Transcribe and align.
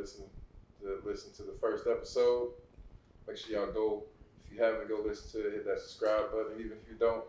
ones 0.00 0.16
that 0.82 0.90
have 0.90 1.04
listened 1.04 1.34
to 1.34 1.40
listen 1.40 1.46
to 1.46 1.52
the 1.52 1.58
first 1.60 1.86
episode. 1.86 2.52
Make 3.28 3.36
sure 3.36 3.56
y'all 3.56 3.72
go 3.72 4.04
if 4.44 4.56
you 4.56 4.62
haven't 4.62 4.88
go 4.88 5.02
listen 5.04 5.30
to 5.40 5.46
it, 5.46 5.52
hit 5.52 5.66
that 5.66 5.78
subscribe 5.78 6.32
button. 6.32 6.58
Even 6.58 6.78
if 6.82 6.88
you 6.88 6.96
don't, 6.98 7.24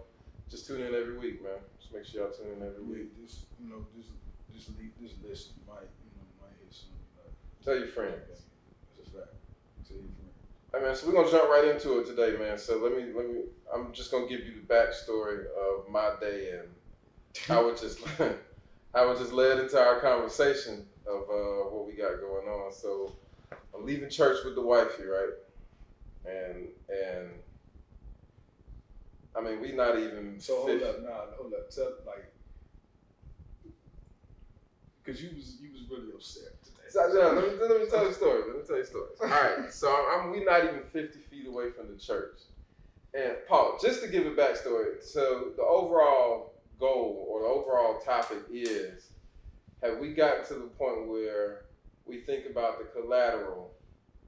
just 0.49 0.67
tune 0.67 0.81
in 0.81 0.95
every 0.95 1.17
week, 1.17 1.43
man. 1.43 1.59
Just 1.79 1.93
make 1.93 2.05
sure 2.05 2.23
y'all 2.23 2.31
tune 2.31 2.47
in 2.55 2.65
every 2.65 2.83
week. 2.83 3.11
Yeah, 3.19 3.25
just 3.27 3.45
you 3.59 3.69
know, 3.69 3.85
just 3.95 4.09
just 4.53 4.77
leave, 4.79 4.91
this 4.99 5.13
listen. 5.21 5.53
Might 5.67 5.91
you 5.99 6.11
know, 6.15 6.25
might 6.39 6.55
hear 6.57 6.71
something. 6.71 6.95
Like, 7.19 7.35
Tell 7.63 7.77
your 7.77 7.91
friends. 7.91 8.47
That's 8.97 9.09
a 9.09 9.19
fact. 9.19 9.35
Tell 9.85 9.97
your 9.97 10.07
friend. 10.15 10.31
Hey 10.73 10.81
man, 10.81 10.95
so 10.95 11.07
we're 11.07 11.13
gonna 11.13 11.29
jump 11.29 11.49
right 11.49 11.67
into 11.67 11.99
it 11.99 12.07
today, 12.07 12.37
man. 12.39 12.57
So 12.57 12.77
let 12.77 12.95
me 12.95 13.11
let 13.13 13.27
me 13.27 13.41
I'm 13.73 13.91
just 13.91 14.11
gonna 14.11 14.27
give 14.27 14.41
you 14.41 14.53
the 14.55 14.73
backstory 14.73 15.45
of 15.51 15.89
my 15.89 16.13
day 16.19 16.57
and 16.57 16.69
how 17.45 17.67
it 17.67 17.79
just 17.79 17.99
how 18.95 19.11
it 19.11 19.17
just 19.19 19.33
led 19.33 19.59
into 19.59 19.77
our 19.79 19.99
conversation 19.99 20.85
of 21.07 21.21
uh, 21.23 21.69
what 21.69 21.87
we 21.87 21.93
got 21.93 22.19
going 22.19 22.47
on. 22.47 22.71
So 22.71 23.11
I'm 23.75 23.85
leaving 23.85 24.09
church 24.09 24.43
with 24.45 24.55
the 24.55 24.61
wifey, 24.61 25.03
right? 25.03 25.33
And 26.25 26.67
and 26.89 27.29
I 29.35 29.41
mean 29.41 29.61
we 29.61 29.71
not 29.71 29.97
even 29.97 30.39
So 30.39 30.57
hold 30.57 30.69
50 30.69 30.85
up, 30.85 31.03
nah, 31.03 31.09
hold 31.37 31.53
up. 31.53 31.69
Tell 31.69 31.91
like, 32.05 32.31
cause 35.05 35.21
you 35.21 35.29
was 35.35 35.57
you 35.61 35.71
was 35.71 35.89
really 35.89 36.13
upset 36.13 36.61
today. 36.63 36.77
So, 36.89 37.07
no, 37.07 37.41
let, 37.41 37.53
me, 37.53 37.57
let 37.59 37.81
me 37.81 37.87
tell 37.89 38.03
you 38.03 38.09
a 38.09 38.13
story. 38.13 38.43
Let 38.47 38.57
me 38.57 38.63
tell 38.67 38.75
you 38.75 38.83
a 38.83 38.85
story. 38.85 39.07
All 39.21 39.27
right, 39.27 39.73
so 39.73 39.89
I'm, 39.89 40.25
I'm 40.25 40.31
we 40.31 40.43
not 40.43 40.65
even 40.65 40.81
50 40.91 41.19
feet 41.19 41.47
away 41.47 41.71
from 41.71 41.87
the 41.87 41.97
church. 41.97 42.41
And 43.13 43.33
Paul, 43.47 43.77
just 43.81 44.01
to 44.03 44.09
give 44.09 44.25
a 44.25 44.31
backstory, 44.31 45.01
so 45.01 45.51
the 45.55 45.63
overall 45.63 46.53
goal 46.79 47.27
or 47.29 47.41
the 47.41 47.47
overall 47.47 47.99
topic 47.99 48.39
is 48.51 49.10
have 49.81 49.97
we 49.99 50.13
gotten 50.13 50.45
to 50.45 50.53
the 50.55 50.67
point 50.77 51.07
where 51.07 51.63
we 52.05 52.21
think 52.21 52.45
about 52.49 52.79
the 52.79 52.85
collateral 52.85 53.73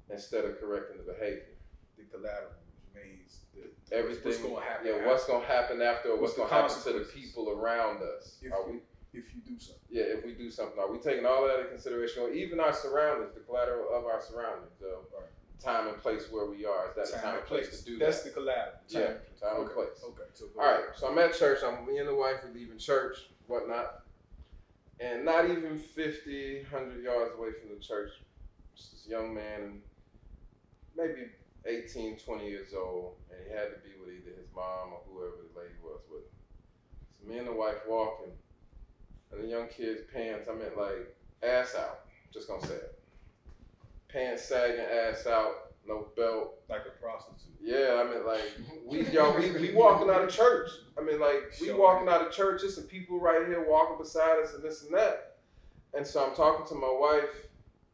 instead 0.09 0.45
of 0.45 0.59
correcting 0.59 0.97
the 0.97 1.11
behavior? 1.13 1.55
The 1.97 2.03
collateral 2.05 2.51
means 2.95 3.39
the, 3.53 3.95
Everything, 3.95 4.23
What's 4.25 4.37
going 4.39 4.55
to 4.55 4.61
happen? 4.61 4.87
yeah, 4.87 5.07
what's 5.07 5.25
going 5.25 5.41
to 5.41 5.47
happen 5.47 5.81
after, 5.81 6.09
or 6.09 6.17
what's, 6.17 6.37
What's 6.37 6.49
going 6.49 6.49
to 6.49 6.55
happen 6.75 6.93
to 6.93 6.99
the 6.99 7.05
people 7.05 7.49
around 7.51 8.01
us? 8.01 8.37
If 8.41 8.51
Are 8.51 8.67
we 8.69 8.79
if 9.13 9.25
you 9.35 9.41
do 9.45 9.59
something? 9.59 9.83
Yeah, 9.91 10.03
if 10.17 10.25
we 10.25 10.33
do 10.33 10.49
something, 10.49 10.79
are 10.79 10.91
we 10.91 10.97
taking 10.97 11.23
all 11.25 11.45
that 11.47 11.59
into 11.59 11.69
consideration, 11.69 12.23
or 12.23 12.31
even 12.31 12.59
our 12.59 12.73
surroundings, 12.73 13.35
the 13.35 13.41
collateral 13.41 13.95
of 13.95 14.05
our 14.05 14.19
surroundings, 14.19 14.71
the 14.79 14.87
Right. 15.13 15.29
time 15.59 15.87
and 15.87 15.97
place 15.99 16.31
where 16.31 16.47
we 16.47 16.65
are? 16.65 16.89
Is 16.89 16.95
that 17.11 17.21
the 17.21 17.21
time 17.27 17.37
and 17.37 17.45
place 17.45 17.77
to 17.79 17.85
do 17.85 17.99
That's 17.99 18.23
that? 18.23 18.29
the 18.33 18.41
collateral. 18.41 18.79
Yeah, 18.87 19.13
time 19.39 19.61
and 19.61 19.69
place. 19.69 20.01
Okay. 20.03 20.23
So 20.33 20.45
All 20.59 20.65
right, 20.65 20.85
so 20.95 21.07
I'm 21.11 21.17
at 21.19 21.35
church. 21.35 21.59
I'm 21.63 21.85
me 21.85 21.99
and 21.99 22.07
the 22.09 22.15
wife 22.15 22.43
are 22.43 22.51
leaving 22.51 22.79
church, 22.79 23.17
whatnot, 23.45 24.01
and 24.99 25.25
not 25.25 25.45
even 25.45 25.79
50, 25.79 26.65
100 26.69 27.03
yards 27.03 27.31
away 27.37 27.49
from 27.59 27.75
the 27.75 27.81
church, 27.81 28.11
this 28.75 29.05
young 29.07 29.33
man, 29.33 29.81
maybe 30.95 31.29
18, 31.65 32.17
20 32.17 32.49
years 32.49 32.73
old, 32.73 33.15
and 33.29 33.39
he 33.45 33.53
had 33.53 33.69
to 33.69 33.79
be 33.83 33.95
with 33.99 34.09
either 34.13 34.35
his 34.35 34.49
mom 34.55 34.93
or 34.93 35.01
whoever 35.09 35.35
the 35.37 35.59
lady 35.59 35.75
was 35.83 36.01
with. 36.11 36.23
So 37.17 37.29
me 37.29 37.37
and 37.37 37.47
the 37.47 37.53
wife 37.53 37.77
walking, 37.87 38.33
and 39.31 39.43
the 39.43 39.47
young 39.47 39.67
kid's 39.67 40.01
pants, 40.13 40.47
I 40.49 40.55
meant 40.55 40.77
like 40.77 41.15
ass 41.41 41.75
out, 41.77 42.01
just 42.31 42.47
gonna 42.47 42.65
say 42.65 42.75
it. 42.75 42.99
Pants 44.09 44.43
sagging, 44.43 44.85
ass 44.85 45.25
out, 45.25 45.62
no 45.87 46.07
belt, 46.15 46.55
Like 46.69 46.81
a 46.87 47.01
prostitute. 47.01 47.53
yeah, 47.61 48.01
I 48.03 48.13
mean, 48.13 48.25
like 48.25 48.51
we 48.85 49.05
y'all 49.09 49.37
we, 49.37 49.51
we 49.51 49.73
walking 49.73 50.09
out 50.09 50.23
of 50.23 50.29
church. 50.29 50.69
I 50.97 51.01
mean, 51.01 51.19
like 51.19 51.53
we 51.61 51.71
walking 51.71 52.07
out 52.07 52.25
of 52.25 52.31
church. 52.33 52.61
There's 52.61 52.75
some 52.75 52.85
people 52.85 53.19
right 53.19 53.45
here 53.47 53.65
walking 53.67 53.97
beside 53.97 54.39
us 54.43 54.53
and 54.53 54.63
this 54.63 54.83
and 54.83 54.93
that. 54.95 55.37
And 55.95 56.05
so 56.05 56.25
I'm 56.25 56.35
talking 56.35 56.65
to 56.67 56.75
my 56.75 56.91
wife 56.99 57.47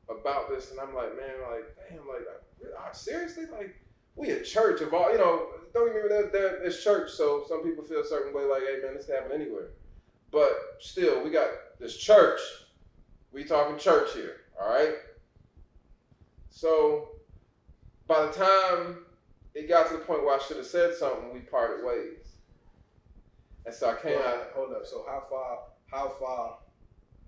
about 0.09 0.50
this, 0.50 0.72
and 0.72 0.79
I'm 0.79 0.95
like, 0.95 1.16
man, 1.17 1.35
like, 1.51 1.75
damn, 1.89 2.07
like, 2.07 2.25
uh, 2.66 2.91
seriously, 2.94 3.44
like, 3.51 3.75
we 4.16 4.31
at 4.31 4.45
church 4.45 4.81
of 4.81 4.94
all, 4.94 5.11
you 5.11 5.17
know. 5.17 5.47
Don't 5.73 5.85
get 5.85 5.95
me 5.95 6.01
wrong, 6.01 6.09
that 6.09 6.31
that 6.31 6.59
it's 6.63 6.83
church, 6.83 7.11
so 7.11 7.44
some 7.47 7.61
people 7.63 7.83
feel 7.83 8.00
a 8.00 8.06
certain 8.06 8.33
way, 8.33 8.44
like, 8.45 8.61
hey, 8.63 8.79
man, 8.83 8.95
this 8.95 9.06
can 9.06 9.16
happen 9.16 9.33
anywhere. 9.39 9.67
But 10.31 10.51
still, 10.79 11.23
we 11.23 11.29
got 11.29 11.50
this 11.79 11.97
church. 11.97 12.39
We 13.31 13.44
talking 13.44 13.77
church 13.77 14.13
here, 14.13 14.38
all 14.59 14.69
right. 14.69 14.94
So 16.50 17.09
by 18.09 18.25
the 18.25 18.31
time 18.31 18.97
it 19.53 19.69
got 19.69 19.87
to 19.87 19.93
the 19.93 19.99
point 19.99 20.25
where 20.25 20.35
I 20.35 20.39
should 20.43 20.57
have 20.57 20.65
said 20.65 20.95
something, 20.95 21.31
we 21.31 21.41
parted 21.41 21.85
ways. 21.85 22.33
And 23.65 23.73
so 23.73 23.91
I 23.91 24.01
came 24.01 24.17
out. 24.17 24.25
up, 24.25 24.53
hold 24.53 24.73
up. 24.73 24.85
So 24.85 25.05
how 25.07 25.23
far 25.29 25.59
how 25.91 26.15
far 26.19 26.57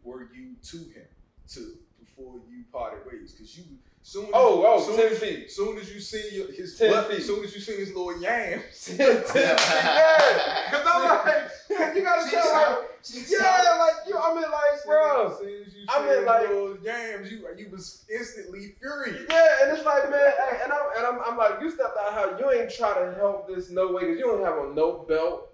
were 0.03 0.27
you 0.33 0.55
to 0.63 0.77
him 0.77 1.05
to 1.53 1.77
before 1.99 2.41
you 2.49 2.63
parted 2.73 3.05
ways? 3.05 3.31
Because 3.31 3.55
you 3.57 3.63
soon 4.03 4.25
as, 4.25 4.31
Oh, 4.33 4.63
oh, 4.67 4.81
soon 4.83 4.95
10 4.97 5.11
as, 5.11 5.19
feet. 5.19 5.51
soon 5.51 5.77
as 5.77 5.93
you 5.93 5.99
see 5.99 6.35
your, 6.37 6.51
his 6.51 6.77
10 6.77 6.91
butt, 6.91 7.11
feet. 7.11 7.21
soon 7.23 7.43
as 7.43 7.53
you 7.55 7.61
see 7.61 7.75
his 7.77 7.89
little 7.93 8.19
yams, 8.21 8.63
10 8.85 8.97
feet, 8.97 9.31
yeah. 9.35 10.69
Because 10.71 10.87
I'm 10.87 11.03
like, 11.07 11.51
you 11.95 12.01
gotta 12.01 12.29
tell 12.29 12.53
like, 12.53 12.77
yeah, 13.29 13.75
like, 13.79 13.93
you, 14.07 14.17
I 14.17 14.33
mean, 14.33 14.43
like, 14.43 14.85
bro. 14.85 15.31
As 15.31 15.37
soon 15.39 15.63
as 15.65 15.73
you 15.75 15.85
I 15.89 16.05
mean, 16.15 16.25
like- 16.25 16.47
little 16.49 16.77
yams, 16.83 17.31
you 17.31 17.47
you 17.57 17.69
was 17.71 18.05
instantly 18.13 18.75
furious. 18.79 19.25
Yeah, 19.29 19.47
and 19.63 19.75
it's 19.77 19.85
like, 19.85 20.09
man, 20.09 20.31
hey, 20.37 20.59
and 20.63 20.71
I'm, 20.71 20.81
and 20.97 21.05
I'm, 21.05 21.31
I'm 21.31 21.37
like, 21.37 21.61
you 21.61 21.69
stepped 21.71 21.97
out 21.97 22.13
how 22.13 22.37
you 22.37 22.51
ain't 22.51 22.71
try 22.71 22.93
to 22.93 23.13
help 23.15 23.47
this 23.47 23.69
no 23.69 23.91
way, 23.91 24.01
because 24.01 24.17
you 24.19 24.25
don't 24.25 24.43
have 24.43 24.57
on 24.57 24.75
no 24.75 24.99
belt, 25.07 25.51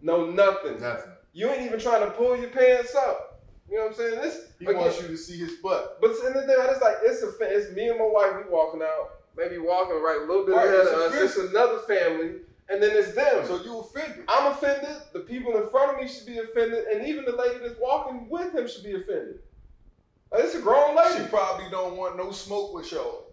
no 0.00 0.26
nothing. 0.30 0.80
Nothing. 0.80 1.12
You 1.34 1.48
ain't 1.48 1.62
even 1.62 1.80
trying 1.80 2.04
to 2.04 2.10
pull 2.10 2.36
your 2.36 2.50
pants 2.50 2.94
up. 2.94 3.31
You 3.72 3.78
know 3.78 3.84
what 3.84 3.92
I'm 3.92 3.96
saying? 3.96 4.20
This, 4.20 4.40
He 4.58 4.66
again, 4.66 4.76
wants 4.76 5.00
you 5.00 5.08
to 5.08 5.16
see 5.16 5.38
his 5.38 5.52
butt. 5.62 5.96
But 5.98 6.10
in 6.10 6.34
the 6.34 6.42
thing, 6.42 6.56
it's 6.58 6.82
like 6.82 6.96
it's 7.04 7.22
a 7.22 7.32
it's 7.40 7.74
me 7.74 7.88
and 7.88 7.98
my 7.98 8.04
wife. 8.04 8.32
We 8.44 8.52
walking 8.52 8.82
out, 8.82 9.12
maybe 9.34 9.56
walking 9.56 9.94
right 9.96 10.20
a 10.22 10.26
little 10.26 10.44
bit 10.44 10.54
Right, 10.54 10.66
ahead 10.66 10.80
of 10.88 10.92
us. 10.92 11.14
It's 11.14 11.38
another 11.38 11.78
family, 11.88 12.40
and 12.68 12.82
then 12.82 12.90
it's 12.92 13.14
them. 13.14 13.46
So 13.46 13.62
you 13.64 13.78
offended. 13.78 14.24
I'm 14.28 14.52
offended. 14.52 14.94
The 15.14 15.20
people 15.20 15.56
in 15.56 15.70
front 15.70 15.94
of 15.94 16.02
me 16.02 16.06
should 16.06 16.26
be 16.26 16.36
offended, 16.36 16.84
and 16.84 17.06
even 17.06 17.24
the 17.24 17.34
lady 17.34 17.60
that's 17.60 17.80
walking 17.80 18.28
with 18.28 18.54
him 18.54 18.68
should 18.68 18.84
be 18.84 18.92
offended. 18.92 19.38
Like, 20.30 20.44
it's 20.44 20.54
a 20.54 20.60
grown 20.60 20.94
lady. 20.94 21.24
She 21.24 21.28
probably 21.30 21.70
don't 21.70 21.96
want 21.96 22.18
no 22.18 22.30
smoke 22.30 22.74
with 22.74 22.92
y'all. 22.92 23.24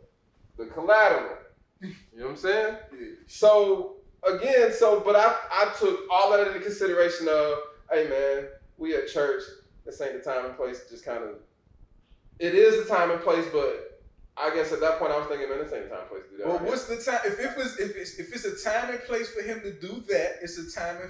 The 0.57 0.67
collateral. 0.67 1.35
You 1.81 1.89
know 2.15 2.25
what 2.27 2.31
I'm 2.31 2.37
saying? 2.37 2.75
Yeah. 2.97 3.07
So 3.27 3.97
again, 4.25 4.71
so 4.71 5.01
but 5.01 5.17
I 5.17 5.35
I 5.51 5.73
took 5.77 5.99
all 6.09 6.31
that 6.31 6.47
into 6.47 6.61
consideration 6.61 7.27
of, 7.27 7.57
hey 7.91 8.07
man, 8.07 8.47
we 8.77 8.95
at 8.95 9.09
church. 9.09 9.43
This 9.89 10.01
ain't 10.01 10.23
the 10.23 10.31
time 10.31 10.45
and 10.45 10.55
place. 10.55 10.85
Just 10.87 11.03
kind 11.03 11.23
of, 11.23 11.29
it 12.37 12.53
is 12.53 12.83
the 12.83 12.87
time 12.87 13.09
and 13.09 13.19
place, 13.21 13.45
but 13.51 14.03
I 14.37 14.53
guess 14.53 14.71
at 14.71 14.79
that 14.81 14.99
point 14.99 15.11
I 15.11 15.17
was 15.17 15.27
thinking, 15.27 15.49
man, 15.49 15.57
this 15.57 15.73
ain't 15.73 15.89
the 15.89 15.89
time 15.89 16.05
and 16.05 16.09
place 16.09 16.23
to 16.25 16.29
do 16.29 16.37
that. 16.37 16.47
Well, 16.47 16.59
right 16.59 16.67
what's 16.69 16.85
the 16.85 17.01
time? 17.01 17.21
If 17.25 17.39
it 17.39 17.57
was, 17.57 17.79
if 17.79 17.97
it's, 17.97 18.19
if 18.19 18.31
it's 18.31 18.45
a 18.45 18.53
time 18.63 18.91
and 18.91 18.99
place 19.01 19.31
for 19.33 19.41
him 19.41 19.61
to 19.61 19.73
do 19.73 20.03
that, 20.13 20.37
it's 20.43 20.59
a 20.59 20.69
time 20.69 20.97
and 21.01 21.09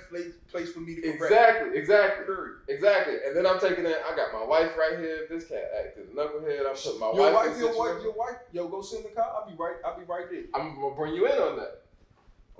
place, 0.50 0.72
for 0.72 0.80
me 0.80 0.96
to 0.96 1.02
correct. 1.02 1.24
exactly, 1.24 1.78
exactly, 1.78 2.26
exactly. 2.70 3.16
And 3.28 3.36
then 3.36 3.46
I'm 3.46 3.60
taking 3.60 3.86
it. 3.86 3.98
I 4.10 4.16
got 4.16 4.32
my 4.32 4.46
wife 4.48 4.72
right 4.80 4.98
here. 4.98 5.28
This 5.30 5.44
cat 5.44 5.70
acted 5.78 6.08
a 6.08 6.16
knucklehead, 6.16 6.64
I'm 6.64 6.76
putting 6.80 7.00
my 7.00 7.12
Your 7.12 7.34
wife. 7.34 7.34
wife, 7.36 7.52
in 7.52 7.60
your 7.60 7.78
wife, 7.78 8.02
your 8.02 8.14
wife. 8.14 8.40
Yo, 8.54 8.70
go 8.70 8.82
sit 8.82 9.04
in 9.04 9.12
the 9.12 9.16
car. 9.16 9.28
I'll 9.36 9.46
be 9.46 9.58
right. 9.60 9.76
I'll 9.86 10.00
be 10.00 10.06
right 10.06 10.32
there. 10.32 10.44
I'm 10.56 10.80
gonna 10.80 10.96
bring 10.96 11.14
you 11.16 11.28
in 11.28 11.38
on 11.38 11.58
that. 11.58 11.84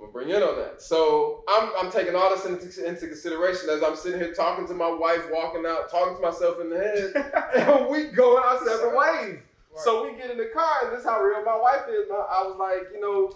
Bring 0.08 0.30
in 0.30 0.42
on 0.42 0.56
that. 0.56 0.82
So 0.82 1.44
I'm, 1.48 1.70
I'm 1.78 1.90
taking 1.92 2.14
all 2.14 2.30
this 2.30 2.44
into, 2.44 2.88
into 2.88 3.06
consideration 3.06 3.68
as 3.70 3.82
I'm 3.82 3.94
sitting 3.96 4.18
here 4.18 4.32
talking 4.32 4.66
to 4.68 4.74
my 4.74 4.90
wife, 4.90 5.22
walking 5.30 5.64
out, 5.66 5.90
talking 5.90 6.16
to 6.16 6.22
myself 6.22 6.60
in 6.60 6.70
the 6.70 6.78
head, 6.78 7.32
and 7.68 7.88
we 7.88 8.04
going 8.08 8.42
our 8.42 8.58
separate 8.58 8.96
ways. 8.96 9.38
So 9.76 10.04
we 10.04 10.16
get 10.16 10.30
in 10.30 10.36
the 10.36 10.50
car, 10.52 10.84
and 10.84 10.92
this 10.92 11.00
is 11.00 11.06
how 11.06 11.22
real 11.22 11.44
my 11.44 11.56
wife 11.56 11.82
is. 11.88 12.08
My- 12.08 12.16
I 12.16 12.42
was 12.42 12.56
like, 12.58 12.88
you 12.92 13.00
know, 13.00 13.30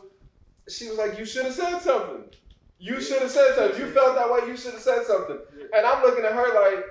she 0.69 0.89
was 0.89 0.99
like, 0.99 1.19
you 1.19 1.25
should 1.25 1.45
have 1.45 1.55
said 1.55 1.79
something. 1.79 2.25
You 2.79 3.01
should 3.01 3.23
have 3.23 3.31
said 3.31 3.55
something. 3.55 3.81
You 3.81 3.91
felt 3.93 4.17
that 4.17 4.31
way. 4.31 4.49
You 4.49 4.57
should 4.57 4.73
have 4.73 4.83
said 4.83 5.07
something. 5.07 5.39
And 5.75 5.87
I'm 5.87 6.03
looking 6.03 6.25
at 6.25 6.33
her 6.33 6.55
like, 6.55 6.85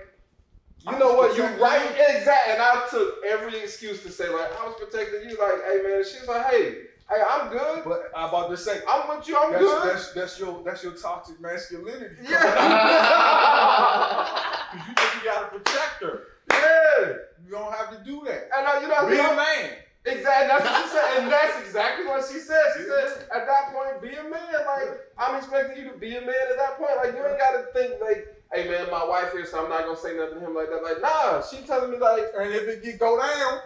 you 0.85 0.91
I 0.91 0.99
know 0.99 1.13
what? 1.13 1.35
You 1.37 1.43
right, 1.61 1.91
exactly. 1.91 2.53
And 2.53 2.61
I 2.61 2.85
took 2.89 3.23
every 3.25 3.59
excuse 3.59 4.01
to 4.03 4.11
say 4.11 4.29
like, 4.29 4.51
I 4.59 4.65
was 4.65 4.75
protecting 4.79 5.29
you. 5.29 5.37
Like, 5.37 5.63
hey 5.65 5.81
man, 5.83 6.03
she 6.03 6.19
was 6.19 6.27
like, 6.27 6.45
hey, 6.47 6.77
hey, 7.09 7.21
I'm 7.29 7.49
good. 7.49 7.83
But 7.85 8.11
I'm 8.15 8.29
about 8.29 8.49
to 8.49 8.57
say, 8.57 8.79
I'm 8.89 9.09
with 9.09 9.27
you. 9.27 9.37
I'm 9.37 9.51
that's, 9.51 9.63
good. 9.63 9.89
that's 9.89 10.13
that's 10.13 10.39
your 10.39 10.63
that's 10.63 10.83
your 10.83 10.93
toxic 10.93 11.39
masculinity. 11.41 12.15
yeah. 12.23 12.39
Because 14.73 14.87
you 14.87 14.95
think 14.95 15.23
you 15.23 15.29
gotta 15.29 15.47
protect 15.49 16.01
her. 16.01 16.23
yeah. 16.49 17.13
You 17.45 17.51
don't 17.51 17.71
have 17.73 17.91
to 17.91 18.03
do 18.03 18.23
that. 18.25 18.49
And 18.57 18.65
I, 18.65 18.81
you 18.81 18.87
know, 18.87 19.07
Be 19.07 19.15
you 19.15 19.21
know 19.21 19.33
a 19.33 19.35
man. 19.35 19.69
Exactly. 20.05 20.47
That's 20.47 20.65
what 20.65 20.83
she 20.83 20.89
said, 20.89 21.23
and 21.23 21.31
that's 21.31 21.59
exactly 21.65 22.05
what 22.05 22.25
she 22.27 22.39
said. 22.39 22.59
She 22.75 22.83
said, 22.83 23.29
at 23.33 23.47
that 23.47 23.71
point, 23.71 24.01
be 24.01 24.17
a 24.17 24.23
man. 24.23 24.51
Like 24.65 24.99
I'm 25.17 25.35
expecting 25.35 25.77
you 25.77 25.91
to 25.91 25.97
be 25.97 26.15
a 26.17 26.21
man 26.21 26.43
at 26.51 26.57
that 26.57 26.77
point. 26.77 26.91
Like 26.97 27.15
you 27.15 27.25
ain't 27.25 27.39
got 27.39 27.55
to 27.55 27.71
think 27.71 28.01
like, 28.01 28.27
hey 28.51 28.67
man, 28.67 28.91
my 28.91 29.05
wife 29.05 29.31
here, 29.31 29.45
so 29.45 29.63
I'm 29.63 29.69
not 29.69 29.85
gonna 29.85 29.97
say 29.97 30.17
nothing 30.17 30.39
to 30.39 30.45
him 30.45 30.55
like 30.55 30.69
that. 30.69 30.83
Like 30.83 30.99
nah, 31.01 31.41
she 31.41 31.65
telling 31.65 31.91
me 31.91 31.97
like, 31.97 32.33
And 32.37 32.51
if 32.51 32.67
it 32.67 32.83
get 32.83 32.99
go 32.99 33.17
down, 33.17 33.61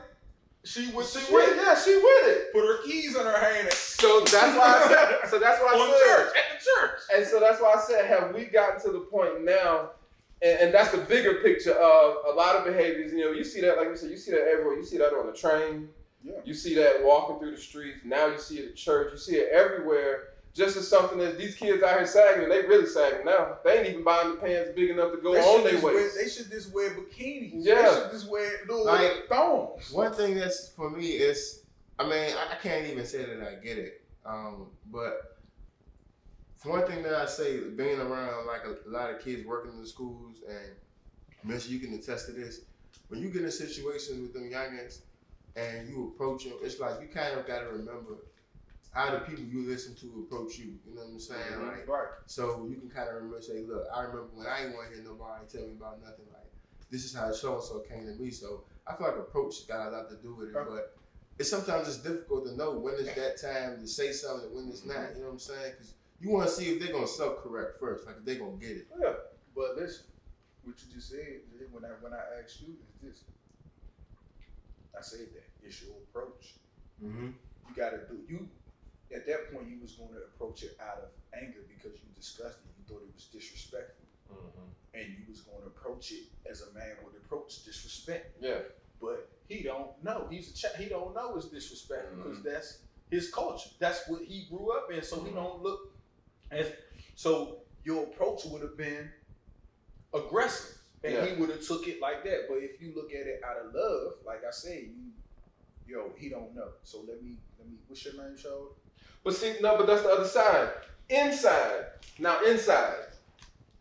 she 0.68 0.92
would 0.92 1.06
she 1.06 1.20
she 1.20 1.34
with 1.34 1.48
would 1.50 1.58
it. 1.58 1.64
Yeah, 1.66 1.76
she 1.80 1.96
with 1.96 2.28
it. 2.38 2.54
put 2.54 2.62
her 2.68 2.84
keys 2.84 3.16
in 3.16 3.26
her 3.26 3.40
hand. 3.40 3.72
So 3.74 4.20
that's 4.32 4.58
why 4.58 4.82
I 4.84 4.88
said. 4.88 5.30
So 5.32 5.40
that's 5.40 5.62
why 5.62 5.70
on 5.70 5.82
I 5.82 5.92
said. 5.92 6.18
church 6.18 6.34
at 6.38 6.60
the 6.60 6.66
church. 6.66 7.00
And 7.16 7.28
so 7.28 7.40
that's 7.40 7.62
why 7.62 7.76
I 7.78 7.82
said, 7.82 8.06
have 8.08 8.36
we 8.36 8.46
gotten 8.46 8.82
to 8.82 8.92
the 8.92 9.02
point 9.02 9.46
now 9.46 9.92
And, 10.42 10.60
and 10.60 10.74
that's 10.74 10.92
the 10.92 11.00
bigger 11.00 11.36
picture 11.36 11.74
of 11.74 12.18
a 12.28 12.36
lot 12.36 12.56
of 12.58 12.66
behaviors. 12.66 13.12
You 13.14 13.26
know, 13.26 13.32
you 13.32 13.44
see 13.44 13.62
that, 13.62 13.78
like 13.78 13.90
we 13.90 13.98
said, 13.98 14.12
you 14.12 14.18
see 14.18 14.32
that 14.32 14.48
everywhere. 14.48 14.76
You 14.78 14.86
see 14.86 14.98
that 15.00 15.14
on 15.14 15.28
the 15.28 15.34
train. 15.34 15.90
Yeah. 16.24 16.34
You 16.46 16.54
see 16.54 16.76
that 16.76 17.04
walking 17.04 17.40
through 17.40 17.52
the 17.52 17.62
streets. 17.62 18.00
Now 18.06 18.28
you 18.28 18.38
see 18.38 18.58
it 18.60 18.70
at 18.72 18.76
church. 18.76 19.14
You 19.14 19.18
see 19.18 19.36
it 19.38 19.50
everywhere. 19.52 20.30
Just 20.58 20.76
as 20.76 20.88
something 20.88 21.20
that 21.20 21.38
these 21.38 21.56
kids 21.56 21.84
out 21.84 21.98
here 21.98 22.08
sagging, 22.08 22.50
they 22.50 22.62
really 22.64 22.88
sagging 22.88 23.26
now. 23.26 23.60
They 23.64 23.78
ain't 23.80 23.90
even 23.90 24.04
buying 24.04 24.32
the 24.32 24.38
pants 24.38 24.72
big 24.76 24.90
enough 24.90 25.12
to 25.12 25.18
go 25.20 25.34
They 25.34 25.40
on 25.40 25.62
their 25.64 25.74
just 25.74 25.84
wear- 25.84 25.96
waist. 25.96 26.16
They 26.20 26.28
should 26.30 26.50
just 26.50 26.74
wear 26.74 26.90
bikinis. 26.90 27.52
Yeah. 27.58 27.76
They 27.76 28.02
should 28.02 28.12
just 28.12 28.28
wear 28.30 28.52
little 28.68 28.86
Like- 28.86 29.28
thongs. 29.30 29.92
One 29.92 30.12
thing 30.14 30.34
that's 30.36 30.70
for 30.70 30.90
me 30.90 31.12
is, 31.12 31.62
I 32.00 32.04
mean, 32.06 32.34
I, 32.36 32.54
I 32.54 32.56
can't 32.62 32.88
even 32.88 33.06
say 33.06 33.24
that 33.26 33.40
I 33.48 33.64
get 33.64 33.78
it. 33.78 34.02
Um, 34.26 34.72
but 34.88 35.38
one 36.64 36.86
thing 36.88 37.04
that 37.04 37.14
I 37.14 37.26
say, 37.28 37.60
being 37.60 38.00
around 38.00 38.48
like 38.48 38.62
a, 38.66 38.90
a 38.90 38.92
lot 38.92 39.12
of 39.14 39.22
kids 39.24 39.46
working 39.46 39.72
in 39.74 39.82
the 39.82 39.88
schools, 39.88 40.38
and 40.50 40.72
Miss, 41.44 41.70
you 41.70 41.80
can 41.80 41.94
attest 41.94 42.26
to 42.26 42.32
this. 42.32 42.62
When 43.10 43.22
you 43.22 43.30
get 43.30 43.44
in 43.44 43.52
situations 43.52 44.20
with 44.22 44.34
them 44.34 44.50
youngins 44.50 45.02
and 45.56 45.88
you 45.88 46.12
approach 46.16 46.44
them, 46.46 46.54
it's 46.64 46.80
like 46.80 47.00
you 47.00 47.08
kind 47.08 47.40
of 47.40 47.46
got 47.48 47.60
to 47.60 47.68
remember 47.68 48.16
how 48.98 49.12
the 49.12 49.20
people 49.20 49.44
you 49.44 49.62
listen 49.62 49.94
to 49.96 50.26
approach 50.26 50.58
you. 50.58 50.80
You 50.88 50.96
know 50.96 51.02
what 51.02 51.12
I'm 51.12 51.20
saying? 51.20 51.54
Mhm. 51.54 51.68
Like, 51.68 51.88
Right. 51.88 52.10
so 52.26 52.66
you 52.66 52.78
can 52.78 52.90
kind 52.90 53.08
of 53.08 53.16
remember, 53.16 53.40
say, 53.42 53.62
look, 53.62 53.88
I 53.94 54.02
remember 54.02 54.30
when 54.34 54.48
I 54.48 54.66
ain't 54.66 54.74
want 54.74 54.90
to 54.90 54.96
hear 54.96 55.04
nobody 55.04 55.46
tell 55.46 55.68
me 55.68 55.74
about 55.74 56.02
nothing. 56.02 56.26
Like, 56.34 56.52
this 56.90 57.06
is 57.06 57.14
how 57.14 57.32
so 57.32 57.56
and 57.56 57.64
so 57.64 57.80
came 57.82 58.08
to 58.08 58.14
me. 58.16 58.32
So 58.32 58.64
I 58.88 58.96
feel 58.96 59.06
like 59.08 59.18
approach 59.18 59.68
got 59.68 59.90
a 59.90 59.92
lot 59.92 60.10
to 60.10 60.16
do 60.18 60.34
with 60.34 60.50
it. 60.50 60.56
Okay. 60.56 60.68
But 60.70 60.98
it's 61.38 61.48
sometimes 61.50 61.88
it's 61.88 62.00
difficult 62.00 62.46
to 62.48 62.56
know 62.56 62.72
when 62.80 62.96
is 62.96 63.14
that 63.14 63.38
time 63.40 63.80
to 63.80 63.88
say 63.88 64.12
something 64.12 64.48
and 64.48 64.56
when 64.56 64.70
it's 64.70 64.84
not. 64.84 65.14
You 65.14 65.20
know 65.22 65.28
what 65.28 65.34
I'm 65.34 65.40
saying? 65.40 65.74
Because 65.74 65.94
you 66.20 66.32
want 66.32 66.50
to 66.50 66.54
see 66.56 66.72
if 66.72 66.82
they're 66.82 66.92
gonna 66.92 67.06
self 67.06 67.44
correct 67.44 67.80
first, 67.80 68.08
like 68.08 68.18
if 68.18 68.26
they're 68.26 68.40
gonna 68.40 68.58
get 68.58 68.78
it. 68.78 68.88
Yeah. 69.00 69.14
But 69.56 69.76
listen, 69.78 70.06
what 70.64 70.76
you 70.82 70.92
just 70.92 71.10
said 71.12 71.42
when 71.72 71.86
I 71.86 71.90
when 72.02 72.14
I 72.14 72.24
asked 72.42 72.62
you 72.62 72.74
is 72.82 72.96
this. 73.04 73.24
I 74.98 75.02
said 75.02 75.28
that 75.36 75.44
it's 75.62 75.84
your 75.84 75.94
approach. 75.98 76.56
Mm-hmm. 77.04 77.28
You 77.28 77.76
got 77.76 77.92
to 77.92 77.98
do 78.10 78.24
you. 78.28 78.50
At 79.14 79.26
that 79.28 79.54
point, 79.54 79.70
you 79.70 79.80
was 79.82 79.94
going 79.94 80.12
to 80.14 80.20
approach 80.34 80.64
it 80.64 80.78
out 80.82 80.98
of 81.00 81.10
anger 81.34 81.60
because 81.68 81.98
you 82.00 82.10
discussed 82.16 82.60
it. 82.66 82.72
You 82.78 82.84
thought 82.88 83.04
it 83.08 83.14
was 83.14 83.26
disrespectful, 83.26 84.06
and 84.94 85.04
you 85.08 85.24
was 85.30 85.42
going 85.42 85.62
to 85.62 85.68
approach 85.68 86.12
it 86.12 86.24
as 86.50 86.62
a 86.62 86.74
man 86.74 86.96
would 87.04 87.16
approach 87.16 87.64
disrespect. 87.64 88.36
Yeah. 88.42 88.60
But 89.00 89.30
he 89.48 89.64
don't 89.64 89.92
know. 90.04 90.28
He's 90.30 90.52
a 90.52 90.54
ch- 90.56 90.76
he 90.78 90.86
don't 90.90 91.16
know 91.16 91.36
it's 91.38 91.48
disrespectful 91.48 92.18
because 92.24 92.40
Mhm. 92.40 92.44
that's 92.44 92.80
his 93.10 93.34
culture. 93.34 93.70
That's 93.80 94.08
what 94.10 94.24
he 94.24 94.46
grew 94.50 94.72
up 94.72 94.92
in. 94.92 95.02
So 95.04 95.24
he 95.24 95.32
Mhm. 95.32 95.36
don't 95.36 95.64
look 95.64 95.94
as. 96.52 96.72
So 97.16 97.62
your 97.84 98.04
approach 98.06 98.44
would 98.46 98.62
have 98.62 98.76
been 98.76 99.10
aggressive, 100.14 100.78
and 101.04 101.14
Yeah. 101.14 101.26
he 101.26 101.40
would 101.40 101.50
have 101.50 101.62
took 101.66 101.88
it 101.88 102.02
like 102.02 102.24
that. 102.26 102.48
But 102.50 102.58
if 102.64 102.82
you 102.82 102.94
look 102.94 103.14
at 103.14 103.28
it 103.28 103.42
out 103.44 103.58
of 103.58 103.74
love, 103.74 104.24
like 104.26 104.44
I 104.44 104.52
said, 104.52 104.84
you, 104.84 105.14
yo, 105.86 106.14
he 106.18 106.30
don't 106.30 106.54
know. 106.56 106.74
So 106.84 107.02
let 107.02 107.22
me 107.24 107.38
let 107.58 107.68
me. 107.70 107.78
What's 107.88 108.04
your 108.04 108.16
name, 108.16 108.36
Charles? 108.36 108.74
But 109.28 109.36
see, 109.36 109.56
no, 109.60 109.76
but 109.76 109.88
that's 109.88 110.04
the 110.04 110.10
other 110.10 110.26
side. 110.26 110.70
Inside, 111.10 111.88
now 112.18 112.40
inside, 112.48 112.96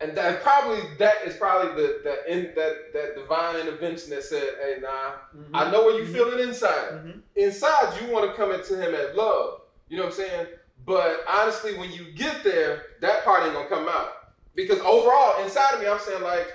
and 0.01 0.17
that 0.17 0.43
probably 0.43 0.81
that 0.99 1.19
is 1.25 1.37
probably 1.37 1.81
the 1.81 2.01
that 2.03 2.27
in 2.29 2.53
that 2.57 2.93
that 2.93 3.15
divine 3.15 3.55
intervention 3.61 4.11
that 4.11 4.25
said, 4.25 4.43
"Hey, 4.61 4.79
nah, 4.81 5.13
I 5.55 5.71
know 5.71 5.85
where 5.85 6.01
you 6.01 6.05
Mhm. 6.05 6.13
feeling 6.13 6.41
inside. 6.49 6.95
Mhm. 6.95 7.23
Inside, 7.37 8.01
you 8.01 8.13
want 8.13 8.29
to 8.29 8.37
come 8.37 8.51
into 8.51 8.75
him 8.75 8.93
at 8.97 9.15
love. 9.15 9.61
You 9.87 9.99
know 9.99 10.07
what 10.07 10.15
I'm 10.15 10.17
saying? 10.17 10.47
But 10.85 11.23
honestly, 11.29 11.79
when 11.79 11.93
you 11.93 12.11
get 12.11 12.43
there, 12.43 12.83
that 13.01 13.23
part 13.23 13.45
ain't 13.45 13.53
gonna 13.55 13.69
come 13.69 13.89
out 13.89 14.33
because 14.57 14.81
overall, 14.81 15.45
inside 15.45 15.75
of 15.75 15.81
me, 15.81 15.87
I'm 15.87 16.01
saying 16.01 16.25
like, 16.25 16.53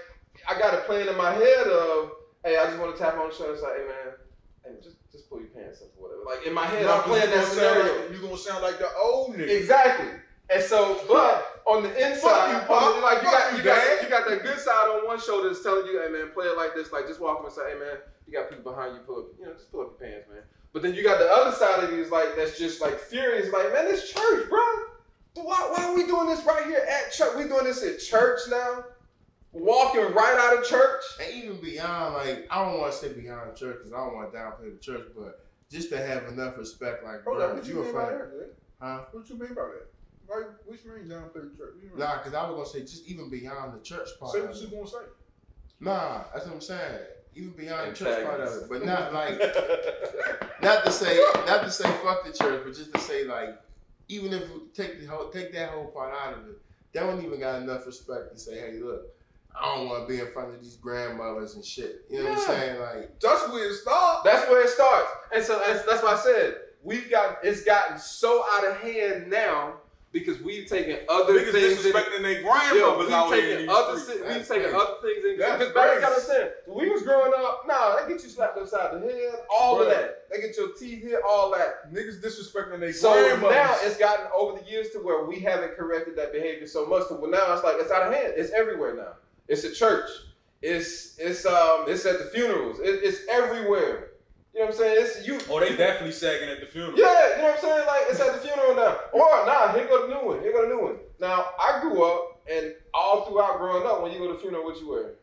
I 0.49 0.59
got 0.59 0.73
a 0.73 0.79
plan 0.79 1.07
in 1.07 1.15
my 1.15 1.31
head 1.31 1.65
of, 1.67 2.11
hey, 2.43 2.57
I 2.57 2.65
just 2.65 2.77
want 2.77 2.93
to 2.93 3.01
tap 3.01 3.17
on 3.17 3.29
the 3.29 3.33
shoulder 3.33 3.53
and 3.53 3.61
say, 3.61 3.67
hey 3.67 3.87
man, 3.87 4.13
hey, 4.65 4.83
just 4.83 4.97
just 5.11 5.29
pull 5.29 5.39
your 5.39 5.49
pants 5.49 5.81
up 5.81 5.89
or 5.97 6.07
whatever. 6.09 6.23
Like 6.25 6.47
in 6.47 6.53
my 6.53 6.65
head, 6.65 6.85
I'm 6.85 7.03
playing 7.03 7.29
that 7.31 7.47
scenario. 7.47 8.09
You're 8.11 8.21
gonna 8.21 8.37
sound 8.37 8.63
like 8.63 8.79
the 8.79 8.89
old 9.01 9.35
nigga. 9.35 9.49
Exactly. 9.49 10.07
And 10.49 10.61
so, 10.61 10.99
but 11.07 11.63
on 11.65 11.83
the 11.83 11.89
inside, 11.95 12.51
you, 12.51 12.55
on 12.57 12.61
the- 12.61 12.67
Pop. 12.67 13.01
like 13.03 13.23
you 13.23 13.29
got 13.31 13.51
you, 13.51 13.57
you 13.59 13.63
got 13.63 14.03
you 14.03 14.09
got 14.09 14.27
that 14.27 14.43
good 14.43 14.59
side 14.59 14.87
on 14.89 15.05
one 15.07 15.19
shoulder 15.19 15.49
that's 15.49 15.63
telling 15.63 15.85
you, 15.87 16.01
hey 16.01 16.11
man, 16.11 16.31
play 16.33 16.45
it 16.47 16.57
like 16.57 16.75
this, 16.75 16.91
like 16.91 17.07
just 17.07 17.21
walk 17.21 17.39
up 17.39 17.45
and 17.45 17.53
say, 17.53 17.73
hey 17.73 17.79
man, 17.79 17.97
you 18.27 18.33
got 18.33 18.49
people 18.49 18.71
behind 18.71 18.95
you, 18.95 19.01
pull 19.01 19.19
up, 19.19 19.25
you 19.39 19.45
know, 19.45 19.53
just 19.53 19.71
pull 19.71 19.81
up 19.81 19.95
your 19.99 20.09
pants, 20.09 20.27
man. 20.29 20.43
But 20.73 20.81
then 20.81 20.93
you 20.93 21.03
got 21.03 21.19
the 21.19 21.29
other 21.29 21.55
side 21.55 21.83
of 21.83 21.91
you 21.91 22.01
is 22.01 22.11
like 22.11 22.35
that's 22.35 22.57
just 22.57 22.81
like 22.81 22.99
furious, 22.99 23.51
like 23.51 23.71
man, 23.73 23.85
it's 23.87 24.11
church, 24.11 24.49
bro. 24.49 24.59
Why 25.35 25.71
why 25.73 25.85
are 25.85 25.95
we 25.95 26.05
doing 26.05 26.27
this 26.27 26.43
right 26.45 26.65
here 26.65 26.85
at 26.89 27.11
church? 27.13 27.37
We 27.37 27.47
doing 27.47 27.63
this 27.63 27.83
at 27.83 27.99
church 27.99 28.39
now, 28.49 28.83
walking 29.53 30.13
right 30.13 30.37
out 30.39 30.57
of 30.59 30.65
church. 30.65 31.03
And 31.21 31.43
even 31.43 31.61
beyond, 31.61 32.13
like 32.15 32.47
I 32.49 32.65
don't 32.65 32.79
want 32.79 32.91
to 32.93 32.97
say 32.97 33.13
beyond 33.13 33.55
church 33.55 33.77
because 33.77 33.93
I 33.93 33.97
don't 33.97 34.15
want 34.15 34.31
to 34.31 34.37
downplay 34.37 34.73
the 34.73 34.79
church, 34.79 35.07
but 35.15 35.45
just 35.69 35.89
to 35.89 35.97
have 35.97 36.25
enough 36.27 36.57
respect, 36.57 37.03
like 37.03 37.23
Hold 37.23 37.37
bro, 37.37 37.53
what 37.55 37.65
you 37.65 37.75
you 37.75 37.81
a 37.81 37.83
mean 37.85 37.93
by 37.93 38.05
that? 38.05 38.17
man? 38.17 38.47
huh? 38.81 39.01
What 39.11 39.29
you 39.29 39.35
mean 39.39 39.49
by 39.49 39.61
that? 39.61 39.87
Why, 40.27 40.43
which 40.65 40.85
means 40.85 41.09
down 41.09 41.29
play 41.29 41.41
the 41.41 41.57
church? 41.57 41.75
What? 41.89 41.99
Nah, 41.99 42.17
because 42.17 42.33
I 42.33 42.49
was 42.49 42.55
gonna 42.55 42.85
say 42.85 42.91
just 42.91 43.07
even 43.07 43.29
beyond 43.29 43.73
the 43.73 43.83
church 43.83 44.09
part. 44.19 44.33
Say 44.33 44.41
what 44.41 44.51
it. 44.55 44.61
you 44.61 44.67
gonna 44.67 44.87
say. 44.87 44.97
Nah, 45.79 46.23
that's 46.33 46.45
what 46.45 46.55
I'm 46.55 46.61
saying. 46.61 46.99
Even 47.33 47.51
beyond 47.51 47.91
the 47.91 47.95
church 47.95 48.25
part 48.25 48.41
of 48.41 48.63
it, 48.63 48.69
but 48.69 48.85
not 48.85 49.13
like 49.13 49.39
not 50.61 50.85
to 50.85 50.91
say 50.91 51.17
not 51.47 51.63
to 51.63 51.71
say 51.71 51.89
fuck 52.03 52.25
the 52.25 52.33
church, 52.33 52.61
but 52.65 52.75
just 52.75 52.93
to 52.93 52.99
say 52.99 53.23
like 53.25 53.57
even 54.09 54.33
if 54.33 54.49
we 54.49 54.61
take 54.73 54.99
the 54.99 55.05
whole 55.07 55.29
take 55.29 55.53
that 55.53 55.69
whole 55.69 55.87
part 55.87 56.13
out 56.13 56.33
of 56.33 56.47
it, 56.47 56.57
that 56.93 57.01
don't 57.01 57.23
even 57.23 57.39
got 57.39 57.61
enough 57.61 57.85
respect 57.85 58.33
to 58.33 58.37
say, 58.39 58.59
hey, 58.59 58.79
look, 58.79 59.03
I 59.59 59.75
don't 59.75 59.89
want 59.89 60.07
to 60.07 60.13
be 60.13 60.19
in 60.19 60.31
front 60.31 60.53
of 60.53 60.61
these 60.61 60.75
grandmothers 60.77 61.55
and 61.55 61.63
shit. 61.65 62.05
You 62.09 62.23
know 62.23 62.29
what 62.31 62.39
I'm 62.39 62.45
saying? 62.45 62.79
Like, 62.79 63.19
That's 63.19 63.47
where 63.49 63.69
it 63.69 63.75
starts. 63.75 64.21
That's 64.23 64.49
where 64.49 64.63
it 64.63 64.69
starts. 64.69 65.07
And 65.33 65.43
so 65.43 65.59
that's, 65.65 65.85
that's 65.85 66.03
why 66.03 66.13
I 66.13 66.17
said 66.17 66.55
we've 66.83 67.09
got 67.11 67.37
it's 67.43 67.63
gotten 67.63 67.97
so 67.99 68.43
out 68.53 68.65
of 68.67 68.77
hand 68.77 69.29
now 69.29 69.73
because 70.11 70.41
we've 70.41 70.67
taken 70.67 70.97
other 71.07 71.33
Niggas 71.39 71.51
things. 71.53 71.77
disrespecting 71.79 72.21
their 72.21 72.41
grandmothers 72.41 73.05
we've 73.05 73.13
out 73.15 73.29
taken 73.31 73.69
other 73.69 73.97
si- 73.99 74.21
we've 74.27 74.45
taken 74.47 74.75
other 74.75 74.95
things 75.01 75.23
in 75.23 75.37
because 75.37 75.73
back 75.73 76.01
gotta 76.01 76.05
understand 76.07 76.49
when 76.65 76.85
we 76.85 76.91
was 76.91 77.01
growing 77.03 77.31
up, 77.37 77.63
nah, 77.65 77.95
they 78.01 78.11
get 78.11 78.21
you 78.23 78.29
slapped 78.29 78.57
upside 78.57 78.93
the 78.93 78.99
head, 79.07 79.35
all 79.49 79.79
of 79.81 79.87
that. 79.87 80.23
They 80.29 80.41
get 80.41 80.57
your 80.57 80.73
teeth 80.73 81.03
hit, 81.03 81.19
all 81.25 81.51
that. 81.51 81.93
Niggas 81.93 82.19
disrespecting 82.21 82.79
their 82.81 82.91
So 82.91 83.13
grandmothers. 83.13 83.55
now 83.55 83.75
it's 83.83 83.97
gotten 83.97 84.25
over 84.37 84.59
the 84.59 84.69
years 84.69 84.89
to 84.89 84.97
where 84.99 85.23
we 85.25 85.39
haven't 85.39 85.75
corrected 85.77 86.17
that 86.17 86.33
behavior 86.33 86.67
so 86.67 86.85
much 86.85 87.07
to 87.09 87.13
where 87.13 87.31
now 87.31 87.53
it's 87.53 87.63
like 87.63 87.75
it's 87.79 87.91
out 87.91 88.07
of 88.07 88.13
hand. 88.13 88.33
It's 88.35 88.51
everywhere 88.51 88.95
now. 88.95 89.13
It's 89.51 89.65
a 89.65 89.73
church. 89.73 90.09
It's 90.61 91.19
it's 91.19 91.45
um 91.45 91.83
it's 91.87 92.05
at 92.05 92.19
the 92.19 92.25
funerals. 92.33 92.79
It, 92.79 93.01
it's 93.03 93.27
everywhere. 93.29 94.11
You 94.53 94.61
know 94.61 94.67
what 94.67 94.75
I'm 94.75 94.79
saying? 94.79 94.95
It's 95.05 95.27
you. 95.27 95.39
Oh, 95.49 95.59
they 95.59 95.75
definitely 95.75 96.13
sagging 96.13 96.47
at 96.47 96.61
the 96.61 96.67
funeral. 96.67 96.97
Yeah, 96.97 97.35
you 97.35 97.37
know 97.41 97.49
what 97.49 97.55
I'm 97.55 97.61
saying? 97.61 97.85
Like 97.85 98.03
it's 98.07 98.19
at 98.21 98.31
the 98.31 98.47
funeral 98.47 98.75
now. 98.75 98.97
Or 99.11 99.27
nah, 99.45 99.73
here 99.73 99.87
go 99.87 100.07
the 100.07 100.13
new 100.13 100.25
one. 100.25 100.39
Here 100.39 100.53
go 100.53 100.61
the 100.61 100.73
new 100.73 100.81
one. 100.81 100.95
Now 101.19 101.47
I 101.59 101.81
grew 101.81 102.01
up 102.01 102.41
and 102.49 102.73
all 102.93 103.25
throughout 103.25 103.57
growing 103.57 103.85
up, 103.85 104.01
when 104.01 104.13
you 104.13 104.19
go 104.19 104.27
to 104.27 104.33
the 104.33 104.39
funeral, 104.39 104.63
what 104.63 104.79
you 104.79 104.89
wear? 104.89 105.15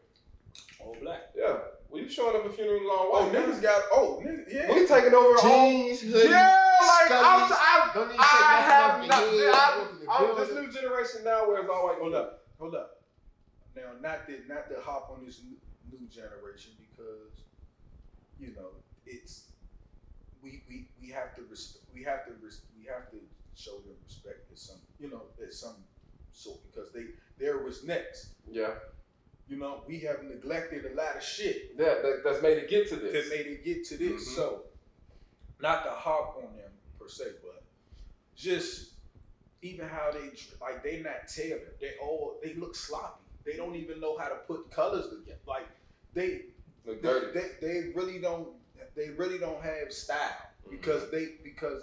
All 0.81 0.95
black. 1.01 1.31
Yeah. 1.35 1.57
Well, 1.89 2.03
you 2.03 2.09
showing 2.11 2.37
up 2.37 2.45
at 2.45 2.55
funerals 2.55 2.83
all 2.85 3.09
oh 3.11 3.25
white. 3.25 3.35
Oh, 3.35 3.41
niggas 3.41 3.63
got 3.63 3.83
oh 3.91 4.23
niggas 4.23 4.53
yeah. 4.53 4.75
we 4.75 4.87
taking 4.87 5.15
over 5.15 5.41
all. 5.41 5.71
jeans, 5.71 6.03
hoodie, 6.03 6.29
Yeah, 6.29 6.53
like 6.83 7.13
I'm, 7.13 7.51
I'm, 7.51 7.91
don't 7.95 8.09
even 8.09 8.21
I 8.21 8.61
have 8.61 9.09
not. 9.09 9.23
I, 9.25 9.89
walk 10.07 10.21
I'm 10.21 10.37
this 10.37 10.55
new 10.55 10.71
generation 10.71 11.25
now 11.25 11.49
where 11.49 11.63
it's 11.63 11.71
all 11.71 11.87
white. 11.87 11.97
Hold 11.99 12.15
up, 12.15 12.45
hold 12.59 12.75
up. 12.75 12.98
Now, 13.79 13.93
not 14.01 14.27
to 14.27 14.35
not 14.49 14.69
to 14.71 14.81
hop 14.81 15.11
on 15.17 15.25
this 15.25 15.41
new, 15.45 15.57
generation 16.11 16.73
because 16.79 17.45
you 18.39 18.49
know 18.57 18.71
it's 19.07 19.51
we 20.43 20.63
we 20.69 20.89
we 21.01 21.09
have 21.09 21.35
to 21.37 21.43
res- 21.51 21.79
we 21.95 22.03
have 22.03 22.25
to 22.27 22.33
res- 22.43 22.63
we 22.79 22.85
have 22.87 23.11
to 23.11 23.17
show 23.55 23.77
them 23.87 23.95
respect 24.05 24.51
at 24.51 24.59
some 24.59 24.77
you 24.99 25.09
know 25.11 25.23
at 25.43 25.53
some 25.53 25.77
sort 26.33 26.59
because 26.71 26.91
they 26.93 27.05
there 27.39 27.59
was 27.59 27.85
next. 27.85 28.29
Yeah. 28.51 28.71
You 29.49 29.57
know 29.59 29.83
we 29.87 30.01
have 30.01 30.23
neglected 30.25 30.85
a 30.93 30.95
lot 30.97 31.17
of 31.17 31.23
shit 31.23 31.77
That, 31.79 32.03
that 32.03 32.21
that's 32.25 32.43
made 32.43 32.59
it 32.59 32.69
get 32.69 32.89
to 32.91 32.97
this. 32.97 33.13
that 33.13 33.35
made 33.37 33.47
it 33.47 33.65
get 33.65 33.85
to 33.87 33.97
this. 33.97 34.29
Mhm. 34.29 34.35
So, 34.35 34.63
not 35.61 35.85
to 35.85 35.91
hop 35.91 36.37
on 36.37 36.55
them 36.57 36.73
per 36.99 37.09
se, 37.09 37.25
but 37.43 37.63
just 38.37 38.91
even 39.63 39.89
how 39.89 40.11
they 40.13 40.31
like 40.61 40.83
they 40.83 41.01
not 41.01 41.29
tailored. 41.29 41.75
They 41.81 41.93
all 42.03 42.39
they 42.43 42.55
look 42.55 42.75
sloppy. 42.75 43.25
They 43.49 43.57
don't 43.57 43.77
even 43.77 43.99
know 43.99 44.19
how 44.19 44.29
to 44.29 44.35
put 44.47 44.71
colors 44.71 45.07
together. 45.09 45.39
Like 45.47 45.67
they 46.13 46.43
they, 46.85 46.95
they, 47.01 47.47
they 47.63 47.93
really 47.95 48.19
don't 48.19 48.49
they 48.95 49.09
really 49.11 49.39
don't 49.39 49.63
have 49.63 49.91
style 49.91 50.37
because 50.71 51.11
they 51.11 51.37
because 51.43 51.83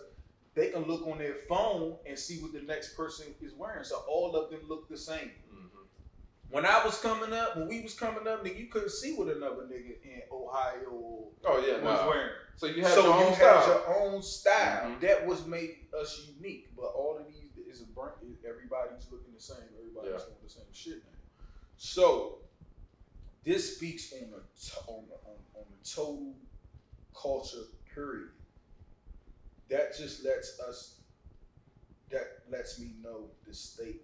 they 0.53 0.69
can 0.69 0.83
look 0.83 1.07
on 1.07 1.17
their 1.17 1.33
phone 1.49 1.97
and 2.07 2.17
see 2.17 2.37
what 2.37 2.53
the 2.53 2.61
next 2.61 2.95
person 2.95 3.25
is 3.41 3.53
wearing. 3.55 3.83
So 3.83 4.03
all 4.07 4.35
of 4.35 4.51
them 4.51 4.61
look 4.69 4.87
the 4.89 4.97
same. 4.97 5.31
Mhm. 5.51 5.87
When 6.51 6.65
I 6.67 6.85
was 6.85 6.99
coming 7.01 7.33
up, 7.33 7.57
when 7.57 7.67
we 7.67 7.81
was 7.81 7.95
coming 7.95 8.27
up, 8.27 8.45
nigga, 8.45 8.59
you 8.59 8.67
couldn't 8.67 8.91
see 8.91 9.15
what 9.15 9.27
another 9.35 9.63
nigga 9.63 9.95
in 10.03 10.21
Ohio 10.31 11.29
Oh 11.45 11.65
yeah. 11.65 11.73
was 11.83 11.99
Nah. 11.99 12.07
wearing. 12.07 12.31
So 12.57 12.67
you 12.67 12.83
have 12.83 12.91
so 12.91 13.03
your 13.05 13.13
own 13.15 13.29
you 13.31 13.35
style. 13.35 13.59
had 13.59 13.67
your 13.67 13.99
own 14.01 14.21
style. 14.21 14.85
Mhm. 14.91 15.01
That 15.01 15.25
was 15.25 15.45
made 15.47 15.77
us 15.99 16.29
unique. 16.37 16.69
But 16.75 16.93
all 16.93 17.17
of 17.17 17.25
these 17.27 17.41
is 17.67 17.81
a 17.81 17.85
brand. 17.87 18.37
Everybody's 18.47 19.07
looking 19.11 19.33
the 19.33 19.41
same. 19.41 19.65
Everybody's 19.79 20.11
Yeah. 20.11 20.25
doing 20.29 20.43
the 20.43 20.49
same 20.49 20.71
shit 20.71 20.97
now. 21.03 21.11
So 21.77 22.39
this 23.43 23.75
speaks 23.77 24.13
on 24.13 24.31
the 24.31 24.37
on 24.91 25.03
the, 25.07 25.15
on, 25.29 25.37
on 25.55 25.65
the 25.71 25.89
total 25.89 26.33
culture 27.13 27.65
period. 27.93 28.29
That 29.69 29.97
just 29.97 30.23
lets 30.23 30.59
us 30.59 30.99
that 32.11 32.27
lets 32.51 32.79
me 32.79 32.91
know 33.03 33.25
the 33.47 33.53
state 33.53 34.01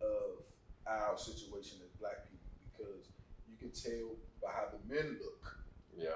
of 0.00 0.42
our 0.86 1.16
situation 1.16 1.78
as 1.84 1.90
black 2.00 2.24
people 2.30 2.48
because 2.72 3.08
you 3.48 3.56
can 3.58 3.70
tell 3.70 4.16
by 4.42 4.50
how 4.50 4.66
the 4.72 4.94
men 4.94 5.18
look. 5.22 5.56
Yeah. 5.96 6.08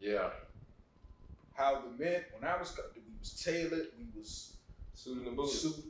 Yeah. 0.00 0.30
How 1.54 1.82
the 1.82 2.02
men 2.02 2.22
when 2.38 2.48
I 2.48 2.56
was 2.58 2.76
we 2.94 3.02
was 3.18 3.32
tailored, 3.42 3.88
we 3.98 4.06
was 4.18 4.54
Suited 4.94 5.26
and 5.28 5.36
booted. 5.36 5.54
suit 5.54 5.84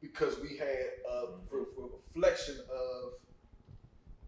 because 0.00 0.38
we 0.40 0.56
had 0.56 0.68
a 1.10 1.26
re- 1.50 1.64
re- 1.76 1.88
reflection 2.14 2.56
of 2.72 3.12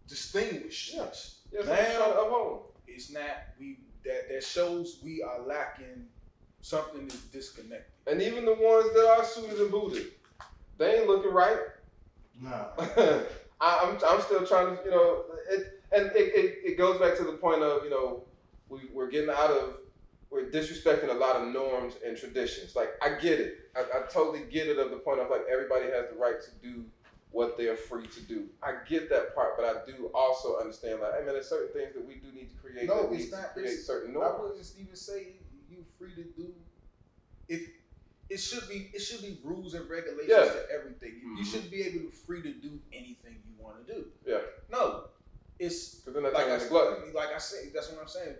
distinguished. 0.07 0.93
Yeah, 0.95 1.11
so 1.11 1.59
Now- 1.59 1.75
trying 1.75 1.97
to 2.13 2.21
uphold. 2.21 2.65
It's 2.87 3.11
not 3.11 3.37
we 3.59 3.79
that 4.05 4.29
that 4.29 4.43
shows 4.43 4.99
we 5.03 5.21
are 5.23 5.41
lacking 5.41 6.07
something 6.61 7.05
is 7.07 7.21
disconnected. 7.31 7.91
And 8.07 8.21
even 8.21 8.45
the 8.45 8.53
ones 8.55 8.93
that 8.93 9.15
are 9.17 9.23
suited 9.23 9.59
and 9.59 9.71
booted, 9.71 10.11
they 10.77 10.99
ain't 10.99 11.07
looking 11.07 11.31
right. 11.31 11.59
Nah. 12.39 12.67
I, 12.77 13.21
I'm, 13.61 13.97
I'm 14.05 14.21
still 14.21 14.45
trying 14.45 14.75
to, 14.75 14.83
you 14.83 14.91
know, 14.91 15.23
it, 15.49 15.81
and 15.91 16.07
it, 16.07 16.35
it, 16.35 16.71
it 16.71 16.77
goes 16.77 16.99
back 16.99 17.15
to 17.17 17.23
the 17.23 17.33
point 17.33 17.61
of, 17.61 17.83
you 17.83 17.89
know, 17.89 18.23
we, 18.69 18.81
we're 18.93 19.09
getting 19.09 19.29
out 19.29 19.51
of, 19.51 19.75
we're 20.29 20.49
disrespecting 20.49 21.09
a 21.09 21.13
lot 21.13 21.35
of 21.35 21.47
norms 21.49 21.93
and 22.05 22.17
traditions. 22.17 22.75
Like, 22.75 22.89
I 23.01 23.19
get 23.19 23.39
it. 23.39 23.69
I, 23.75 23.81
I 23.81 24.01
totally 24.11 24.43
get 24.51 24.67
it 24.67 24.79
of 24.79 24.89
the 24.89 24.97
point 24.97 25.19
of, 25.19 25.29
like, 25.29 25.43
everybody 25.51 25.85
has 25.85 26.09
the 26.11 26.17
right 26.17 26.35
to 26.41 26.49
do 26.67 26.83
what 27.33 27.57
they're 27.57 27.75
free 27.75 28.05
to 28.07 28.21
do. 28.21 28.45
I 28.61 28.75
get 28.87 29.09
that 29.09 29.33
part, 29.35 29.57
but 29.57 29.65
I 29.65 29.85
do 29.89 30.09
also 30.13 30.59
understand, 30.59 31.01
like, 31.01 31.13
hey, 31.17 31.25
man, 31.25 31.33
there's 31.33 31.49
certain 31.49 31.73
things 31.73 31.93
that 31.95 32.05
we 32.07 32.15
do 32.15 32.31
need 32.31 32.49
to 32.51 32.55
create 32.57 32.87
No, 32.87 33.11
it's 33.11 33.31
not- 33.31 33.53
create 33.53 33.69
it's- 33.71 33.85
certain 33.85 34.11
I 34.11 34.13
norms. 34.13 34.49
would 34.51 34.57
just 34.57 34.77
even 34.79 34.95
say 34.95 35.33
you 35.69 35.83
free 35.97 36.13
to 36.15 36.23
do 36.23 36.53
if 37.49 37.67
it 38.29 38.37
should 38.37 38.69
be 38.69 38.89
it 38.93 38.99
should 38.99 39.21
be 39.21 39.39
rules 39.43 39.73
and 39.73 39.89
regulations 39.89 40.29
Yeah. 40.29 40.45
to 40.53 40.69
everything. 40.71 41.19
You- 41.21 41.37
You 41.37 41.43
Mhm. 41.43 41.51
should 41.51 41.71
be 41.71 41.81
able 41.83 42.09
to 42.09 42.11
free 42.15 42.41
to 42.43 42.53
do 42.53 42.79
anything 42.93 43.41
you 43.47 43.61
want 43.61 43.85
to 43.85 43.93
do. 43.93 44.11
Yeah. 44.25 44.41
No, 44.69 45.09
it's 45.59 46.01
then 46.03 46.21
like 46.23 46.35
I, 46.35 46.57
like 47.13 47.29
I 47.33 47.37
say, 47.39 47.69
that's 47.69 47.89
what 47.91 47.99
I'm 48.01 48.07
saying. 48.07 48.37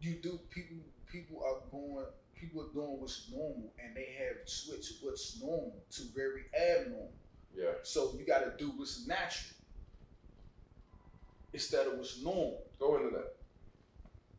You 0.00 0.14
do 0.16 0.38
people 0.50 0.76
people 1.10 1.42
are 1.42 1.60
going 1.70 2.06
people 2.34 2.62
are 2.62 2.72
doing 2.72 3.00
what's 3.00 3.30
normal 3.30 3.72
and 3.78 3.94
they 3.96 4.04
have 4.18 4.46
switched 4.48 5.02
what's 5.02 5.40
normal 5.40 5.82
to 5.90 6.02
very 6.14 6.44
abnormal. 6.54 7.12
Yeah. 7.56 7.72
So 7.82 8.14
you 8.18 8.24
gotta 8.24 8.52
do 8.58 8.72
what's 8.76 9.06
natural 9.06 9.56
instead 11.52 11.86
of 11.86 11.94
what's 11.98 12.22
normal. 12.22 12.62
Go 12.78 12.96
into 12.96 13.10
that. 13.10 13.36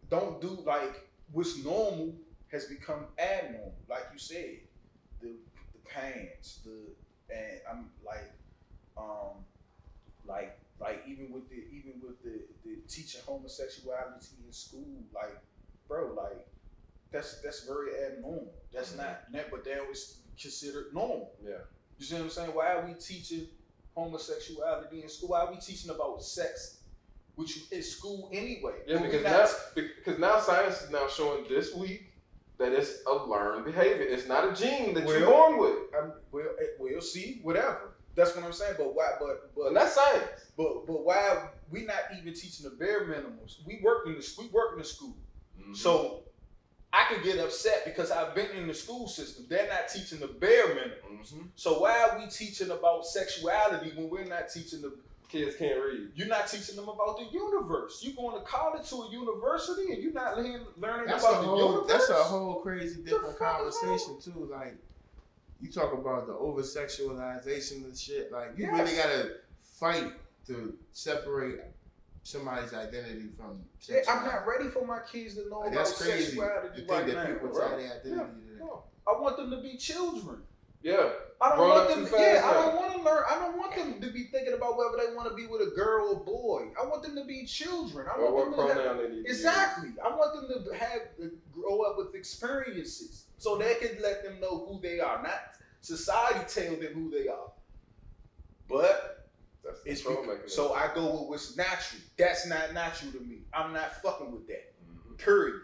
Don't 0.10 0.41
do 0.41 0.63
like 0.65 1.08
what's 1.32 1.63
normal 1.63 2.13
has 2.51 2.65
become 2.65 3.06
abnormal. 3.18 3.74
Like 3.89 4.03
you 4.13 4.20
said, 4.20 4.58
the 5.22 5.30
the 5.74 5.89
pants, 5.89 6.60
the 6.65 6.94
and 7.34 7.62
I'm 7.70 7.89
like 8.06 8.32
um 8.98 9.46
like 10.25 10.58
like 10.80 11.03
even 11.08 11.32
with 11.32 11.50
the 11.50 11.63
even 11.72 12.01
with 12.01 12.22
the 12.24 12.41
the 12.63 12.77
teaching 12.88 13.22
homosexuality 13.25 14.27
in 14.46 14.51
school, 14.51 15.03
like 15.13 15.38
bro, 15.88 16.13
like 16.15 16.48
that's 17.12 17.41
that's 17.41 17.65
very 17.65 17.91
abnormal. 18.06 18.53
That's 18.74 18.96
not 18.96 19.32
that 19.32 19.51
but 19.51 19.63
that 19.65 19.88
was 19.88 20.18
considered 20.39 20.94
normal. 20.94 21.32
Yeah. 21.44 21.63
You 22.01 22.08
see 22.08 22.15
what 22.15 22.24
I'm 22.24 22.29
saying? 22.31 22.50
Why 22.50 22.74
are 22.74 22.84
we 22.88 22.96
teaching 22.96 23.46
homosexuality 23.93 25.03
in 25.03 25.08
school? 25.08 25.29
Why 25.29 25.41
are 25.41 25.51
we 25.51 25.60
teaching 25.60 25.91
about 25.91 26.24
sex? 26.24 26.79
Which 27.36 27.60
is 27.70 27.96
school 27.96 28.27
anyway. 28.34 28.74
Yeah, 28.88 28.98
But 28.98 29.12
because 29.12 29.24
now, 29.24 29.48
because 29.75 30.17
now 30.20 30.39
science 30.39 30.81
is 30.81 30.89
now 30.89 31.08
showing 31.08 31.46
this 31.48 31.75
week 31.75 32.12
that 32.58 32.72
it's 32.72 33.03
a 33.05 33.13
learned 33.13 33.65
behavior. 33.65 34.01
It's 34.01 34.27
not 34.27 34.51
a 34.51 34.55
gene 34.55 34.96
that 34.96 35.08
you're 35.08 35.27
born 35.27 35.60
with. 35.60 35.75
I'm, 35.96 36.13
well, 36.31 36.48
eh, 36.60 36.65
we'll 36.79 37.01
see, 37.01 37.39
whatever. 37.43 37.93
That's 38.15 38.36
what 38.36 38.46
I'm 38.46 38.53
saying. 38.53 38.77
But 38.79 38.96
why? 38.96 39.12
But 39.20 39.53
but 39.55 39.67
And 39.67 39.75
that's 39.75 39.93
science. 39.93 40.24
but 40.58 40.88
but 40.88 41.05
why 41.05 41.50
we 41.70 41.86
not 41.86 42.00
even 42.20 42.34
teaching 42.34 42.63
the 42.63 42.75
bare 42.77 43.05
minimums? 43.05 43.58
We 43.63 43.79
work 43.84 44.08
in 44.08 44.13
the 44.13 44.27
we 44.39 44.48
work 44.48 44.74
in 44.74 44.79
the 44.79 44.86
school, 44.86 45.15
so 45.75 46.24
I 46.93 47.05
can 47.13 47.24
get 47.24 47.39
upset 47.39 47.86
because 47.86 48.12
I've 48.12 48.36
been 48.36 48.50
in 48.51 48.67
the 48.67 48.74
school 48.74 49.07
system. 49.07 49.45
They're 49.50 49.67
not 49.67 49.88
teaching 49.88 50.19
the 50.19 50.27
bare 50.27 50.67
minimums. 50.67 51.33
Mhm. 51.33 51.48
So 51.55 51.79
why 51.79 51.98
are 52.03 52.19
we 52.19 52.27
teaching 52.27 52.69
about 52.69 53.05
sexuality 53.05 53.91
when 53.95 54.10
we're 54.10 54.25
not 54.25 54.50
teaching 54.50 54.81
the? 54.81 54.93
kids 55.29 55.55
can't 55.55 55.79
read. 55.81 56.10
You're 56.13 56.27
not 56.27 56.48
teaching 56.50 56.75
them 56.75 56.89
about 56.89 57.17
the 57.17 57.24
universe. 57.31 58.01
You're 58.03 58.17
going 58.17 58.38
to 58.38 58.45
college 58.45 58.89
to 58.89 58.95
a 59.03 59.10
university 59.12 59.93
and 59.93 60.03
you're 60.03 60.12
not 60.12 60.36
learning, 60.36 60.60
learning 60.75 61.05
That's 61.07 61.24
a 61.24 61.27
about 61.29 61.41
the 61.43 61.48
whole. 61.48 61.71
universe. 61.71 61.88
That's 61.88 62.10
a 62.10 62.13
whole 62.15 62.55
crazy 62.55 63.01
different 63.01 63.38
fuck 63.38 63.62
is 63.65 63.77
conversation 63.77 64.19
too. 64.19 64.50
Like 64.51 64.75
you 65.62 65.71
talk 65.71 65.93
about 65.93 66.27
the 66.27 66.33
over 66.33 66.62
sexualization 66.63 67.86
and 67.86 67.98
shit. 67.98 68.29
Like 68.29 68.57
you 68.57 68.65
Yes. 68.65 68.77
really 68.77 68.95
gotta 68.98 69.36
fight 69.62 70.12
to 70.48 70.77
separate 70.91 71.60
somebody's 72.24 72.74
identity 72.74 73.28
from. 73.38 73.62
Yeah, 73.90 74.01
I'm 74.10 74.25
not 74.25 74.46
ready 74.48 74.70
for 74.70 74.86
my 74.86 75.00
kids 75.12 75.36
to 75.36 75.50
know 75.50 75.60
Like, 75.60 75.72
about 75.74 75.86
that's 75.86 76.01
crazy. 76.01 76.24
sexuality 76.38 76.86
To 76.86 76.94
right 76.94 77.06
that 77.08 77.13
now. 77.16 77.25
people 77.25 77.48
bro. 77.50 77.60
tie 77.70 77.75
their 77.78 77.86
identity 77.86 78.10
to. 78.10 78.58
No. 78.60 78.84
I 79.08 79.20
want 79.20 79.38
them 79.38 79.50
to 79.51 79.62
be 79.62 79.78
children. 79.78 80.38
Yeah. 80.84 81.10
I 81.40 81.50
don't 81.50 81.58
Growing 81.60 81.70
want 81.75 81.90
them. 81.90 82.00
too 82.00 82.06
fast 82.08 82.22
Yeah, 82.22 82.50
I 82.50 82.54
don't 82.54 82.75
want 82.75 82.94
to 82.96 83.01
learn. 83.04 83.24
I 83.30 83.36
don't 83.40 83.58
want 83.58 83.75
them 83.75 84.01
to 84.01 84.12
be 84.12 84.24
thinking 84.25 84.54
about 84.54 84.78
whether 84.78 84.98
they 84.98 85.16
want 85.16 85.30
to 85.30 85.36
be 85.36 85.46
with 85.48 85.62
a 85.62 85.72
girl 85.75 86.10
or 86.13 86.24
boy. 86.24 86.70
I 86.80 86.86
want 86.88 87.04
them 87.04 87.16
to 87.16 87.25
be 87.25 87.46
children. 87.46 88.08
I 88.12 88.18
Or 88.20 88.34
what 88.34 88.48
want 88.58 88.58
them 88.58 88.78
to 88.78 88.84
have, 88.84 88.98
they 88.98 89.10
need 89.10 89.24
to 89.25 89.30
exactly. 89.30 89.90
I 90.04 90.10
want 90.10 90.50
them 90.50 90.63
to 90.66 90.78
have 90.78 91.01
uh, 91.22 91.25
grow 91.54 91.82
up 91.82 91.98
with 91.98 92.16
experiences 92.16 93.25
so 93.38 93.58
they 93.58 93.75
can 93.75 94.01
let 94.01 94.24
them 94.24 94.40
know 94.40 94.66
who 94.68 94.80
they 94.82 95.00
are. 95.00 95.22
Not 95.22 95.40
society 95.82 96.40
tell 96.48 96.75
them 96.75 96.94
who 96.94 97.10
they 97.12 97.28
are. 97.28 97.51
But 98.68 99.21
That's 99.63 99.82
the 99.84 99.91
it's 99.91 100.01
control 100.01 100.24
bec- 100.25 100.34
mechanism. 100.36 100.65
so 100.68 100.74
I 100.74 100.94
go 100.94 101.12
with 101.22 101.30
what's 101.30 101.56
natural. 101.58 102.01
That's 102.18 102.48
not 102.48 102.74
natural 102.74 103.12
to 103.13 103.20
me. 103.20 103.44
I'm 103.53 103.74
not 103.74 104.01
fucking 104.01 104.32
with 104.32 104.48
that. 104.48 104.74
Mhm. 104.84 105.18
Period. 105.18 105.62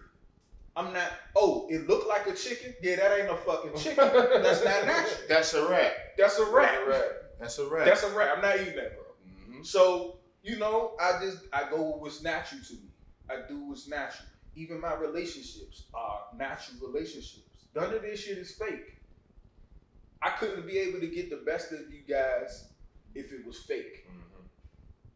I'm 0.76 0.94
not. 0.94 1.12
Oh, 1.36 1.68
it 1.72 1.88
looked 1.88 2.08
like 2.08 2.28
a 2.28 2.34
chicken. 2.34 2.76
Yeah, 2.84 2.98
that 2.98 3.18
ain't 3.18 3.28
no 3.28 3.36
fucking 3.38 3.76
chicken. 3.76 3.98
That's 4.44 4.64
not 4.64 4.86
natural. 4.86 5.22
That's 5.28 5.54
a 5.56 5.68
wrap. 5.68 5.92
That's 6.18 6.38
a 6.38 6.46
wrap. 6.46 6.72
That's 6.72 6.88
a 6.88 6.88
wrap. 6.90 7.12
That's 7.40 7.58
a 7.60 7.68
wrap. 7.68 7.86
That's 7.86 8.04
a 8.04 8.12
wrap. 8.16 8.36
I'm 8.38 8.42
not 8.44 8.60
eating 8.60 8.76
that, 8.76 8.94
bro. 8.96 9.04
Mhm. 9.58 9.66
So 9.66 10.20
you 10.44 10.58
know, 10.60 10.96
I 11.02 11.20
just 11.20 11.40
I 11.52 11.68
go 11.70 11.82
with 11.94 12.02
what's 12.02 12.22
natural 12.24 12.62
to 12.68 12.74
me. 12.74 12.90
I 13.30 13.38
do 13.48 13.66
what's 13.66 13.88
natural. 13.88 14.30
Even 14.56 14.80
my 14.80 14.94
relationships 14.96 15.86
are 15.94 16.22
natural 16.38 16.78
relationships. 16.88 17.66
None 17.76 17.94
of 17.94 18.02
this 18.04 18.20
shit 18.22 18.38
is 18.38 18.52
fake. 18.52 19.00
I 20.22 20.30
couldn't 20.32 20.66
be 20.66 20.78
able 20.80 21.00
to 21.00 21.08
get 21.08 21.30
the 21.30 21.38
best 21.38 21.72
of 21.72 21.80
you 21.92 22.02
guys 22.08 22.70
if 23.18 23.32
it 23.34 23.46
was 23.46 23.60
fake. 23.60 24.08
Mhm. 24.08 24.50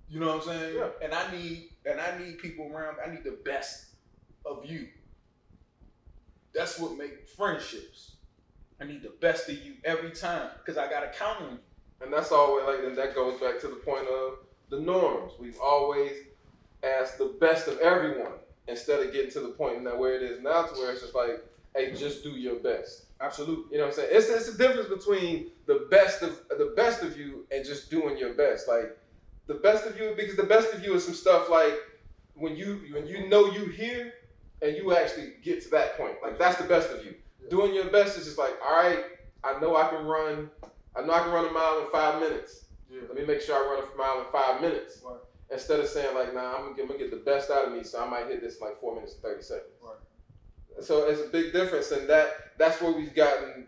You 0.09 0.19
know 0.19 0.27
what 0.27 0.47
I'm 0.47 0.53
saying? 0.53 0.75
Yeah. 0.75 0.89
And 1.01 1.13
I 1.13 1.31
need 1.31 1.69
and 1.85 1.99
I 1.99 2.17
need 2.17 2.37
people 2.39 2.71
around. 2.71 2.97
I 3.05 3.09
need 3.09 3.23
the 3.23 3.39
best 3.43 3.95
of 4.45 4.65
you. 4.65 4.89
That's 6.53 6.77
what 6.79 6.97
make 6.97 7.27
friendships. 7.29 8.15
I 8.79 8.85
need 8.85 9.03
the 9.03 9.13
best 9.21 9.47
of 9.49 9.57
you 9.57 9.75
every 9.83 10.11
time 10.11 10.49
because 10.57 10.77
I 10.77 10.89
gotta 10.89 11.09
count 11.09 11.41
on 11.41 11.51
you. 11.53 11.59
And 12.01 12.11
that's 12.11 12.31
always 12.31 12.65
like, 12.65 12.83
and 12.83 12.97
that 12.97 13.13
goes 13.15 13.39
back 13.39 13.59
to 13.61 13.67
the 13.67 13.75
point 13.75 14.07
of 14.07 14.39
the 14.69 14.79
norms. 14.79 15.33
We've 15.39 15.59
always 15.59 16.13
asked 16.83 17.19
the 17.19 17.37
best 17.39 17.67
of 17.67 17.77
everyone 17.79 18.33
instead 18.67 18.99
of 19.05 19.13
getting 19.13 19.31
to 19.31 19.39
the 19.41 19.49
point 19.49 19.83
now 19.83 19.95
where 19.97 20.15
it 20.15 20.23
is 20.23 20.41
now 20.41 20.63
to 20.63 20.73
where 20.73 20.91
it's 20.91 21.01
just 21.01 21.13
like, 21.15 21.43
hey, 21.75 21.93
just 21.93 22.23
do 22.23 22.31
your 22.31 22.55
best. 22.55 23.05
Absolutely. 23.19 23.65
You 23.71 23.77
know 23.77 23.85
what 23.85 23.93
I'm 23.93 23.95
saying? 23.95 24.09
It's 24.11 24.29
it's 24.29 24.47
a 24.49 24.57
difference 24.57 24.89
between 24.89 25.51
the 25.67 25.87
best 25.91 26.23
of 26.23 26.41
the 26.49 26.73
best 26.75 27.03
of 27.03 27.17
you 27.17 27.45
and 27.51 27.63
just 27.63 27.89
doing 27.91 28.17
your 28.17 28.33
best. 28.33 28.67
Like 28.67 28.97
the 29.47 29.55
best 29.55 29.85
of 29.85 29.99
you, 29.99 30.13
because 30.15 30.35
the 30.35 30.43
best 30.43 30.73
of 30.73 30.83
you 30.83 30.93
is 30.95 31.05
some 31.05 31.13
stuff 31.13 31.49
like 31.49 31.73
when 32.33 32.55
you 32.55 32.81
when 32.93 33.05
you 33.05 33.29
know 33.29 33.51
you 33.51 33.65
here 33.65 34.13
and 34.61 34.75
you 34.75 34.95
actually 34.95 35.33
get 35.43 35.61
to 35.63 35.69
that 35.69 35.97
point. 35.97 36.15
Like 36.23 36.39
that's 36.39 36.57
the 36.57 36.67
best 36.67 36.89
of 36.89 37.05
you. 37.05 37.15
Doing 37.49 37.73
your 37.73 37.89
best 37.89 38.17
is 38.17 38.25
just 38.25 38.37
like, 38.37 38.53
all 38.65 38.75
right, 38.75 39.03
I 39.43 39.59
know 39.59 39.75
I 39.75 39.87
can 39.89 40.05
run. 40.05 40.49
I 40.95 41.01
know 41.01 41.13
I 41.13 41.19
can 41.19 41.31
run 41.31 41.47
a 41.47 41.51
mile 41.51 41.79
in 41.85 41.91
five 41.91 42.19
minutes. 42.19 42.65
Yeah. 42.89 43.01
Let 43.07 43.15
me 43.15 43.25
make 43.25 43.41
sure 43.41 43.55
I 43.55 43.75
run 43.75 43.83
a 43.83 43.97
mile 43.97 44.25
in 44.25 44.31
five 44.31 44.61
minutes. 44.61 45.01
Right. 45.05 45.17
Instead 45.51 45.79
of 45.79 45.87
saying 45.87 46.15
like, 46.15 46.33
nah, 46.33 46.55
I'm 46.55 46.61
gonna, 46.63 46.75
get, 46.75 46.81
I'm 46.83 46.87
gonna 46.87 46.99
get 46.99 47.11
the 47.11 47.17
best 47.17 47.51
out 47.51 47.65
of 47.65 47.73
me, 47.73 47.83
so 47.83 48.03
I 48.03 48.09
might 48.09 48.27
hit 48.27 48.41
this 48.41 48.57
in 48.59 48.67
like 48.67 48.79
four 48.79 48.95
minutes 48.95 49.13
and 49.13 49.21
thirty 49.21 49.43
seconds. 49.43 49.70
So 50.81 51.07
it's 51.07 51.21
a 51.21 51.29
big 51.29 51.53
difference, 51.53 51.91
and 51.91 52.09
that 52.09 52.57
that's 52.57 52.81
where 52.81 52.91
we've 52.91 53.13
gotten 53.13 53.67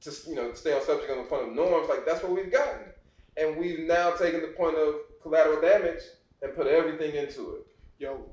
to 0.00 0.12
you 0.28 0.34
know 0.34 0.52
stay 0.54 0.72
on 0.72 0.82
subject 0.82 1.10
on 1.10 1.18
the 1.18 1.24
point 1.24 1.48
of 1.48 1.54
norms. 1.54 1.88
Like 1.88 2.06
that's 2.06 2.22
where 2.22 2.32
we've 2.32 2.52
gotten, 2.52 2.92
and 3.36 3.56
we've 3.56 3.80
now 3.80 4.12
taken 4.12 4.40
the 4.40 4.48
point 4.48 4.76
of 4.76 4.94
collateral 5.22 5.60
damage 5.60 6.02
and 6.42 6.54
put 6.54 6.66
everything 6.66 7.14
into 7.14 7.56
it. 7.56 7.66
Yo, 7.98 8.26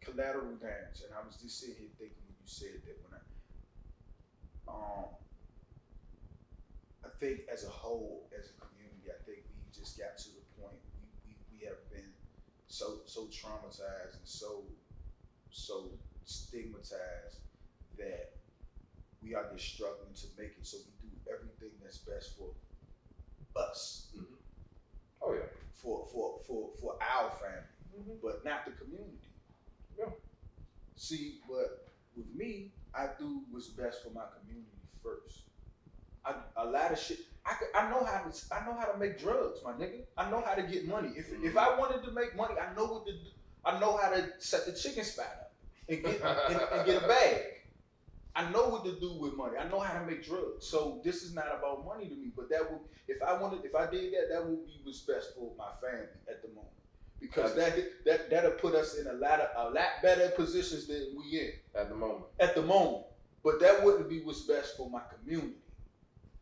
collateral 0.00 0.56
damage, 0.56 1.04
and 1.04 1.12
I 1.14 1.24
was 1.24 1.36
just 1.36 1.60
sitting 1.60 1.76
here 1.78 1.88
thinking 1.98 2.22
when 2.26 2.36
you 2.40 2.46
said 2.46 2.82
that 2.84 2.98
when 3.04 3.12
I, 3.16 3.22
um, 4.72 5.04
I 7.04 7.08
think 7.20 7.40
as 7.52 7.64
a 7.64 7.70
whole, 7.70 8.28
as 8.36 8.50
a 8.50 8.56
community, 8.60 9.08
I 9.08 9.20
think 9.24 9.44
we 9.56 9.70
just 9.72 9.98
got 9.98 10.18
to 10.18 10.28
the 10.30 10.44
point 10.60 10.80
we, 11.24 11.32
we, 11.32 11.58
we 11.60 11.66
have 11.66 11.78
been 11.90 12.10
so 12.66 13.00
so 13.04 13.26
traumatized 13.26 14.16
and 14.16 14.24
so 14.24 14.64
so 15.50 15.90
stigmatized 16.32 17.40
that 17.98 18.32
we 19.22 19.34
are 19.34 19.46
just 19.52 19.74
struggling 19.74 20.14
to 20.14 20.26
make 20.38 20.52
it. 20.58 20.66
So 20.66 20.78
we 21.02 21.08
do 21.08 21.14
everything 21.32 21.70
that's 21.82 21.98
best 21.98 22.36
for 22.36 22.50
us, 23.60 24.08
mm-hmm. 24.16 24.34
Oh 25.22 25.34
yeah. 25.34 25.40
for 25.74 26.06
for 26.12 26.40
for 26.46 26.70
for 26.80 26.96
our 27.00 27.30
family, 27.30 27.78
mm-hmm. 27.96 28.18
but 28.22 28.44
not 28.44 28.64
the 28.64 28.72
community. 28.72 29.30
Yeah. 29.98 30.06
See, 30.96 31.40
but 31.48 31.88
with 32.16 32.26
me, 32.34 32.72
I 32.94 33.08
do 33.18 33.42
what's 33.50 33.68
best 33.68 34.02
for 34.02 34.10
my 34.10 34.24
community 34.40 34.68
first. 35.02 35.42
I, 36.24 36.34
a 36.56 36.66
lot 36.66 36.92
of 36.92 36.98
shit. 36.98 37.18
I, 37.44 37.54
could- 37.54 37.74
I 37.74 37.90
know 37.90 38.04
how 38.04 38.22
to 38.22 38.54
I 38.54 38.64
know 38.64 38.76
how 38.78 38.86
to 38.86 38.98
make 38.98 39.18
drugs, 39.18 39.60
my 39.64 39.72
nigga. 39.72 40.02
I 40.16 40.30
know 40.30 40.42
how 40.44 40.54
to 40.54 40.62
get 40.62 40.86
money. 40.88 41.10
If 41.16 41.32
if 41.32 41.56
I 41.56 41.66
mm-hmm. 41.66 41.80
wanted 41.80 42.04
to 42.04 42.10
make 42.12 42.36
money, 42.36 42.54
I 42.58 42.74
know 42.74 42.86
what 42.86 43.06
to 43.06 43.12
do. 43.12 43.30
I 43.64 43.78
know 43.78 43.96
how 43.96 44.10
to 44.10 44.28
set 44.38 44.66
the 44.66 44.72
chicken 44.72 45.04
spot 45.04 45.26
up 45.40 45.51
and 45.88 46.02
get 46.02 46.20
and, 46.22 46.60
and 46.72 46.86
get 46.86 47.02
a 47.02 47.06
bag. 47.06 47.42
I 48.34 48.50
know 48.50 48.68
what 48.68 48.84
to 48.84 48.98
do 48.98 49.18
with 49.20 49.36
money. 49.36 49.58
I 49.58 49.68
know 49.68 49.80
how 49.80 49.98
to 49.98 50.06
make 50.06 50.24
drugs. 50.24 50.66
So 50.66 51.02
this 51.04 51.22
is 51.22 51.34
not 51.34 51.46
about 51.58 51.84
money 51.84 52.08
to 52.08 52.14
me. 52.14 52.32
But 52.34 52.48
that 52.48 52.70
would, 52.70 52.80
if 53.06 53.22
I 53.22 53.38
wanted, 53.38 53.62
if 53.64 53.74
I 53.74 53.90
did 53.90 54.12
that, 54.14 54.28
that 54.30 54.46
would 54.46 54.64
be 54.64 54.80
what's 54.84 55.00
best 55.00 55.34
for 55.36 55.52
my 55.58 55.68
family 55.82 56.06
at 56.30 56.40
the 56.40 56.48
moment. 56.48 56.70
Because 57.20 57.54
that 57.54 57.76
that 58.06 58.30
that'll 58.30 58.52
put 58.52 58.74
us 58.74 58.96
in 58.98 59.06
a 59.06 59.12
lot 59.12 59.38
of 59.40 59.70
a 59.70 59.74
lot 59.74 59.86
better 60.02 60.30
positions 60.30 60.86
than 60.86 61.14
we 61.16 61.38
in 61.40 61.52
At 61.78 61.88
the 61.88 61.94
moment. 61.94 62.24
at 62.40 62.54
the 62.54 62.62
moment. 62.62 63.04
But 63.44 63.60
that 63.60 63.84
wouldn't 63.84 64.08
be 64.08 64.20
what's 64.22 64.42
best 64.42 64.76
for 64.76 64.88
my 64.90 65.02
community. 65.14 65.54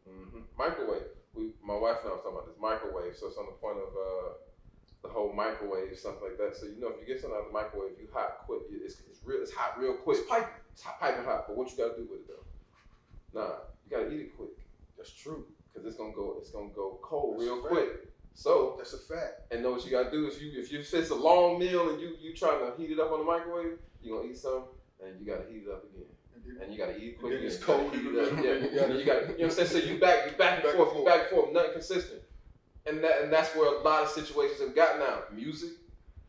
hmm 0.07 0.41
Microwave. 0.57 1.03
We, 1.35 1.51
my 1.63 1.77
wife 1.77 1.97
and 2.03 2.11
I 2.11 2.15
was 2.15 2.23
talking 2.23 2.39
about 2.39 2.47
this 2.47 2.57
microwave. 2.61 3.17
So 3.17 3.27
it's 3.27 3.37
on 3.37 3.47
the 3.47 3.53
point 3.53 3.79
of 3.79 3.89
uh, 3.89 4.33
the 5.03 5.09
whole 5.09 5.33
microwave, 5.33 5.97
something 5.99 6.23
like 6.23 6.39
that. 6.39 6.57
So 6.57 6.67
you 6.67 6.81
know, 6.81 6.89
if 6.89 7.01
you 7.01 7.07
get 7.07 7.21
something 7.21 7.37
out 7.37 7.47
of 7.47 7.53
the 7.53 7.59
microwave, 7.59 7.93
you 7.99 8.09
hot 8.13 8.39
quick. 8.47 8.63
It's, 8.71 9.01
it's 9.11 9.21
real. 9.25 9.41
It's 9.43 9.53
hot 9.53 9.79
real 9.81 9.95
quick. 9.95 10.19
It's 10.19 10.29
piping. 10.29 10.49
It's 10.73 10.83
hot, 10.83 11.01
piping 11.01 11.25
hot. 11.25 11.45
But 11.49 11.57
what 11.57 11.71
you 11.71 11.77
gotta 11.77 11.97
do 11.97 12.07
with 12.11 12.21
it 12.21 12.29
though? 12.29 13.41
Nah, 13.41 13.55
you 13.85 13.91
gotta 13.97 14.11
eat 14.13 14.21
it 14.21 14.37
quick 14.37 14.51
That's 14.97 15.13
true. 15.13 15.47
because 15.73 15.87
it's 15.87 15.97
gonna 15.97 16.13
go. 16.13 16.37
It's 16.39 16.51
gonna 16.51 16.69
go 16.75 16.99
cold 17.03 17.37
That's 17.39 17.45
real 17.45 17.61
quick. 17.63 18.07
So 18.35 18.75
That's 18.79 18.93
a 18.95 18.99
fact. 18.99 19.53
and 19.53 19.63
know 19.63 19.73
what 19.73 19.85
you 19.85 19.91
gotta 19.91 20.11
do 20.11 20.27
is 20.29 20.41
you 20.41 20.53
if 20.61 20.71
you 20.73 20.81
if 20.81 20.93
it's 20.95 21.11
a 21.11 21.15
long 21.15 21.59
meal 21.59 21.91
and 21.91 22.01
you 22.01 22.15
you 22.21 22.35
trying 22.35 22.61
to 22.61 22.73
heat 22.77 22.91
it 22.91 23.01
up 23.01 23.11
on 23.13 23.21
the 23.21 23.25
microwave, 23.25 23.79
you 24.03 24.15
gonna 24.17 24.29
eat 24.29 24.37
some 24.39 24.65
and 25.05 25.19
you 25.21 25.27
gotta 25.27 25.45
heat 25.51 25.65
it 25.67 25.71
up 25.71 25.85
again. 25.85 26.05
And 26.35 26.63
and 26.63 26.73
you 26.73 26.79
gotta 26.79 26.97
eat 26.97 27.09
it 27.15 27.21
quick. 27.21 27.33
then 27.35 27.43
it's 27.45 27.63
again. 27.63 27.91
You 27.91 27.91
gotta 27.91 27.91
cold 27.91 27.95
heat 27.95 28.07
it 28.07 28.29
up. 28.29 28.33
middle. 28.35 28.45
Yeah, 28.45 28.53
You 28.71 28.81
gotta- 28.81 28.99
you 28.99 29.05
gotta, 29.05 29.21
you 29.21 29.27
know 29.29 29.35
what 29.35 29.41
I'm 29.43 29.51
saying? 29.51 29.69
So 29.69 29.79
you 29.79 29.99
back, 30.01 30.31
you 30.31 30.37
back 30.37 30.55
and 30.55 30.63
Back 30.63 30.65
and 30.65 30.73
forth, 30.75 30.89
you 30.89 30.95
forth. 30.95 31.05
back 31.07 31.21
and 31.21 31.31
forth, 31.31 31.53
nothing 31.53 31.73
consistent. 31.73 32.23
And 32.87 33.03
that, 33.05 33.23
and 33.23 33.33
that's 33.33 33.55
where 33.55 33.67
a 33.75 33.83
lot 33.83 34.03
of 34.03 34.09
situations 34.09 34.61
have 34.61 34.75
got 34.75 34.99
now. 34.99 35.21
Music, 35.35 35.71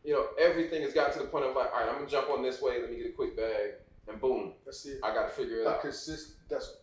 you 0.04 0.12
know, 0.12 0.26
everything 0.38 0.82
has 0.82 0.92
got 0.92 1.12
to 1.14 1.18
the 1.20 1.24
point 1.26 1.44
of 1.44 1.56
like, 1.56 1.72
all 1.72 1.80
right, 1.80 1.88
I'm 1.88 1.96
gonna 1.96 2.08
jump 2.08 2.28
on 2.30 2.42
this 2.42 2.60
way. 2.60 2.80
Let 2.80 2.90
me 2.90 2.98
get 2.98 3.06
a 3.06 3.12
quick 3.12 3.36
bag, 3.36 3.72
and 4.08 4.20
boom, 4.20 4.52
That's 4.64 4.84
it. 4.86 5.00
I 5.02 5.14
gotta 5.14 5.30
figure 5.30 5.60
it 5.60 5.66
out. 5.66 5.80
consist. 5.80 6.34
That's 6.50 6.76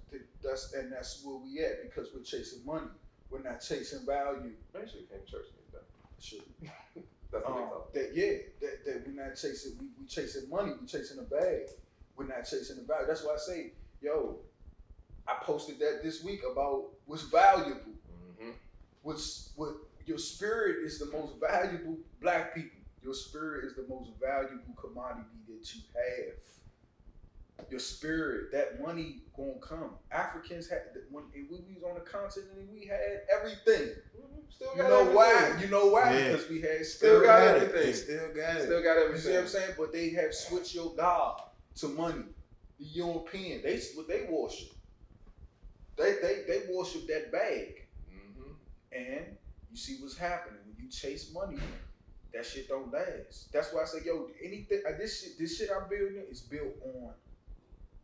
that's 0.43 0.73
and 0.73 0.91
that's 0.91 1.23
where 1.23 1.35
we 1.37 1.59
at 1.63 1.83
because 1.83 2.09
we're 2.15 2.23
chasing 2.23 2.65
money. 2.65 2.87
We're 3.29 3.43
not 3.43 3.61
chasing 3.61 4.05
value. 4.05 4.53
Sure 4.73 4.81
you 5.01 5.07
came 5.07 5.19
to 5.23 5.31
church 5.31 5.45
with 5.55 5.71
that. 5.73 5.83
Sure. 6.19 6.39
That's 7.31 7.45
what 7.45 7.53
Um, 7.61 7.69
that 7.93 8.09
yeah, 8.15 8.33
that, 8.59 8.85
that 8.85 9.03
we're 9.05 9.23
not 9.23 9.35
chasing. 9.35 9.73
We 9.79 9.89
we 9.99 10.07
chasing 10.07 10.49
money. 10.49 10.73
We 10.81 10.87
chasing 10.87 11.19
a 11.19 11.21
bag. 11.21 11.67
We're 12.15 12.25
not 12.25 12.41
chasing 12.41 12.77
the 12.77 12.81
value. 12.83 13.05
That's 13.05 13.23
why 13.23 13.35
I 13.35 13.37
say, 13.37 13.73
yo, 14.01 14.39
I 15.27 15.35
posted 15.43 15.77
that 15.79 16.01
this 16.01 16.23
week 16.23 16.41
about 16.51 16.85
what's 17.05 17.21
valuable. 17.23 17.93
Mm-hmm. 18.99 19.09
What's 19.09 19.51
what 19.55 19.75
your 20.05 20.17
spirit 20.17 20.85
is 20.85 20.99
the 20.99 21.05
most 21.07 21.33
valuable. 21.39 21.97
Black 22.21 22.53
people, 22.55 22.79
your 23.01 23.13
spirit 23.13 23.65
is 23.65 23.75
the 23.75 23.85
most 23.87 24.11
valuable 24.21 24.73
commodity 24.75 25.27
that 25.47 25.73
you 25.75 25.81
have. 25.95 26.35
Your 27.69 27.79
spirit, 27.79 28.51
that 28.53 28.81
money 28.81 29.21
gonna 29.35 29.53
come. 29.61 29.91
Africans 30.11 30.67
had 30.69 30.81
when 31.11 31.23
we 31.33 31.43
was 31.49 31.83
on 31.83 31.95
the 31.95 32.01
continent, 32.01 32.51
we 32.71 32.85
had 32.87 33.21
everything. 33.37 33.93
Still 34.49 34.71
You 34.75 34.81
got 34.81 34.89
know 34.89 35.11
why? 35.15 35.55
You 35.61 35.67
know 35.67 35.87
why? 35.87 36.13
Yeah. 36.17 36.31
Because 36.31 36.49
we 36.49 36.61
had 36.61 36.85
Still 36.85 37.21
spirit. 37.21 37.25
got 37.25 37.57
it. 37.57 37.63
everything. 37.63 37.93
Still 37.93 38.27
got 38.35 38.55
it. 38.57 38.63
Still 38.63 38.83
got 38.83 38.93
You 38.97 39.03
everything. 39.05 39.21
see 39.21 39.31
what 39.33 39.41
I'm 39.41 39.47
saying? 39.47 39.71
But 39.77 39.93
they 39.93 40.09
have 40.11 40.33
switched 40.33 40.73
your 40.73 40.93
God 40.95 41.41
to 41.75 41.87
money. 41.89 42.23
The 42.79 42.85
European, 42.85 43.61
they 43.61 43.79
what 43.95 44.07
they 44.07 44.25
worship. 44.29 44.69
They 45.97 46.13
they 46.21 46.43
they 46.47 46.61
worship 46.73 47.05
that 47.07 47.31
bag, 47.31 47.75
Mm-hmm. 47.75 47.88
And 48.91 49.25
you 49.69 49.77
see 49.77 49.97
what's 49.99 50.17
happening 50.17 50.59
when 50.65 50.83
you 50.83 50.89
chase 50.89 51.31
money. 51.33 51.57
That 52.33 52.45
shit 52.45 52.67
don't 52.67 52.91
last. 52.93 53.51
That's 53.51 53.73
why 53.73 53.81
I 53.81 53.85
say, 53.85 53.99
yo, 54.05 54.29
anything 54.43 54.81
uh, 54.87 54.91
this 54.97 55.21
shit, 55.21 55.39
this 55.39 55.57
shit 55.57 55.69
I'm 55.75 55.89
building 55.89 56.23
is 56.29 56.41
built 56.41 56.75
on 56.83 57.11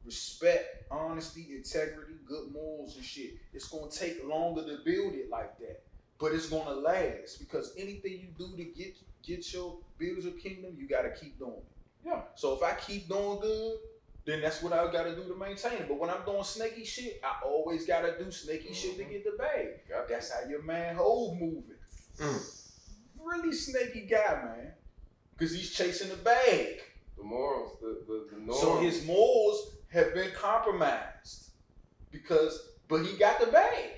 respect, 0.04 0.86
honesty, 0.90 1.48
integrity, 1.56 2.14
good 2.26 2.52
morals, 2.52 2.96
and 2.96 3.06
shit. 3.06 3.36
It's 3.54 3.68
gonna 3.68 3.92
take 3.92 4.26
longer 4.26 4.64
to 4.64 4.80
build 4.84 5.14
it 5.14 5.30
like 5.30 5.58
that, 5.60 5.84
but 6.20 6.32
it's 6.32 6.50
gonna 6.50 6.72
last 6.72 7.40
because 7.40 7.74
anything 7.78 8.14
you 8.14 8.30
do 8.38 8.56
to 8.58 8.64
get 8.64 8.96
get 9.22 9.54
your 9.54 9.78
build 9.98 10.24
your 10.24 10.34
kingdom, 10.34 10.76
you 10.80 10.88
gotta 10.88 11.12
keep 11.12 11.38
doing 11.38 11.54
it. 11.54 12.08
Yeah. 12.08 12.22
So 12.36 12.54
if 12.54 12.64
I 12.64 12.74
keep 12.74 13.08
doing 13.08 13.40
good, 13.42 13.78
then 14.26 14.42
that's 14.42 14.62
what 14.64 14.74
I 14.74 14.92
gotta 14.92 15.16
do 15.16 15.24
to 15.28 15.36
maintain 15.36 15.74
it. 15.74 15.88
But 15.88 16.00
when 16.00 16.10
I'm 16.10 16.26
doing 16.26 16.44
snaky 16.44 16.84
shit, 16.84 17.22
I 17.24 17.46
always 17.46 17.86
gotta 17.86 18.18
do 18.18 18.32
snaky 18.32 18.74
shit 18.74 18.98
to 18.98 19.04
Mhm. 19.04 19.10
get 19.12 19.24
the 19.24 19.38
bag. 19.38 19.68
That's 20.10 20.32
how 20.32 20.48
your 20.50 20.64
man 20.64 20.96
Hov 20.96 21.34
moving. 21.40 21.76
Mm. 22.18 22.62
Really 23.20 23.54
snaky 23.54 24.02
guy, 24.02 24.42
man. 24.44 24.74
Cause 25.38 25.52
he's 25.54 25.72
chasing 25.72 26.10
the 26.10 26.16
bag. 26.18 26.82
the 27.18 27.24
morals, 27.24 27.78
the 27.80 28.04
the, 28.08 28.28
the 28.36 28.42
norms. 28.42 28.62
So 28.62 28.78
his 28.78 29.06
morals 29.06 29.76
have 29.90 30.14
been 30.14 30.32
compromised 30.32 31.52
because, 32.12 32.70
but 32.90 33.06
he 33.06 33.16
got 33.18 33.40
the 33.40 33.48
bag. 33.48 33.92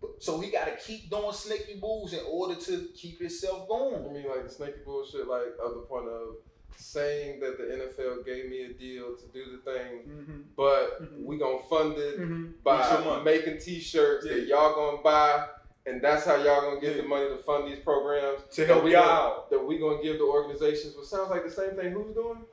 But- 0.00 0.22
So 0.22 0.40
he 0.40 0.50
got 0.50 0.64
to 0.66 0.76
keep 0.76 1.10
doing 1.10 1.32
snaky 1.32 1.78
moves 1.80 2.12
in 2.12 2.20
order 2.26 2.54
to 2.54 2.88
keep 2.94 3.20
himself 3.20 3.68
going. 3.68 4.04
I 4.08 4.12
mean, 4.12 4.28
like 4.28 4.44
the 4.44 4.50
snaky 4.50 4.78
bullshit, 4.84 5.26
like 5.26 5.48
of 5.62 5.74
the 5.74 5.80
point 5.82 6.08
of 6.08 6.36
saying 6.76 7.40
that 7.40 7.58
the 7.58 7.64
NFL 7.64 8.24
gave 8.24 8.48
me 8.50 8.64
a 8.64 8.72
deal 8.72 9.16
to 9.16 9.26
do 9.32 9.44
the 9.52 9.58
thing, 9.70 10.02
Mm-hmm. 10.08 10.40
but 10.56 11.02
Mhm. 11.02 11.24
we 11.24 11.36
gonna 11.38 11.62
fund 11.68 11.98
it 11.98 12.18
Mm-hmm. 12.20 12.46
by 12.62 13.22
making 13.24 13.58
T-shirts 13.58 14.26
Yeah. 14.26 14.34
that 14.34 14.46
y'all 14.46 14.74
gonna 14.74 15.02
buy, 15.02 15.48
and 15.86 16.00
that's 16.02 16.24
how 16.24 16.36
y'all 16.36 16.60
gonna 16.62 16.80
get 16.80 16.96
Yeah. 16.96 17.02
the 17.02 17.08
money 17.08 17.28
to 17.28 17.36
fund 17.38 17.66
these 17.70 17.80
programs 17.80 18.42
To 18.54 18.66
help 18.66 18.84
y'all 18.86 19.02
out. 19.02 19.50
that 19.50 19.58
we 19.58 19.78
gonna 19.78 20.02
give 20.02 20.18
the 20.18 20.24
organizations. 20.24 20.94
But 20.94 21.06
sounds 21.06 21.30
like 21.30 21.44
the 21.44 21.50
same 21.50 21.72
thing. 21.76 21.92
Who's 21.92 22.14
doing? 22.14 22.44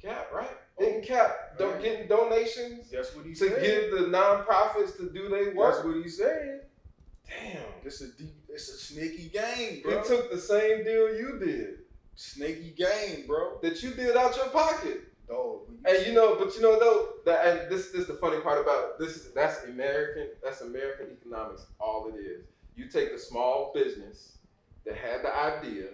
Cap, 0.00 0.32
right? 0.32 0.56
Getting 0.78 1.02
Cap, 1.02 1.58
don't 1.58 1.72
Right. 1.74 1.82
getting 1.82 2.06
donations 2.06 2.88
That's 2.90 3.14
what 3.16 3.26
he 3.26 3.34
to 3.34 3.48
said. 3.50 3.60
give 3.62 3.90
the 3.90 4.06
nonprofits 4.06 4.96
to 4.98 5.10
do 5.10 5.28
their 5.28 5.52
work. 5.54 5.74
That's 5.74 5.84
what 5.84 5.96
he 5.96 6.08
said. 6.08 6.66
Damn, 7.26 7.62
It's 7.84 8.00
a 8.00 8.08
deep, 8.16 8.34
it's 8.48 8.68
a 8.68 8.78
snaky 8.78 9.28
game, 9.28 9.82
bro. 9.82 10.02
took 10.02 10.30
the 10.30 10.38
same 10.40 10.84
deal 10.84 11.14
you 11.14 11.38
did 11.38 11.80
snaky 12.18 12.74
game, 12.76 13.26
bro. 13.26 13.58
that 13.62 13.82
you 13.82 13.90
did 13.92 14.16
out 14.16 14.36
your 14.36 14.48
pocket. 14.48 15.04
Dog. 15.28 15.68
when 15.68 15.94
And 15.94 16.06
you 16.06 16.12
know, 16.12 16.36
but 16.36 16.54
you 16.54 16.62
know 16.62 16.78
though 16.78 17.08
that 17.24 17.46
and 17.46 17.70
this 17.70 17.90
this 17.90 18.02
is 18.02 18.06
the 18.06 18.14
funny 18.14 18.40
part 18.40 18.60
about 18.60 18.98
this 18.98 19.16
is 19.16 19.32
that's 19.34 19.64
American 19.64 20.28
that's 20.42 20.62
American 20.62 21.08
economics. 21.12 21.66
All 21.78 22.10
it 22.12 22.18
is. 22.18 22.44
You 22.76 22.88
take 22.88 23.12
the 23.12 23.18
small 23.18 23.72
business 23.74 24.38
that 24.84 24.96
had 24.96 25.22
the 25.22 25.34
idea, 25.34 25.88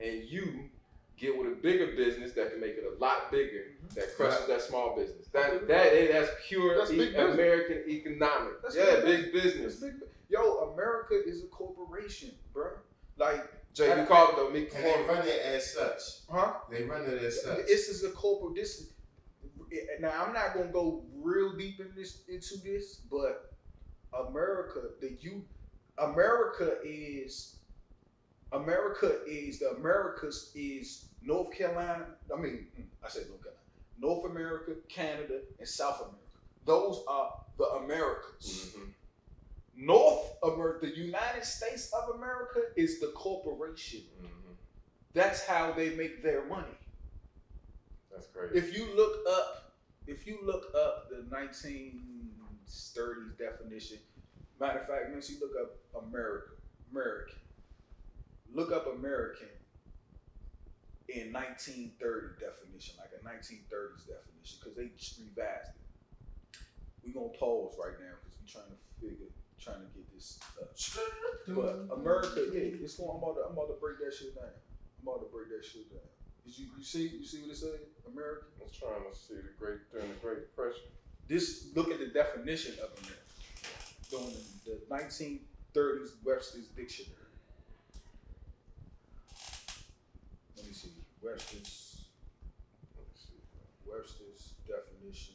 and 0.00 0.24
you 0.24 0.68
get 1.16 1.36
with 1.36 1.52
a 1.52 1.56
bigger 1.56 1.88
business 1.96 2.32
that 2.32 2.50
can 2.50 2.60
make 2.60 2.76
it 2.76 2.84
a 2.84 2.98
lot 2.98 3.30
bigger 3.30 3.66
mm-hmm. 3.74 3.94
that 3.94 4.16
crushes 4.16 4.46
that 4.46 4.62
small 4.62 4.96
business. 4.96 5.28
That 5.32 5.68
that 5.68 5.92
is 5.92 6.12
that's 6.12 6.30
pure 6.48 6.78
That's 6.78 6.90
e- 6.90 7.14
American 7.14 7.84
economics. 7.88 8.62
That's 8.62 8.76
yeah, 8.76 9.00
big 9.04 9.32
big 9.32 9.32
business. 9.32 9.76
Big- 9.76 9.94
Yo, 10.30 10.72
America 10.74 11.14
is 11.14 11.42
a 11.42 11.46
corporation, 11.46 12.30
bro. 12.52 12.72
Like, 13.16 13.50
Jay, 13.78 14.00
you 14.00 14.06
called. 14.06 14.52
Me 14.52 14.66
And 14.74 14.84
they 14.84 15.04
run 15.08 15.26
it 15.26 15.40
as 15.40 15.72
such. 15.72 16.00
huh? 16.30 16.52
They 16.70 16.82
run 16.82 17.02
it 17.02 17.22
as 17.22 17.42
such. 17.42 17.64
This 17.66 17.88
is 17.88 18.02
a 18.04 18.10
corporate. 18.10 18.56
This 18.56 18.80
is 18.80 18.90
now. 20.00 20.24
I'm 20.24 20.32
not 20.32 20.54
gonna 20.54 20.72
go 20.72 21.04
real 21.14 21.56
deep 21.56 21.78
in 21.78 21.92
this 21.96 22.22
into 22.28 22.56
this, 22.64 22.96
but 23.10 23.54
America, 24.12 24.80
the 25.00 25.16
you, 25.20 25.44
America 25.98 26.78
is 26.84 27.56
America 28.52 29.18
is 29.26 29.58
the 29.60 29.70
Americas 29.70 30.50
is 30.54 31.06
North 31.22 31.52
Carolina. 31.56 32.06
I 32.36 32.40
mean, 32.40 32.66
mm, 32.78 32.84
I 33.04 33.08
said 33.08 33.28
North 33.28 33.42
Carolina, 33.42 33.62
North 34.00 34.30
America, 34.30 34.72
Canada, 34.88 35.40
and 35.58 35.68
South 35.68 36.00
America. 36.00 36.16
Those 36.64 37.04
are 37.08 37.32
the 37.58 37.64
Americas. 37.64 38.72
Mhm. 38.76 38.92
North 39.80 40.36
America, 40.42 40.86
the 40.86 40.96
United 40.96 41.44
States 41.44 41.92
of 41.92 42.16
America, 42.16 42.60
is 42.76 42.98
the 43.00 43.08
corporation. 43.08 44.02
Mhm. 44.20 44.56
That's 45.12 45.44
how 45.46 45.72
they 45.72 45.94
make 45.94 46.22
their 46.22 46.44
money. 46.46 46.74
That's 48.10 48.26
crazy. 48.28 48.58
if 48.58 48.76
you 48.76 48.86
look 48.96 49.24
up 49.28 49.72
if 50.08 50.26
you 50.26 50.40
look 50.42 50.74
up 50.74 51.08
the 51.10 51.22
1930s 51.30 53.36
definition 53.38 53.98
matter 54.58 54.80
of 54.80 54.86
fact 54.88 55.10
once 55.12 55.30
you 55.30 55.38
look 55.38 55.54
up 55.60 55.76
america 56.02 56.50
american 56.90 57.38
look 58.52 58.72
up 58.72 58.86
american 58.88 59.48
in 61.08 61.32
1930 61.32 62.34
definition, 62.40 62.94
like 62.98 63.10
a 63.18 63.24
1930s 63.24 64.04
definition, 64.06 64.58
because 64.60 64.76
they 64.76 64.88
just 64.96 65.18
revised 65.18 65.70
it. 65.72 65.76
We're 67.02 67.14
gonna 67.14 67.32
pause 67.38 67.76
right 67.82 67.98
now 67.98 68.12
because 68.20 68.36
we're 68.40 68.52
trying 68.60 68.70
to 68.76 68.80
figure, 69.00 69.32
trying 69.60 69.82
to 69.82 69.90
get 69.94 70.06
this. 70.14 70.38
Uh, 70.60 71.54
but 71.54 71.88
America, 71.94 72.48
yeah, 72.52 72.78
it's 72.80 72.96
going. 72.96 73.10
I'm 73.10 73.22
about 73.22 73.36
to, 73.36 73.42
I'm 73.46 73.52
about 73.52 73.68
to 73.68 73.78
break 73.80 73.98
that 74.00 74.14
shit 74.14 74.34
down. 74.34 74.50
I'm 75.00 75.08
about 75.08 75.20
to 75.26 75.30
break 75.32 75.50
that 75.50 75.64
shit 75.64 75.90
down. 75.90 76.08
Did 76.44 76.58
you, 76.58 76.66
you 76.78 76.84
see, 76.84 77.08
you 77.08 77.24
see 77.24 77.42
what 77.42 77.50
it 77.50 77.56
says? 77.56 77.80
America. 78.06 78.46
I 78.58 78.64
was 78.64 78.72
trying 78.72 79.04
to 79.04 79.12
see 79.12 79.34
the 79.34 79.52
great 79.58 79.90
during 79.92 80.08
the 80.08 80.14
Great 80.16 80.48
Depression. 80.48 80.88
This 81.28 81.68
look 81.74 81.90
at 81.90 81.98
the 81.98 82.06
definition 82.06 82.74
of 82.80 82.90
America 83.04 83.28
during 84.10 84.32
the, 84.64 84.80
the 84.88 84.94
1930s 84.94 86.16
Webster's 86.24 86.68
Dictionary. 86.68 87.14
Let 90.56 90.66
me 90.66 90.72
see 90.72 90.88
Webster's 91.22 92.06
Let 92.96 93.06
me 93.06 93.12
see. 93.14 93.34
Webster's 93.86 94.54
definition 94.66 95.34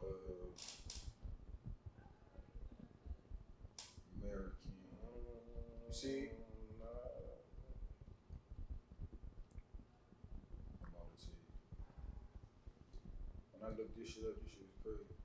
of 0.00 0.14
American. 4.22 4.68
You 5.88 5.94
see? 5.94 6.28
I'm 10.84 10.92
about 10.92 11.08
to 11.08 11.16
see. 11.16 11.32
When 13.56 13.64
I 13.64 13.72
look 13.72 13.96
this 13.96 14.12
shit 14.12 14.24
up, 14.28 14.36
this 14.44 14.52
shit 14.52 14.68
is 14.68 14.76
crazy. 14.84 15.16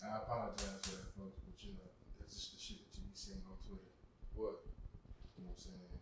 I 0.00 0.16
apologize 0.24 0.80
for 0.88 0.96
that, 0.96 1.12
folks, 1.20 1.36
but 1.44 1.60
you 1.60 1.76
know, 1.76 1.92
that's 2.18 2.32
just 2.32 2.56
the 2.56 2.60
shit 2.64 2.80
that 2.80 2.96
you 2.96 3.04
be 3.04 3.12
seeing 3.12 3.44
on 3.44 3.60
Twitter. 3.60 3.92
What? 4.32 4.64
You 5.36 5.44
know 5.44 5.52
what 5.52 5.60
I'm 5.60 5.68
saying? 5.68 6.00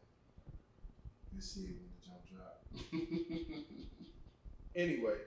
You 1.34 1.42
see 1.42 1.74
it 1.74 1.82
when 1.82 1.90
the 1.90 1.98
jump 2.06 2.22
drop. 2.30 2.62
Anyway, 4.78 5.18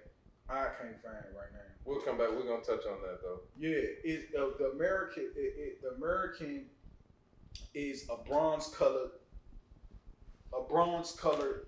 I 0.51 0.65
can't 0.81 1.01
find 1.01 1.15
it 1.17 1.33
right 1.35 1.51
now. 1.53 1.59
We'll 1.85 2.01
come 2.01 2.17
back. 2.17 2.29
We're 2.31 2.43
gonna 2.47 2.61
touch 2.63 2.85
on 2.85 3.01
that 3.01 3.19
though. 3.23 3.41
Yeah, 3.57 3.69
it, 4.03 4.29
uh, 4.37 4.57
the 4.59 4.71
American, 4.75 5.31
it, 5.35 5.53
it, 5.57 5.81
the 5.81 5.89
American 5.95 6.65
is 7.73 8.07
a 8.09 8.17
bronze 8.27 8.67
colored, 8.67 9.11
a 10.57 10.61
bronze 10.61 11.13
colored 11.13 11.67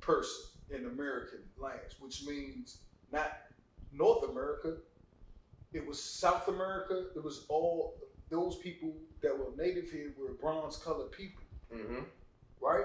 person 0.00 0.44
in 0.70 0.86
American 0.86 1.40
lands, 1.58 1.96
which 2.00 2.24
means 2.26 2.78
not 3.12 3.38
North 3.92 4.28
America. 4.28 4.76
It 5.72 5.86
was 5.86 6.02
South 6.02 6.48
America. 6.48 7.04
It 7.14 7.22
was 7.22 7.44
all 7.48 7.96
those 8.30 8.56
people 8.58 8.92
that 9.22 9.36
were 9.36 9.52
native 9.56 9.90
here 9.90 10.12
were 10.18 10.32
bronze 10.34 10.76
colored 10.78 11.12
people, 11.12 11.42
Mm-hmm. 11.74 12.02
right? 12.60 12.84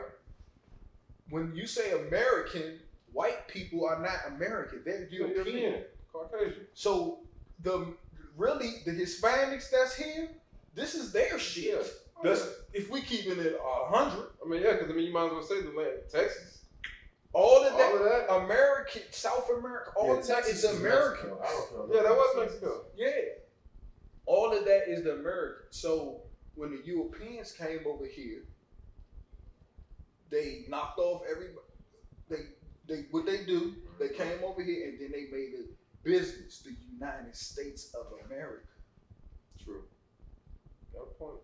When 1.30 1.56
you 1.56 1.66
say 1.68 1.92
American, 2.08 2.80
white 3.14 3.48
people 3.48 3.86
are 3.86 4.02
not 4.02 4.36
American; 4.36 4.82
they're 4.86 5.08
European. 5.10 5.36
European, 5.36 5.84
Caucasian. 6.12 6.68
So 6.74 7.20
the 7.64 7.94
really 8.38 8.76
the 8.86 8.92
Hispanics 8.92 9.70
that's 9.70 9.96
here, 9.96 10.30
this 10.76 10.96
is 10.96 11.12
their 11.12 11.38
shit. 11.40 11.74
Yeah. 11.74 11.82
That's 12.24 12.48
if 12.74 12.90
we 12.92 13.02
keeping 13.02 13.40
it 13.40 13.60
a 13.64 13.96
hundred. 13.96 14.28
I 14.44 14.48
mean, 14.50 14.62
yeah, 14.62 14.74
because 14.74 14.90
I 14.90 14.94
mean, 14.94 15.06
you 15.06 15.14
might 15.14 15.26
as 15.26 15.32
well 15.32 15.44
say 15.44 15.62
the 15.62 15.70
land, 15.72 16.00
Texas. 16.10 16.60
All 17.34 17.64
of 17.64 17.78
that, 17.78 17.92
All 17.92 17.98
of 17.98 18.04
that. 18.04 18.30
American, 18.44 19.04
South 19.12 19.48
America, 19.58 19.92
all 19.96 20.08
Yeah, 20.08 20.20
of 20.20 20.28
that 20.28 20.36
Texas 20.44 20.64
is 20.66 20.80
American. 20.80 21.30
I 21.42 21.46
don't 21.48 21.90
know. 21.90 21.96
Yeah, 21.96 22.04
that 22.04 22.12
was 22.12 22.36
Mexico. 22.38 22.82
Yeah, 22.98 23.10
all 24.26 24.52
of 24.52 24.66
that 24.66 24.90
is 24.90 25.04
the 25.06 25.14
American. 25.14 25.64
So 25.70 26.24
when 26.56 26.72
the 26.72 26.82
Europeans 26.86 27.54
came 27.54 27.80
over 27.88 28.06
here, 28.06 28.44
they 30.30 30.66
knocked 30.68 31.00
off 31.00 31.22
everybody. 31.30 31.66
They 32.30 32.38
they 32.88 33.06
what 33.12 33.26
they 33.26 33.44
do? 33.46 33.76
They 34.00 34.08
mm-hmm. 34.08 34.24
came 34.24 34.44
over 34.44 34.64
here 34.64 34.90
and 34.90 35.00
then 35.00 35.12
they 35.12 35.28
made 35.32 35.54
a 35.60 35.64
business, 36.04 36.60
the 36.60 36.76
United 36.92 37.36
States 37.36 37.94
of 37.94 38.08
America. 38.26 38.68
True. 39.64 39.84
Got 40.94 41.04
a 41.04 41.06
point. 41.20 41.40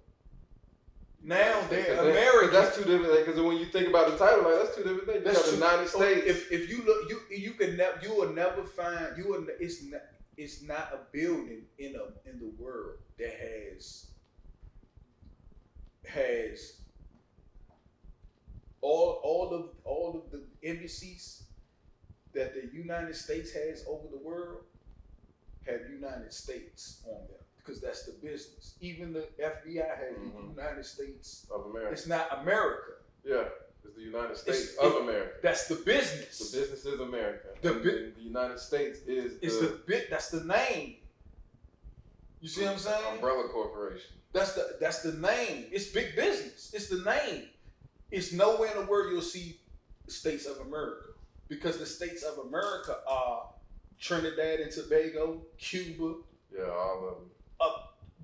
Now 1.24 1.62
they're 1.70 1.84
Because 1.84 2.00
American. 2.00 2.54
That's 2.54 2.78
two 2.78 2.84
different 2.84 3.14
things. 3.14 3.26
Because 3.26 3.42
when 3.42 3.58
you 3.58 3.66
think 3.66 3.88
about 3.88 4.12
the 4.12 4.18
title, 4.18 4.44
like 4.44 4.64
that's 4.64 4.76
two 4.76 4.84
different 4.84 5.08
things. 5.08 5.20
You 5.20 5.26
That's 5.26 5.42
got 5.42 5.50
the 5.50 5.56
United 5.56 5.90
So 5.90 6.00
States. 6.00 6.28
If 6.28 6.52
if 6.52 6.70
you 6.70 6.84
look, 6.86 7.10
you 7.10 7.20
you 7.36 7.52
can 7.52 7.78
never 7.78 8.00
you 8.02 8.14
will 8.14 8.34
never 8.34 8.64
find 8.64 9.18
you 9.18 9.28
will 9.28 9.46
it's 9.60 9.84
not 9.84 10.02
it's 10.38 10.62
not 10.62 10.94
a 10.94 11.00
building 11.12 11.64
in 11.80 11.96
a 11.96 12.30
in 12.30 12.40
the 12.40 12.52
world 12.58 12.98
that 13.18 13.34
has 13.34 14.08
has 16.08 16.78
all 18.82 19.20
all 19.24 19.54
of 19.54 19.70
all 19.84 20.16
of 20.24 20.32
the 20.32 20.44
embassies 20.68 21.44
that 22.34 22.54
the 22.54 22.70
United 22.76 23.16
States 23.16 23.52
has 23.52 23.84
over 23.88 24.08
the 24.12 24.18
world 24.18 24.64
have 25.66 25.82
United 25.90 26.32
States 26.32 27.02
on 27.06 27.28
them 27.28 27.42
because 27.58 27.82
that's 27.82 28.06
the 28.06 28.14
business. 28.22 28.76
Even 28.80 29.12
the 29.12 29.28
FBI 29.40 29.86
has 29.96 30.16
Mhm. 30.18 30.34
the 30.56 30.62
United 30.62 30.86
States. 30.86 31.46
of 31.52 31.66
America. 31.66 31.92
It's 31.94 32.08
not 32.08 32.42
America. 32.42 32.94
yeah, 33.24 33.50
it's 33.84 33.96
the 33.96 34.02
United 34.04 34.38
States 34.38 34.60
It's- 34.74 34.78
of 34.78 34.94
it- 34.94 35.02
America. 35.02 35.38
That's 35.42 35.68
the 35.68 35.76
business. 35.76 36.38
The 36.52 36.58
business 36.60 36.86
is 36.86 37.00
America. 37.00 37.48
The 37.62 37.74
bi- 37.74 38.12
the 38.16 38.22
United 38.22 38.60
States 38.60 39.00
is 39.00 39.38
It's 39.42 39.60
the, 39.60 39.68
the 39.68 39.74
bit. 39.86 40.10
That's 40.10 40.30
the 40.30 40.44
name. 40.46 40.98
You 42.40 42.48
see 42.48 42.62
what 42.64 42.74
I'm 42.74 42.80
saying? 42.80 43.14
umbrella 43.16 43.50
corporation. 43.50 44.12
That's 44.32 44.54
the 44.54 44.78
that's 44.80 45.02
the 45.02 45.14
name. 45.14 45.68
It's 45.72 45.88
big 45.88 46.16
business. 46.16 46.72
It's 46.74 46.88
the 46.88 47.00
name. 47.04 47.50
It's 48.12 48.32
nowhere 48.34 48.72
in 48.72 48.78
the 48.86 48.86
world 48.86 49.12
you'll 49.12 49.22
see 49.22 49.60
states 50.08 50.46
of 50.46 50.58
America 50.66 51.08
because 51.50 51.78
the 51.78 51.86
states 51.86 52.24
of 52.24 52.46
America 52.46 52.98
are 53.08 53.48
Trinidad 54.00 54.60
and 54.60 54.72
Tobago, 54.72 55.42
Cuba, 55.58 56.16
Yeah, 56.56 56.64
all 56.70 57.08
of 57.10 57.16
them. 57.18 57.30
Uh, 57.60 57.72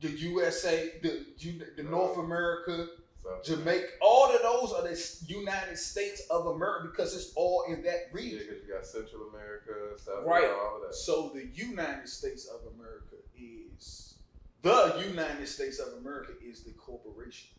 the 0.01 0.09
USA, 0.09 0.91
the 1.01 1.25
the 1.75 1.83
North 1.83 2.17
America, 2.17 2.87
So, 3.21 3.39
Jamaica. 3.43 3.87
All 4.01 4.33
of 4.35 4.41
those 4.41 4.73
are 4.73 4.83
the 4.83 5.33
United 5.33 5.77
States 5.77 6.21
of 6.29 6.45
America 6.47 6.89
because 6.91 7.15
it's 7.15 7.31
all 7.35 7.63
in 7.67 7.81
that 7.83 8.09
region. 8.11 8.39
yeah, 8.39 8.45
because 8.53 8.67
you 8.67 8.73
got 8.73 8.85
Central 8.85 9.29
America, 9.29 9.73
South 9.97 10.25
Right. 10.25 10.43
America, 10.43 10.59
all 10.61 10.75
of 10.77 10.81
that. 10.89 10.95
So 10.95 11.31
the 11.33 11.45
United 11.53 12.07
States 12.09 12.45
of 12.47 12.59
America 12.75 13.15
is 13.37 14.15
the 14.61 15.03
United 15.09 15.47
States 15.47 15.79
of 15.79 15.93
America 15.99 16.33
is 16.41 16.63
the 16.63 16.71
corporation. 16.71 17.49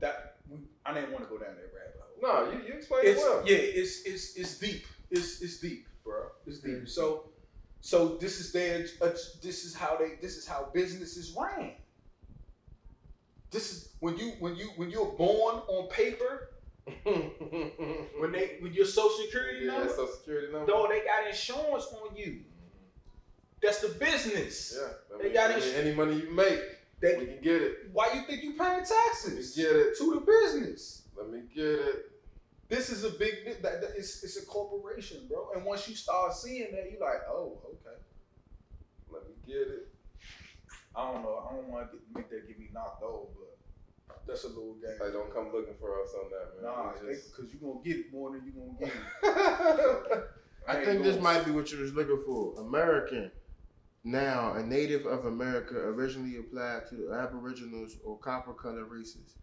That 0.00 0.36
we, 0.48 0.58
I 0.84 0.92
didn't 0.94 1.12
want 1.12 1.24
to 1.24 1.30
go 1.30 1.38
down 1.38 1.54
that 1.56 1.72
rabbit 1.74 2.00
hole. 2.00 2.46
No, 2.46 2.50
you, 2.52 2.66
you 2.66 2.74
explained 2.74 3.06
it 3.08 3.16
well. 3.16 3.42
yeah, 3.46 3.56
it's 3.56 4.02
it's 4.04 4.36
it's 4.36 4.58
deep. 4.58 4.86
It's 5.10 5.40
it's 5.42 5.58
deep, 5.58 5.86
bro. 6.04 6.26
It's 6.46 6.60
deep. 6.60 6.88
So 6.88 7.30
so 7.80 8.16
this 8.16 8.40
is 8.40 8.52
their 8.52 8.84
uh, 9.00 9.10
this 9.42 9.64
is 9.64 9.74
how 9.74 9.96
they 9.96 10.12
this 10.20 10.36
is 10.36 10.46
how 10.46 10.68
businesses 10.74 11.34
ran. 11.38 11.72
This 13.50 13.72
is 13.72 13.88
when 14.00 14.18
you 14.18 14.32
when 14.40 14.56
you 14.56 14.70
when 14.76 14.90
you're 14.90 15.12
born 15.12 15.56
on 15.68 15.88
paper 15.88 16.50
when 17.04 18.32
they 18.32 18.56
when 18.60 18.72
your 18.72 18.84
social 18.84 19.24
security 19.24 19.66
yeah, 19.66 19.72
number, 19.78 19.88
Social 19.88 20.06
Security 20.14 20.52
number. 20.52 20.66
though 20.66 20.86
they 20.88 21.00
got 21.00 21.26
insurance 21.28 21.86
on 22.02 22.14
you. 22.16 22.40
That's 23.62 23.80
the 23.80 23.88
business. 23.98 24.76
Yeah, 24.78 25.18
They 25.22 25.30
got 25.32 25.50
ins- 25.52 25.72
any 25.74 25.94
money 25.94 26.16
you 26.20 26.30
make, 26.34 26.60
They, 27.00 27.16
we 27.18 27.26
can 27.26 27.40
get 27.42 27.60
it. 27.62 27.76
why 27.92 28.10
you 28.14 28.22
think 28.22 28.42
you 28.42 28.54
paying 28.54 28.70
Let 28.70 28.80
me 28.80 28.86
taxes 28.88 29.54
get 29.54 29.76
it. 29.76 29.98
to 29.98 30.14
the 30.14 30.20
business? 30.20 31.02
Let 31.16 31.30
me 31.30 31.40
get 31.54 31.64
it. 31.64 32.10
This 32.68 32.90
is 32.90 33.04
a 33.04 33.10
big. 33.10 33.44
That, 33.62 33.80
that, 33.80 33.90
it's, 33.96 34.24
it's 34.24 34.36
a 34.42 34.46
corporation, 34.46 35.26
bro. 35.28 35.50
And 35.54 35.64
once 35.64 35.88
you 35.88 35.94
start 35.94 36.34
seeing 36.34 36.72
that, 36.72 36.90
you're 36.90 37.00
like, 37.00 37.20
oh, 37.28 37.58
okay. 37.66 37.96
Let 39.12 39.22
me 39.28 39.34
get 39.46 39.68
it. 39.68 39.88
I 40.96 41.12
don't 41.12 41.22
know. 41.22 41.46
I 41.48 41.54
don't 41.54 41.68
want 41.68 41.90
to 41.92 41.98
make 42.14 42.30
that 42.30 42.48
get 42.48 42.58
me 42.58 42.68
knocked 42.72 43.02
over, 43.02 43.26
but 44.08 44.22
that's 44.26 44.44
a 44.44 44.48
little 44.48 44.74
game. 44.74 44.96
Like, 44.98 45.12
don't 45.12 45.32
come 45.32 45.52
looking 45.52 45.74
for 45.78 46.02
us 46.02 46.08
on 46.14 46.30
that, 46.30 46.62
man. 46.62 46.72
Nah, 46.72 46.92
We 47.06 47.14
just- 47.14 47.36
because 47.36 47.52
you're 47.52 47.60
gonna 47.72 47.84
get 47.84 47.96
it 47.98 48.12
more 48.12 48.30
than 48.32 48.42
you're 48.46 48.64
gonna 48.64 48.78
get. 48.80 50.28
I 50.68 50.84
think 50.84 51.02
this 51.04 51.20
might 51.20 51.44
be 51.44 51.52
what 51.52 51.70
you 51.70 51.78
was 51.78 51.92
looking 51.92 52.22
for. 52.26 52.58
American, 52.58 53.30
now 54.06 54.54
a 54.54 54.62
native 54.62 55.04
of 55.04 55.26
America, 55.26 55.74
originally 55.74 56.36
applied 56.38 56.86
to 56.88 56.94
the 56.94 57.12
Aboriginals 57.12 57.96
or 58.04 58.16
copper-colored 58.18 58.88
races 58.88 59.34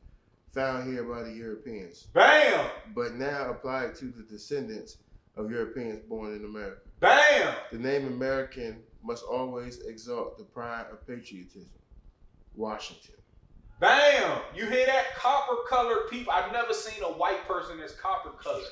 found 0.54 0.90
here 0.92 1.04
by 1.04 1.24
the 1.24 1.32
Europeans, 1.32 2.08
Bam, 2.14 2.70
but 2.96 3.16
now 3.16 3.50
applied 3.50 3.94
to 3.96 4.06
the 4.06 4.24
descendants 4.24 4.98
of 5.36 5.52
Europeans 5.52 6.00
born 6.08 6.34
in 6.34 6.46
America. 6.46 6.80
bam. 7.00 7.56
The 7.72 7.78
name 7.80 8.08
American 8.08 8.84
must 9.04 9.24
always 9.26 9.82
exalt 9.82 10.38
the 10.38 10.46
pride 10.46 10.86
of 10.92 11.06
patriotism. 11.06 11.72
Washington. 12.56 13.16
Bam! 13.80 14.42
You 14.56 14.66
hear 14.68 14.86
that? 14.86 15.16
Copper 15.16 15.58
colored 15.68 16.10
people. 16.10 16.32
I've 16.32 16.54
never 16.54 16.72
seen 16.74 17.04
a 17.04 17.08
white 17.08 17.46
person 17.48 17.80
that's 17.80 17.96
copper 17.96 18.30
colored. 18.42 18.64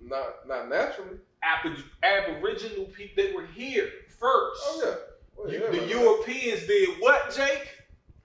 not 0.00 0.46
not 0.48 0.68
naturally. 0.70 1.18
Ab- 1.42 1.76
Aboriginal 2.02 2.84
people, 2.86 3.22
they 3.22 3.32
were 3.34 3.46
here 3.46 3.90
first. 4.18 4.60
Oh 4.64 4.82
yeah. 4.84 4.94
Well, 5.42 5.52
You- 5.52 5.60
yeah, 5.64 5.70
the 5.70 5.76
man. 5.78 5.88
Europeans 5.88 6.66
did 6.66 6.88
what, 7.00 7.34
Jake? 7.34 7.68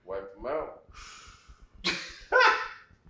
Wipe 0.04 0.36
them 0.36 0.45
out. 0.47 0.84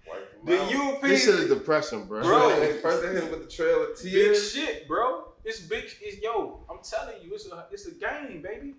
Wipe 0.07 0.31
them 0.31 0.45
The 0.45 0.61
out. 0.61 0.71
Europeans. 0.71 1.01
This 1.01 1.25
shit 1.25 1.35
is 1.35 1.49
depressing, 1.49 2.05
bro. 2.05 2.21
Bro. 2.23 2.49
First 2.49 2.59
they, 2.61 2.77
first 2.81 3.01
they 3.01 3.07
hit 3.13 3.23
him 3.23 3.31
with 3.31 3.43
the 3.49 3.51
trail 3.51 3.83
of 3.83 3.99
tears. 3.99 4.53
big 4.53 4.63
shit, 4.65 4.87
bro. 4.87 5.29
It's 5.43 5.59
big. 5.61 5.85
It's 6.01 6.21
yo. 6.21 6.63
I'm 6.69 6.79
telling 6.83 7.15
you, 7.23 7.33
it's 7.33 7.47
a 7.47 7.65
it's 7.71 7.85
a 7.87 7.91
game, 7.91 8.41
baby. 8.41 8.75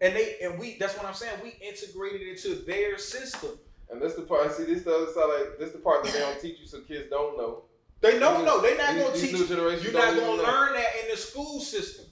And 0.00 0.14
they 0.16 0.36
and 0.42 0.58
we. 0.58 0.76
That's 0.78 0.96
what 0.96 1.06
I'm 1.06 1.14
saying. 1.14 1.38
We 1.42 1.50
integrated 1.66 2.22
it 2.22 2.30
into 2.44 2.62
their 2.64 2.98
system. 2.98 3.50
And 3.90 4.00
this 4.00 4.14
the 4.14 4.22
part. 4.22 4.52
See, 4.52 4.64
this 4.64 4.82
the 4.82 4.94
other 4.94 5.12
side. 5.12 5.24
Like 5.28 5.58
this 5.58 5.72
the 5.72 5.78
part 5.78 6.04
that 6.04 6.12
they 6.12 6.18
don't 6.20 6.40
teach 6.40 6.58
you, 6.60 6.66
so 6.66 6.80
kids 6.80 7.08
don't 7.10 7.36
know. 7.36 7.64
They 8.00 8.18
don't 8.18 8.44
know. 8.44 8.60
They're 8.60 8.76
not 8.76 8.94
these- 8.94 9.02
gonna 9.02 9.12
these 9.14 9.22
teach. 9.48 9.50
new 9.50 9.56
You're 9.56 9.92
don't 9.92 9.92
gonna 9.92 10.16
know. 10.36 10.42
learn 10.42 10.72
that 10.74 10.86
in 11.04 11.10
the 11.10 11.16
school 11.16 11.60
system. 11.60 12.06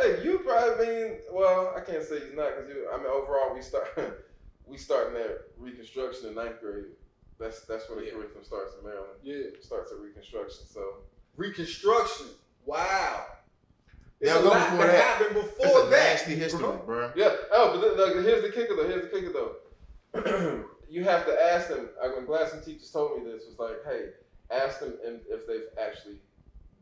Hey, 0.00 0.22
you 0.24 0.38
probably 0.40 0.86
mean 0.86 1.12
well. 1.32 1.74
I 1.76 1.80
can't 1.80 2.02
say 2.02 2.20
he's 2.20 2.34
not 2.34 2.56
because 2.56 2.68
you. 2.68 2.88
I 2.92 2.96
mean, 2.96 3.06
overall, 3.06 3.54
we 3.54 3.60
start 3.62 3.88
we 4.66 4.76
starting 4.78 5.14
that 5.14 5.42
Reconstruction 5.58 6.28
in 6.28 6.34
ninth 6.34 6.60
grade. 6.60 6.84
That's 7.38 7.62
that's 7.62 7.88
where 7.88 8.00
the 8.00 8.06
Yeah. 8.06 8.12
curriculum 8.12 8.44
starts 8.44 8.74
in 8.78 8.84
Maryland. 8.84 9.12
Yeah. 9.22 9.34
It 9.36 9.64
starts 9.64 9.92
at 9.92 9.98
Reconstruction. 9.98 10.66
So 10.66 10.94
Reconstruction. 11.36 12.26
Wow. 12.66 13.26
It's 14.20 14.30
Now 14.30 14.38
a 14.40 14.42
go 14.42 14.48
lot 14.50 14.70
before 14.70 14.86
that 14.86 14.92
that. 14.92 15.04
happened 15.04 15.36
That's 15.36 15.56
before 15.56 15.80
a 15.80 15.84
that. 15.84 16.12
nasty 16.12 16.34
history, 16.34 16.60
bro. 16.60 16.82
bro. 16.84 17.12
yeah. 17.16 17.34
Oh, 17.52 17.72
but 17.72 17.80
then, 17.80 17.96
look, 17.96 18.24
here's 18.24 18.42
the 18.42 18.50
kicker 18.50 18.76
though. 18.76 18.86
Here's 18.88 19.02
the 19.02 19.08
kicker 19.08 19.32
though. 19.32 20.64
you 20.90 21.04
have 21.04 21.24
to 21.26 21.42
ask 21.52 21.68
them. 21.68 21.88
I'm 22.02 22.26
glad 22.26 22.48
some 22.48 22.62
teachers 22.62 22.90
told 22.90 23.22
me 23.22 23.30
this. 23.30 23.44
Was 23.48 23.58
like, 23.58 23.78
hey, 23.86 24.10
ask 24.50 24.80
them 24.80 24.94
if 25.04 25.46
they've 25.46 25.68
actually 25.82 26.16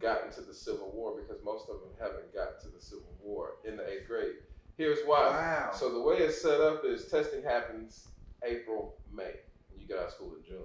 gotten 0.00 0.30
to 0.32 0.40
the 0.42 0.54
Civil 0.54 0.90
War 0.94 1.14
because 1.16 1.42
most 1.44 1.68
of 1.68 1.80
them 1.80 1.90
haven't 2.00 2.32
gotten 2.34 2.60
to 2.60 2.68
the 2.68 2.80
Civil 2.80 3.12
War 3.22 3.54
in 3.64 3.76
the 3.76 3.88
eighth 3.88 4.06
grade. 4.08 4.36
Here's 4.76 4.98
why. 5.06 5.28
Wow. 5.30 5.70
So 5.74 5.92
the 5.92 6.00
way 6.00 6.16
it's 6.18 6.40
set 6.40 6.60
up 6.60 6.84
is 6.84 7.06
testing 7.06 7.42
happens 7.42 8.08
April, 8.44 8.94
May. 9.12 9.32
You 9.76 9.86
get 9.88 9.98
out 9.98 10.04
of 10.06 10.12
school 10.12 10.34
in 10.38 10.44
June. 10.48 10.64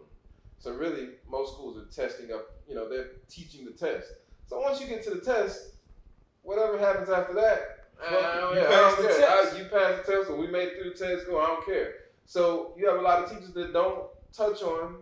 So 0.60 0.72
really, 0.74 1.10
most 1.30 1.54
schools 1.54 1.78
are 1.78 1.86
testing 1.92 2.32
up. 2.32 2.46
You 2.68 2.76
know, 2.76 2.88
they're 2.88 3.12
teaching 3.30 3.66
the 3.66 3.72
test. 3.72 4.08
So 4.46 4.60
once 4.60 4.80
you 4.80 4.88
get 4.88 5.04
to 5.06 5.10
the 5.10 5.22
test, 5.22 5.74
whatever 6.44 6.78
happens 6.78 7.10
after 7.10 7.34
that, 7.34 7.88
I 8.02 8.06
Fuck 8.10 8.14
it. 8.14 8.40
don't, 8.40 8.56
You 8.56 8.62
yeah, 8.62 8.68
I 8.68 8.72
passed 8.72 8.98
the 8.98 9.08
test. 9.08 9.22
I- 9.22 9.58
you 9.58 9.66
passed 9.66 10.06
the 10.06 10.12
test, 10.14 10.30
or 10.30 10.36
we 10.38 10.48
made 10.48 10.68
it 10.70 10.82
through 10.82 10.92
the 10.92 10.98
test. 11.16 11.26
Go, 11.28 11.40
I 11.40 11.48
don't 11.48 11.66
care. 11.66 11.94
So 12.26 12.74
you 12.78 12.88
have 12.88 13.00
a 13.00 13.02
lot 13.02 13.24
of 13.24 13.30
teachers 13.32 13.54
that 13.54 13.74
don't 13.74 14.06
touch 14.32 14.62
on 14.62 14.98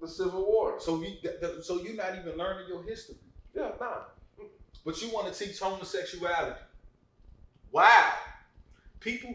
the 0.00 0.08
Civil 0.08 0.46
War. 0.46 0.78
So 0.78 1.00
you, 1.02 1.16
th- 1.20 1.40
th- 1.40 1.62
so 1.64 1.80
you're 1.82 1.94
not 1.96 2.14
even 2.16 2.36
learning 2.38 2.68
your 2.68 2.82
history, 2.84 3.16
Yeah, 3.56 3.70
nah. 3.80 4.46
but 4.84 5.00
you 5.00 5.08
want 5.08 5.32
to 5.32 5.44
teach 5.44 5.58
homosexuality. 5.58 6.60
Wow. 7.72 8.12
People, 9.00 9.34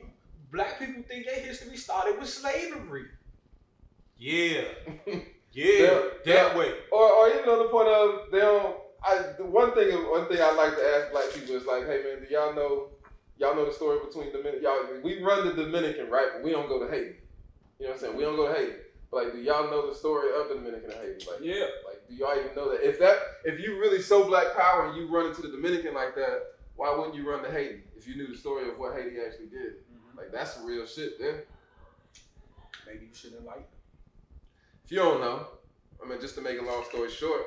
black 0.52 0.78
people 0.78 1.02
think 1.08 1.26
their 1.26 1.40
history 1.40 1.76
started 1.76 2.20
with 2.20 2.30
slavery. 2.30 3.06
Yeah, 4.20 4.62
yeah, 5.08 5.24
Yeah, 5.54 6.02
that 6.26 6.56
way. 6.56 6.72
Or, 6.92 7.12
or 7.12 7.30
you 7.30 7.44
know, 7.46 7.64
the 7.64 7.70
point 7.70 7.88
of 7.88 8.32
they 8.32 8.40
don't. 8.40 8.78
I 9.04 9.34
the 9.36 9.46
one 9.46 9.74
thing, 9.74 9.92
one 10.12 10.28
thing 10.28 10.38
I 10.40 10.52
like 10.52 10.76
to 10.76 10.84
ask 10.84 11.12
black 11.12 11.34
people 11.34 11.56
is 11.56 11.66
like, 11.66 11.88
hey 11.88 12.04
man, 12.04 12.22
do 12.22 12.32
y'all 12.32 12.54
know, 12.54 12.90
y'all 13.40 13.56
know 13.56 13.66
the 13.66 13.74
story 13.74 13.98
between 14.06 14.32
Dominican? 14.32 14.62
Y'all, 14.62 15.02
we 15.04 15.24
run 15.24 15.48
the 15.48 15.54
Dominican, 15.56 16.12
right? 16.12 16.28
But 16.34 16.44
we 16.44 16.52
don't 16.52 16.68
go 16.68 16.86
to 16.86 16.92
Haiti. 16.92 17.16
You 17.80 17.88
know 17.88 17.94
what 17.94 17.94
I'm 17.94 18.00
saying? 18.00 18.18
We 18.18 18.24
don't 18.24 18.36
go 18.36 18.54
to 18.54 18.60
Haiti. 18.60 18.74
But 19.10 19.24
like, 19.24 19.34
do 19.34 19.40
y'all 19.40 19.72
know 19.72 19.90
the 19.90 19.96
story 19.96 20.30
of 20.40 20.50
the 20.50 20.56
Dominican 20.56 20.92
and 20.92 21.00
Haiti? 21.02 21.26
Like, 21.26 21.40
Yeah. 21.42 21.66
Like, 22.12 22.18
do 22.18 22.24
y'all 22.24 22.44
even 22.44 22.56
know 22.56 22.72
that? 22.72 22.88
If 22.88 23.00
that, 23.00 23.18
if 23.46 23.60
you 23.60 23.80
really 23.80 24.02
so 24.02 24.26
black 24.28 24.56
power 24.56 24.88
and 24.88 24.98
you 24.98 25.08
run 25.14 25.28
into 25.28 25.42
the 25.42 25.50
Dominican 25.50 25.94
like 25.94 26.16
that, 26.16 26.44
why 26.76 26.94
wouldn't 26.96 27.16
you 27.16 27.30
run 27.30 27.44
to 27.44 27.52
Haiti 27.52 27.84
if 27.98 28.08
you 28.08 28.16
knew 28.16 28.28
the 28.28 28.38
story 28.38 28.70
of 28.70 28.78
what 28.78 28.94
Haiti 28.96 29.18
actually 29.26 29.48
did? 29.48 29.74
Like, 30.16 30.32
that's 30.32 30.54
some 30.54 30.66
real 30.66 30.86
shit, 30.86 31.20
then. 31.20 31.36
Maybe 32.86 33.06
you 33.06 33.14
should 33.14 33.34
enlighten. 33.34 33.64
If 34.86 34.92
you 34.92 34.98
don't 34.98 35.22
know, 35.22 35.48
I 36.04 36.10
mean, 36.10 36.20
just 36.20 36.36
to 36.36 36.42
make 36.42 36.60
a 36.60 36.64
long 36.64 36.84
story 36.90 37.10
short, 37.10 37.44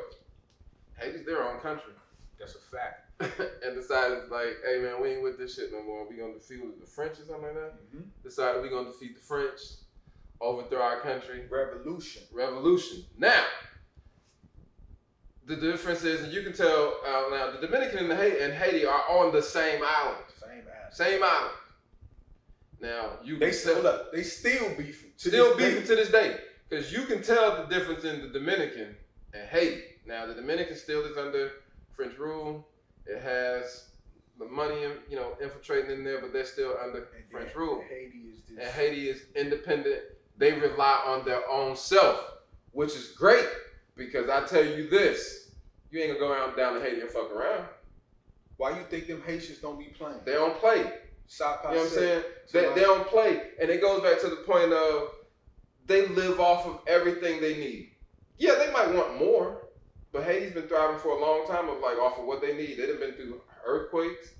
Haiti's 0.98 1.26
their 1.26 1.42
own 1.42 1.60
country. 1.60 1.92
That's 2.38 2.54
a 2.54 2.58
fact. 2.58 3.00
and 3.64 3.76
decided 3.76 4.28
like, 4.30 4.56
hey 4.66 4.80
man, 4.80 5.00
we 5.00 5.10
ain't 5.10 5.22
with 5.22 5.38
this 5.38 5.54
shit 5.54 5.70
no 5.72 5.82
more. 5.82 6.08
We 6.08 6.16
gonna 6.16 6.34
defeat 6.34 6.60
the 6.80 6.86
French 6.86 7.12
or 7.20 7.24
something 7.24 7.44
like 7.44 7.54
that. 7.54 7.74
Mhm. 7.94 8.04
Decided 8.22 8.62
we 8.62 8.68
gonna 8.68 8.90
defeat 8.90 9.14
the 9.14 9.22
French, 9.22 9.60
overthrow 10.40 10.80
our 10.80 11.00
country, 11.00 11.46
Revolution. 11.48 12.22
revolution. 12.32 13.04
Now, 13.16 13.44
the 15.46 15.56
difference 15.56 16.04
is, 16.04 16.22
and 16.22 16.32
you 16.32 16.42
can 16.42 16.52
tell 16.52 16.96
uh, 17.06 17.28
now, 17.30 17.50
the 17.50 17.66
Dominican 17.66 17.98
and, 17.98 18.10
the 18.10 18.16
Haiti, 18.16 18.40
and 18.40 18.52
Haiti 18.54 18.86
are 18.86 19.04
on 19.10 19.32
the 19.32 19.42
same 19.42 19.82
island, 19.84 20.24
Same 20.40 20.62
ass. 20.86 20.96
same 20.96 21.22
island. 21.22 21.54
Now 22.80 23.18
you 23.22 23.38
They 23.38 23.46
can 23.50 23.54
still 23.54 23.82
tell- 23.82 23.86
up. 23.86 24.12
They 24.12 24.22
still 24.22 24.68
beefing. 24.76 25.10
To 25.18 25.28
still 25.28 25.56
this 25.56 25.58
day. 25.58 25.70
beefing 25.70 25.86
to 25.86 25.96
this 25.96 26.10
day 26.10 26.36
because 26.68 26.92
you 26.92 27.04
can 27.06 27.22
tell 27.22 27.56
the 27.66 27.74
difference 27.74 28.04
in 28.04 28.20
the 28.22 28.28
Dominican 28.28 28.94
and 29.32 29.48
Haiti. 29.48 29.82
Now 30.06 30.26
the 30.26 30.34
Dominican 30.34 30.76
still 30.76 31.04
is 31.04 31.16
under 31.16 31.52
French 31.96 32.18
rule. 32.18 32.66
It 33.06 33.20
has 33.22 33.88
the 34.38 34.46
money, 34.46 34.80
you 35.08 35.16
know, 35.16 35.36
infiltrating 35.42 35.90
in 35.92 36.04
there, 36.04 36.20
but 36.20 36.32
they're 36.32 36.44
still 36.44 36.74
under 36.82 36.98
And 37.16 37.30
French 37.30 37.54
rule. 37.54 37.82
Haiti 37.88 38.18
is 38.32 38.40
this. 38.48 38.58
And 38.58 38.66
Haiti 38.68 39.08
is 39.08 39.22
independent. 39.36 40.00
They 40.36 40.52
rely 40.52 41.00
on 41.06 41.24
their 41.24 41.48
own 41.48 41.76
self, 41.76 42.18
which 42.72 42.90
is 42.96 43.08
great 43.12 43.46
because 43.96 44.28
I 44.28 44.44
tell 44.44 44.64
you 44.64 44.88
this: 44.88 45.50
you 45.90 46.00
ain't 46.00 46.18
gonna 46.18 46.20
go 46.20 46.34
out 46.34 46.56
down 46.56 46.74
to 46.74 46.80
Haiti 46.80 47.00
and 47.00 47.10
fuck 47.10 47.30
around. 47.32 47.66
Why 48.56 48.70
you 48.78 48.84
think 48.84 49.06
them 49.06 49.22
Haitians 49.26 49.58
don't 49.58 49.78
be 49.78 49.86
playing? 49.86 50.20
They 50.24 50.32
don't 50.32 50.58
play. 50.58 50.92
Stop. 51.26 51.64
You 51.64 51.70
know 51.70 51.76
what 51.76 51.84
I'm 51.84 51.90
saying? 51.90 52.22
They, 52.52 52.74
they 52.74 52.80
don't 52.82 53.06
play. 53.06 53.40
And 53.60 53.70
it 53.70 53.80
goes 53.80 54.02
back 54.02 54.20
to 54.20 54.28
the 54.28 54.36
point 54.36 54.72
of 54.72 55.10
they 55.86 56.06
live 56.08 56.40
off 56.40 56.66
of 56.66 56.80
everything 56.86 57.40
they 57.40 57.56
need. 57.56 57.92
Yeah, 58.38 58.54
they 58.54 58.72
might 58.72 58.92
want 58.92 59.18
more, 59.18 59.68
but 60.12 60.24
Haiti's 60.24 60.52
been 60.52 60.68
thriving 60.68 60.98
for 60.98 61.16
a 61.16 61.20
long 61.20 61.46
time 61.46 61.68
of 61.68 61.80
like 61.80 61.98
off 61.98 62.18
of 62.18 62.26
what 62.26 62.40
they 62.40 62.56
need. 62.56 62.78
They've 62.78 62.98
been 62.98 63.14
through 63.14 63.40
earthquakes. 63.66 64.34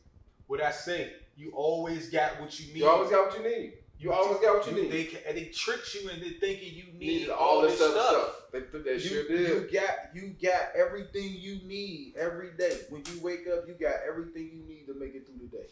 What 0.46 0.60
I 0.60 0.70
say, 0.70 1.12
you 1.36 1.52
always 1.54 2.10
got 2.10 2.40
what 2.40 2.58
you 2.60 2.72
need. 2.74 2.80
You 2.80 2.88
always 2.88 3.10
got 3.10 3.28
what 3.28 3.38
you 3.38 3.44
need. 3.48 3.74
You 3.98 4.12
always 4.12 4.38
got 4.40 4.56
what 4.58 4.66
you 4.66 4.82
need. 4.82 4.90
They 4.90 5.04
ca- 5.04 5.32
they 5.32 5.44
tricked 5.46 5.94
you 5.94 6.08
into 6.10 6.30
thinking 6.38 6.74
you 6.74 6.84
need 6.92 6.98
Needed 6.98 7.30
all, 7.30 7.62
this 7.62 7.80
other 7.80 7.92
stuff. 8.00 8.34
They, 8.52 8.60
they 8.80 8.92
you, 8.94 8.98
sure 8.98 9.22
you 9.22 9.28
did. 9.28 9.72
got 9.72 9.90
you 10.14 10.34
got 10.42 10.70
everything 10.76 11.32
you 11.38 11.60
need 11.66 12.14
every 12.18 12.50
day. 12.58 12.76
When 12.90 13.02
you 13.12 13.20
wake 13.22 13.46
up, 13.48 13.66
you 13.66 13.74
got 13.74 14.00
everything 14.06 14.50
you 14.52 14.62
need 14.68 14.86
to 14.88 14.94
make 14.94 15.14
it 15.14 15.26
through 15.26 15.38
the 15.48 15.56
day. 15.56 15.66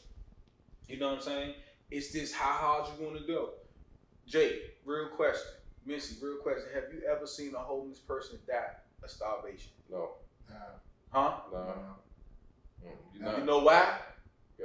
You 0.89 0.99
know 0.99 1.09
what 1.11 1.17
I'm 1.19 1.23
saying? 1.23 1.55
It's 1.91 2.13
just 2.13 2.35
how 2.35 2.53
hard 2.53 2.89
you 2.99 3.05
want 3.07 3.19
to 3.19 3.27
go. 3.27 3.51
Jay, 4.27 4.61
real 4.85 5.09
question. 5.09 5.51
Missy, 5.85 6.17
real 6.23 6.37
question. 6.37 6.65
Have 6.75 6.85
you 6.93 7.03
ever 7.11 7.27
seen 7.27 7.55
a 7.55 7.59
homeless 7.59 7.99
person 7.99 8.39
die 8.47 8.55
of 9.03 9.11
starvation? 9.11 9.73
No, 9.91 10.13
Nah, 10.49 10.55
Huh? 11.11 11.37
no, 11.53 11.59
nah. 11.59 11.73
You 12.83 12.91
You 13.15 13.21
not. 13.25 13.39
You 13.39 13.45
know 13.45 13.59
why? 13.59 13.99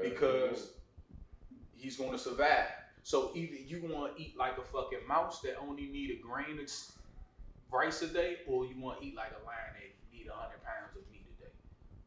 Because 0.02 0.72
he's 1.76 1.98
going 1.98 2.12
to 2.12 2.18
survive. 2.20 2.68
So 3.08 3.32
either 3.36 3.56
you 3.56 3.88
want 3.90 4.18
to 4.18 4.22
eat 4.22 4.36
like 4.38 4.58
a 4.58 4.62
fucking 4.62 5.08
mouse 5.08 5.40
that 5.40 5.56
only 5.66 5.84
need 5.84 6.12
a 6.12 6.22
grain 6.22 6.60
of 6.60 6.70
rice 7.72 8.02
a 8.02 8.08
day, 8.08 8.40
or 8.46 8.66
you 8.66 8.78
want 8.82 9.00
to 9.00 9.08
eat 9.08 9.16
like 9.16 9.32
a 9.32 9.46
lion 9.46 9.76
that 9.76 9.96
need 10.12 10.28
hundred 10.30 10.62
pounds 10.62 10.94
of 10.94 11.10
meat 11.10 11.24
a 11.40 11.42
day. 11.42 11.50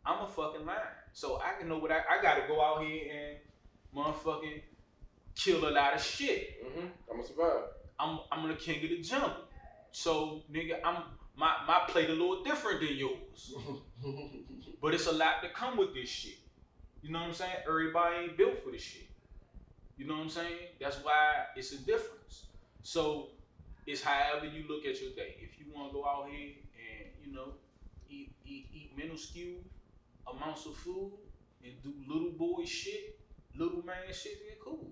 I'm 0.05 0.23
a 0.23 0.29
fucking 0.29 0.67
lion, 0.67 0.83
so 1.15 1.41
I 1.41 1.59
can 1.59 1.71
know 1.71 1.79
what 1.79 1.91
I, 1.91 2.01
I 2.01 2.21
got 2.21 2.35
to 2.35 2.43
go 2.47 2.61
out 2.63 2.85
here 2.85 3.05
and 3.11 3.39
motherfucking 3.97 4.61
kill 5.35 5.67
a 5.67 5.73
lot 5.73 5.95
of 5.95 6.03
shit. 6.03 6.63
Mhm. 6.67 6.91
I'm 7.11 7.17
gonna 7.17 7.27
survive. 7.27 7.63
I'm 7.99 8.21
I'm 8.31 8.47
the 8.47 8.57
king 8.57 8.85
of 8.85 8.91
the 8.91 9.01
jungle, 9.01 9.45
so 9.93 10.43
nigga, 10.53 10.81
I'm 10.85 11.03
my 11.35 11.57
my 11.67 11.81
plate 11.89 12.11
a 12.11 12.13
little 12.13 12.45
different 12.45 12.81
than 12.81 12.95
yours. 12.95 13.55
But 14.83 14.93
it's 14.93 15.07
a 15.07 15.13
lot 15.13 15.43
to 15.43 15.49
come 15.49 15.79
with 15.79 15.95
this 15.95 16.11
shit. 16.11 16.37
You 17.03 17.11
know 17.11 17.21
what 17.21 17.29
I'm 17.29 17.35
saying? 17.35 17.57
Everybody 17.67 18.17
ain't 18.17 18.37
built 18.37 18.63
for 18.63 18.71
this 18.71 18.83
shit. 18.83 19.10
You 20.01 20.07
know 20.07 20.15
what 20.15 20.23
I'm 20.23 20.31
saying? 20.31 20.81
That's 20.81 20.97
why 21.05 21.45
it's 21.55 21.73
a 21.73 21.79
difference. 21.79 22.47
So 22.83 23.33
it's 23.87 24.03
however 24.03 24.47
you 24.47 24.65
look 24.67 24.87
at 24.87 24.99
your 24.99 25.11
day. 25.11 25.37
If 25.39 25.61
you 25.61 25.67
want 25.75 25.91
to 25.91 25.93
go 25.93 26.07
out 26.07 26.31
here 26.31 26.55
and 26.73 27.13
you 27.23 27.35
know 27.35 27.53
eat 28.09 28.33
eat 28.47 28.71
eat 28.73 29.61
amounts 30.27 30.65
of 30.65 30.75
food 30.75 31.13
and 31.63 31.75
do 31.83 31.93
little 32.09 32.31
boy 32.31 32.65
shit, 32.65 33.21
little 33.55 33.85
man 33.85 34.09
shit, 34.11 34.41
then 34.41 34.57
cool. 34.65 34.91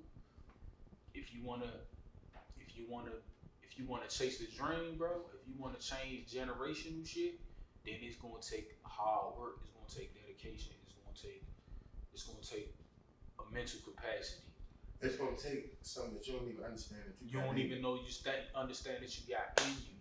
If 1.14 1.32
you 1.32 1.42
wanna, 1.42 1.72
if 2.60 2.76
you 2.76 2.84
wanna, 2.86 3.12
if 3.62 3.78
you 3.78 3.86
wanna 3.86 4.08
chase 4.08 4.36
the 4.36 4.46
dream, 4.58 4.98
bro. 4.98 5.22
If 5.40 5.48
you 5.48 5.54
wanna 5.58 5.78
change 5.78 6.30
generational 6.30 7.06
shit, 7.06 7.40
then 7.86 7.94
it's 8.02 8.16
gonna 8.16 8.42
take 8.42 8.76
hard 8.82 9.38
work. 9.38 9.60
It's 9.62 9.70
gonna 9.70 9.88
take 9.88 10.12
dedication. 10.20 10.74
It's 10.84 10.92
gonna 10.92 11.16
take 11.16 11.44
it's 12.12 12.24
gonna 12.24 12.44
take 12.44 12.74
a 13.40 13.54
mental 13.54 13.80
capacity. 13.80 14.47
It's 15.00 15.16
gonna 15.16 15.36
take 15.36 15.76
something 15.82 16.14
that 16.14 16.26
you 16.26 16.34
don't 16.34 16.48
even 16.48 16.64
understand 16.64 17.02
that 17.06 17.14
you, 17.20 17.38
You 17.38 17.44
don't 17.44 17.58
even 17.58 17.82
know 17.82 17.94
you 17.94 18.10
st- 18.10 18.50
understand 18.54 19.02
that 19.02 19.14
you 19.16 19.32
got 19.34 19.60
in 19.64 19.72
you. 19.86 19.94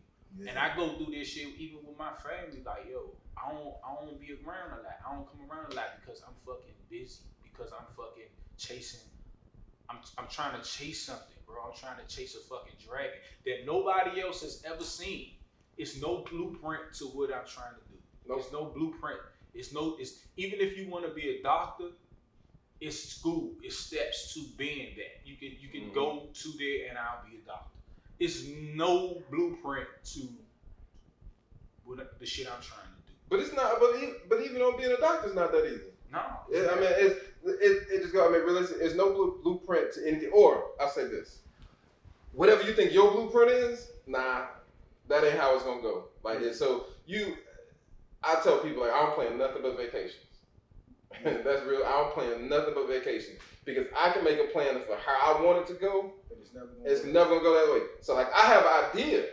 you. 0.43 0.49
And 0.49 0.57
I 0.57 0.75
go 0.75 0.97
through 0.97 1.13
this 1.13 1.27
shit 1.27 1.49
even 1.57 1.86
with 1.86 1.97
my 1.97 2.12
family. 2.17 2.63
Like 2.65 2.88
yo, 2.89 3.13
I 3.38 3.51
don't 3.51 3.75
I 3.86 3.93
don't 4.03 4.19
be 4.19 4.33
around 4.33 4.73
a 4.79 4.81
lot. 4.81 4.97
I 5.05 5.13
don't 5.15 5.27
come 5.29 5.41
around 5.49 5.71
a 5.71 5.75
lot 5.75 6.01
because 6.01 6.21
I'm 6.25 6.33
fucking 6.45 6.73
busy. 6.89 7.21
Because 7.43 7.71
I'm 7.71 7.86
fucking 7.95 8.29
chasing 8.57 9.01
I'm 9.89 9.97
I'm 10.17 10.27
trying 10.27 10.60
to 10.60 10.67
chase 10.67 11.03
something, 11.05 11.38
bro. 11.45 11.55
I'm 11.65 11.75
trying 11.77 11.97
to 12.05 12.07
chase 12.13 12.36
a 12.36 12.39
fucking 12.39 12.73
dragon 12.86 13.19
that 13.45 13.65
nobody 13.65 14.21
else 14.21 14.41
has 14.41 14.63
ever 14.65 14.83
seen. 14.83 15.31
It's 15.77 16.01
no 16.01 16.25
blueprint 16.29 16.93
to 16.95 17.05
what 17.05 17.29
I'm 17.33 17.45
trying 17.47 17.75
to 17.75 17.81
do. 17.89 17.97
Nope. 18.27 18.39
It's 18.39 18.51
no 18.51 18.65
blueprint. 18.65 19.19
It's 19.53 19.73
no. 19.73 19.95
It's 19.99 20.23
even 20.36 20.60
if 20.60 20.77
you 20.77 20.89
want 20.89 21.05
to 21.05 21.12
be 21.12 21.38
a 21.39 21.43
doctor, 21.43 21.86
it's 22.79 23.09
school. 23.09 23.51
It's 23.63 23.77
steps 23.77 24.33
to 24.33 24.41
being 24.57 24.95
that. 24.95 25.25
You 25.25 25.35
can 25.35 25.51
you 25.59 25.69
can 25.69 25.89
Mhm. 25.89 25.93
go 25.93 26.29
to 26.33 26.49
there 26.57 26.89
and 26.89 26.97
I'll 26.97 27.23
be 27.29 27.37
a 27.37 27.39
doctor. 27.45 27.77
It's 28.19 28.43
no 28.45 29.21
blueprint 29.29 29.87
to 30.13 30.27
what 31.83 32.19
the 32.19 32.25
shit 32.25 32.47
I'm 32.47 32.61
trying 32.61 32.81
to 32.81 33.11
do. 33.11 33.13
But 33.29 33.39
it's 33.39 33.53
not. 33.53 33.79
But 33.79 33.95
even, 33.97 34.15
but 34.29 34.41
even 34.41 34.61
on 34.61 34.77
being 34.77 34.91
a 34.91 34.97
doctor, 34.97 35.27
it's 35.27 35.35
not 35.35 35.51
that 35.51 35.65
easy. 35.65 35.91
No. 36.11 36.21
Yeah, 36.49 36.69
I 36.71 36.75
mean, 36.75 36.89
it's 36.91 37.25
it, 37.43 37.87
it 37.91 38.01
just 38.01 38.13
got. 38.13 38.29
I 38.29 38.31
mean, 38.33 38.41
realistic. 38.41 38.79
There's 38.79 38.95
no 38.95 39.37
blueprint 39.43 39.93
to 39.93 40.07
anything. 40.07 40.31
Or 40.33 40.71
I'll 40.79 40.89
say 40.89 41.05
this: 41.05 41.39
whatever 42.33 42.63
you 42.63 42.73
think 42.73 42.93
your 42.93 43.11
blueprint 43.11 43.51
is, 43.51 43.91
nah, 44.05 44.45
that 45.07 45.23
ain't 45.23 45.37
how 45.39 45.55
it's 45.55 45.63
gonna 45.63 45.81
go. 45.81 46.05
Like, 46.23 46.41
it, 46.41 46.55
so 46.55 46.87
you, 47.05 47.37
I 48.23 48.35
tell 48.41 48.59
people 48.59 48.83
like 48.83 48.93
I'm 48.93 49.11
playing 49.13 49.37
nothing 49.37 49.61
but 49.61 49.77
vacations. 49.77 50.23
That's 51.24 51.63
real. 51.65 51.82
I'm 51.86 52.12
playing 52.12 52.50
nothing 52.50 52.74
but 52.76 52.88
vacation 52.88 53.36
because 53.65 53.86
I 53.98 54.12
can 54.12 54.24
make 54.24 54.39
a 54.39 54.46
plan 54.52 54.82
for 54.88 54.98
how 54.98 55.36
I 55.38 55.41
want 55.41 55.60
it 55.60 55.67
to 55.74 55.80
go. 55.80 56.12
But 56.30 56.38
it's 56.41 56.54
never. 56.54 56.67
Gonna 56.67 56.89
It's 56.89 57.04
work. 57.04 57.13
never 57.13 57.30
gonna 57.30 57.41
go 57.41 57.65
that 57.67 57.74
way. 57.74 57.88
So 58.02 58.15
like 58.15 58.28
I 58.34 58.41
have 58.41 58.63
an 58.63 59.00
idea. 59.00 59.26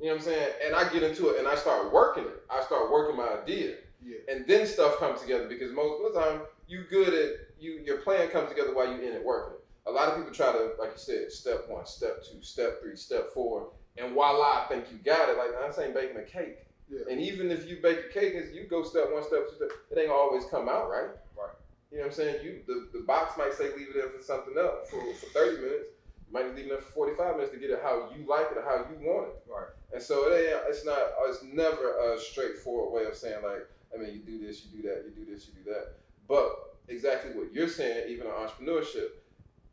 You 0.00 0.06
know 0.06 0.12
what 0.12 0.18
I'm 0.18 0.24
saying? 0.26 0.48
And 0.64 0.74
I 0.76 0.88
get 0.92 1.02
into 1.02 1.30
it 1.30 1.38
and 1.40 1.48
I 1.48 1.56
start 1.56 1.92
working 1.92 2.24
it. 2.24 2.42
I 2.50 2.62
start 2.62 2.90
working 2.92 3.16
my 3.16 3.28
idea 3.42 3.76
Yeah. 4.04 4.18
and 4.28 4.46
then 4.46 4.64
stuff 4.66 4.98
comes 4.98 5.20
together 5.20 5.48
because 5.48 5.72
most 5.72 6.04
of 6.04 6.12
the 6.14 6.20
time 6.20 6.40
you 6.68 6.84
good 6.88 7.12
at 7.14 7.30
you 7.58 7.80
your 7.84 7.98
plan 7.98 8.28
comes 8.28 8.48
together 8.48 8.74
while 8.74 8.86
you 8.86 9.00
in 9.00 9.12
it 9.14 9.24
working. 9.24 9.56
A 9.86 9.90
lot 9.90 10.08
of 10.08 10.16
people 10.18 10.32
try 10.34 10.52
to, 10.52 10.72
like 10.78 10.90
you 10.92 10.98
said, 10.98 11.32
step 11.32 11.66
one, 11.68 11.86
step 11.86 12.22
two, 12.22 12.42
step 12.42 12.80
three, 12.82 12.94
step 12.94 13.32
four, 13.32 13.70
and 13.96 14.12
voila, 14.12 14.62
I 14.62 14.66
think 14.68 14.84
you 14.92 14.98
got 14.98 15.30
it. 15.30 15.38
Like 15.38 15.48
I'm 15.64 15.72
saying, 15.72 15.94
baking 15.94 16.18
a 16.18 16.22
cake. 16.22 16.58
Yeah. 16.90 17.00
And 17.10 17.20
even 17.20 17.50
if 17.50 17.68
you 17.68 17.78
bake 17.82 17.98
a 18.10 18.12
cake, 18.12 18.34
you 18.52 18.64
go 18.64 18.82
step 18.82 19.12
one, 19.12 19.22
step 19.22 19.48
two, 19.48 19.56
step, 19.56 19.68
it 19.90 19.98
ain't 19.98 20.10
always 20.10 20.44
come 20.46 20.68
out 20.68 20.88
right. 20.88 21.10
Right. 21.36 21.54
You 21.90 21.98
know 21.98 22.04
what 22.04 22.06
I'm 22.06 22.12
saying? 22.12 22.44
You 22.44 22.60
the, 22.66 22.88
the 22.98 23.04
box 23.04 23.36
might 23.36 23.52
say 23.52 23.64
leave 23.76 23.88
it 23.94 23.96
in 23.96 24.10
for 24.10 24.22
something 24.22 24.54
else 24.56 24.88
for, 24.90 25.00
for 25.14 25.26
30 25.32 25.60
minutes. 25.60 25.84
You 26.26 26.32
might 26.32 26.54
leave 26.54 26.66
it 26.66 26.72
in 26.72 26.80
for 26.80 26.92
45 26.92 27.36
minutes 27.36 27.52
to 27.52 27.58
get 27.58 27.70
it 27.70 27.80
how 27.82 28.10
you 28.16 28.26
like 28.26 28.46
it 28.50 28.58
or 28.58 28.64
how 28.64 28.86
you 28.88 29.06
want 29.06 29.28
it. 29.28 29.50
Right. 29.50 29.68
And 29.92 30.02
so 30.02 30.30
it 30.30 30.36
ain't, 30.36 30.60
it's 30.68 30.84
not, 30.84 30.98
it's 31.28 31.42
never 31.42 32.14
a 32.14 32.18
straightforward 32.18 32.92
way 32.92 33.08
of 33.08 33.16
saying 33.16 33.42
like, 33.42 33.68
I 33.94 33.98
mean, 33.98 34.12
you 34.14 34.20
do 34.20 34.46
this, 34.46 34.64
you 34.64 34.82
do 34.82 34.88
that, 34.88 35.04
you 35.04 35.24
do 35.24 35.30
this, 35.30 35.46
you 35.46 35.54
do 35.64 35.70
that. 35.70 35.94
But 36.26 36.76
exactly 36.88 37.32
what 37.32 37.52
you're 37.52 37.68
saying, 37.68 38.08
even 38.08 38.26
in 38.26 38.32
entrepreneurship, 38.32 39.08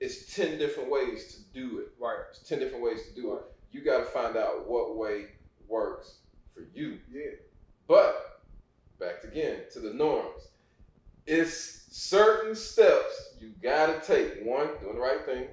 it's 0.02 0.36
10 0.36 0.58
different 0.58 0.92
ways 0.92 1.34
to 1.34 1.60
do 1.60 1.80
it. 1.80 1.88
Right. 2.00 2.18
It's 2.30 2.48
10 2.48 2.60
different 2.60 2.84
ways 2.84 3.08
to 3.08 3.16
do 3.16 3.36
it. 3.36 3.44
You 3.72 3.84
got 3.84 4.00
to 4.00 4.06
find 4.06 4.38
out 4.38 4.70
what 4.70 4.96
way 4.98 5.28
works 5.68 6.20
for 6.56 6.64
you. 6.74 7.00
Yeah. 7.12 7.32
But 7.88 8.42
back 9.00 9.24
again 9.24 9.62
to 9.74 9.80
the 9.80 9.94
norms. 9.94 10.50
It's 11.28 11.86
certain 11.92 12.56
steps 12.56 13.36
you 13.40 13.52
gotta 13.62 14.02
take. 14.06 14.44
One, 14.44 14.68
doing 14.82 14.96
the 14.96 15.02
right 15.02 15.26
thing. 15.26 15.48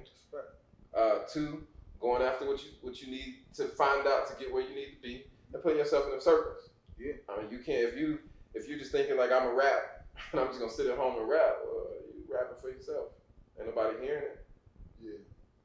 Uh, 0.95 1.19
two, 1.31 1.63
going 1.99 2.21
after 2.21 2.47
what 2.47 2.63
you 2.63 2.71
what 2.81 3.01
you 3.01 3.09
need 3.09 3.37
to 3.55 3.65
find 3.65 4.07
out 4.07 4.27
to 4.27 4.35
get 4.39 4.53
where 4.53 4.61
you 4.61 4.75
need 4.75 4.95
to 4.95 5.01
be, 5.01 5.25
and 5.53 5.63
putting 5.63 5.79
yourself 5.79 6.05
in 6.05 6.11
them 6.11 6.21
circles. 6.21 6.69
Yeah. 6.99 7.13
I 7.29 7.41
mean, 7.41 7.51
you 7.51 7.59
can't 7.59 7.89
if 7.89 7.97
you 7.97 8.19
if 8.53 8.67
you're 8.67 8.77
just 8.77 8.91
thinking 8.91 9.17
like 9.17 9.31
I'm 9.31 9.47
a 9.47 9.53
rap 9.53 10.05
and 10.31 10.41
I'm 10.41 10.47
just 10.47 10.59
gonna 10.59 10.71
sit 10.71 10.87
at 10.87 10.97
home 10.97 11.19
and 11.19 11.27
rap. 11.27 11.57
Well, 11.65 11.87
you 12.15 12.23
rapping 12.31 12.61
for 12.61 12.69
yourself. 12.69 13.07
Ain't 13.59 13.67
nobody 13.67 13.97
hearing 14.03 14.23
it. 14.23 14.45
Yeah. 15.03 15.17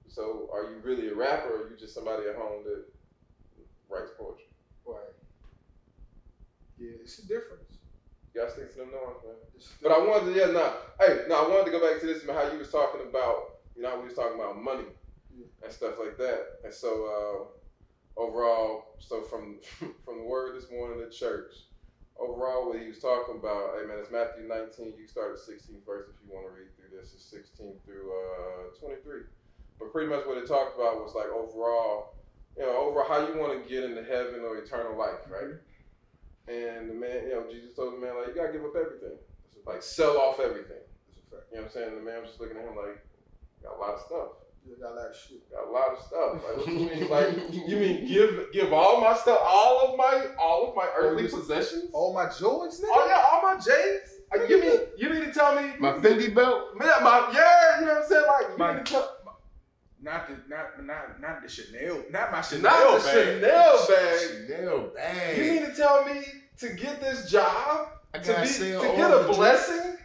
So, 0.09 0.49
are 0.53 0.71
you 0.71 0.79
really 0.83 1.09
a 1.09 1.15
rapper, 1.15 1.49
or 1.49 1.67
are 1.67 1.71
you 1.71 1.77
just 1.77 1.95
somebody 1.95 2.29
at 2.29 2.37
home 2.37 2.65
that 2.65 2.85
writes 3.91 4.11
poetry? 4.19 4.47
Right. 4.87 5.18
Yeah. 6.79 7.03
It's 7.03 7.19
a 7.19 7.23
difference. 7.27 7.79
You 8.35 8.41
gotta 8.41 8.53
stick 8.53 8.71
to 8.73 8.79
them 8.79 8.91
norms, 8.93 9.19
man. 9.25 9.35
But 9.83 9.93
I 9.93 9.99
wanted 9.99 10.33
to, 10.35 10.39
yeah, 10.39 10.47
no. 10.53 10.73
Hey, 11.01 11.25
no, 11.29 11.45
I 11.45 11.49
wanted 11.49 11.67
to 11.67 11.71
go 11.73 11.81
back 11.81 12.01
to 12.01 12.07
this, 12.07 12.25
man, 12.25 12.37
how 12.37 12.51
you 12.53 12.59
was 12.59 12.71
talking 12.71 13.01
about, 13.09 13.59
you 13.75 13.83
know, 13.83 13.91
how 13.91 13.99
we 13.99 14.05
was 14.07 14.15
talking 14.15 14.39
about 14.39 14.61
money 14.63 14.85
Yeah. 15.37 15.47
and 15.65 15.73
stuff 15.73 15.95
like 15.99 16.17
that. 16.19 16.61
And 16.65 16.73
so, 16.73 16.91
uh, 17.07 18.21
overall, 18.21 18.95
so 18.99 19.23
from 19.23 19.59
from 20.05 20.19
the 20.19 20.25
word 20.25 20.57
this 20.57 20.71
morning 20.71 21.01
at 21.03 21.13
church, 21.13 21.55
overall, 22.19 22.69
what 22.69 22.79
he 22.81 22.87
was 22.89 22.99
talking 23.01 23.37
about, 23.39 23.79
hey, 23.81 23.87
man, 23.87 23.99
it's 23.99 24.11
Matthew 24.13 24.47
19. 24.47 24.95
You 24.99 25.07
start 25.07 25.33
at 25.33 25.39
16 25.39 25.81
verse 25.87 26.07
if 26.11 26.17
you 26.27 26.33
want 26.35 26.47
to 26.47 26.53
read 26.53 26.69
through 26.77 26.97
this. 26.97 27.15
It's 27.15 27.25
16 27.25 27.75
through 27.85 28.13
uh, 28.13 28.79
23. 28.79 29.23
But 29.79 29.93
pretty 29.93 30.11
much 30.11 30.27
what 30.27 30.39
it 30.39 30.47
talked 30.47 30.77
about 30.77 31.03
was 31.03 31.15
like 31.15 31.31
overall, 31.31 32.15
you 32.57 32.65
know, 32.67 32.77
overall 32.91 33.07
how 33.09 33.27
you 33.27 33.39
want 33.39 33.55
to 33.63 33.69
get 33.69 33.85
into 33.85 34.03
heaven 34.03 34.43
or 34.43 34.59
eternal 34.59 34.99
life, 34.99 35.23
right? 35.31 35.55
And 36.49 36.91
the 36.91 36.95
man, 36.95 37.25
you 37.29 37.31
know, 37.35 37.45
Jesus 37.51 37.75
told 37.77 37.95
the 37.95 37.99
man, 37.99 38.17
like, 38.17 38.29
you 38.29 38.35
gotta 38.35 38.53
give 38.53 38.65
up 38.65 38.75
everything. 38.75 39.19
Like, 39.67 39.83
sell 39.83 40.17
off 40.19 40.41
everything. 40.41 40.81
That's 41.09 41.21
a 41.21 41.37
fact. 41.37 41.47
You 41.53 41.59
know 41.59 41.63
what 41.65 41.67
I'm 41.67 41.73
saying? 41.73 41.95
The 41.97 42.01
man 42.03 42.21
was 42.23 42.31
just 42.31 42.41
looking 42.41 42.57
at 42.57 42.65
him 42.65 42.77
like, 42.77 43.05
got 43.63 43.77
a 43.77 43.81
lot 43.81 43.95
of 43.95 44.01
stuff. 44.01 44.29
You 44.67 44.77
got 44.81 44.93
a 44.93 44.95
lot 44.97 45.11
of 45.11 45.17
shit. 45.17 45.51
Got 45.51 45.69
a 45.69 45.71
lot 45.71 45.93
of 45.93 45.99
stuff. 46.05 46.33
Like, 46.45 46.57
what 46.57 46.69
you 46.69 46.75
mean? 46.75 47.09
Like, 47.09 47.69
you 47.69 47.77
mean 47.77 48.07
give 48.07 48.53
give 48.53 48.73
all 48.73 49.01
my 49.01 49.15
stuff, 49.15 49.41
all 49.43 49.89
of 49.93 49.97
my 49.97 50.27
all 50.39 50.69
of 50.69 50.75
my 50.77 50.87
oh, 50.87 50.95
earthly 50.97 51.23
this- 51.25 51.35
possessions? 51.35 51.91
All 51.95 52.13
my 52.15 52.27
Jordans, 52.27 52.81
nigga. 52.81 52.89
Oh 52.93 53.07
yeah, 53.09 53.25
all 53.33 53.43
my 53.43 53.57
J's. 53.57 54.15
Like, 54.31 54.51
you 54.51 54.61
mean 54.61 54.81
you 54.99 55.09
mean 55.09 55.25
to 55.25 55.33
tell 55.33 55.55
me 55.55 55.73
My 55.79 55.93
Fendi 55.93 56.35
belt. 56.35 56.77
man, 56.77 57.03
my 57.03 57.31
yeah, 57.33 57.81
you 57.81 57.87
know 57.87 57.95
what 57.95 58.03
I'm 58.03 58.09
saying? 58.09 58.27
Like, 58.27 58.49
you 58.51 58.57
My- 58.59 58.75
mean 58.75 58.85
to 58.85 58.93
tell 58.93 59.17
Not 60.01 60.29
the 60.29 60.35
not 60.49 60.85
not 60.85 61.21
not 61.21 61.43
the 61.43 61.49
Chanel. 61.49 62.05
Not 62.11 62.31
my 62.31 62.41
Chanel 62.41 62.63
not 62.63 63.01
the 63.01 63.05
bag. 63.05 63.41
Chanel 63.41 63.87
bag. 63.89 64.21
Chanel 64.21 64.91
bag. 64.95 65.39
You 65.39 65.53
mean 65.53 65.67
to 65.67 65.75
tell 65.75 66.05
me 66.05 66.23
to 66.59 66.69
get 66.75 67.01
this 67.01 67.31
job 67.31 67.89
I 68.15 68.19
to 68.19 68.33
be 68.41 68.49
to 68.49 68.93
get 68.97 69.11
a 69.11 69.25
drip. 69.25 69.37
blessing, 69.37 69.97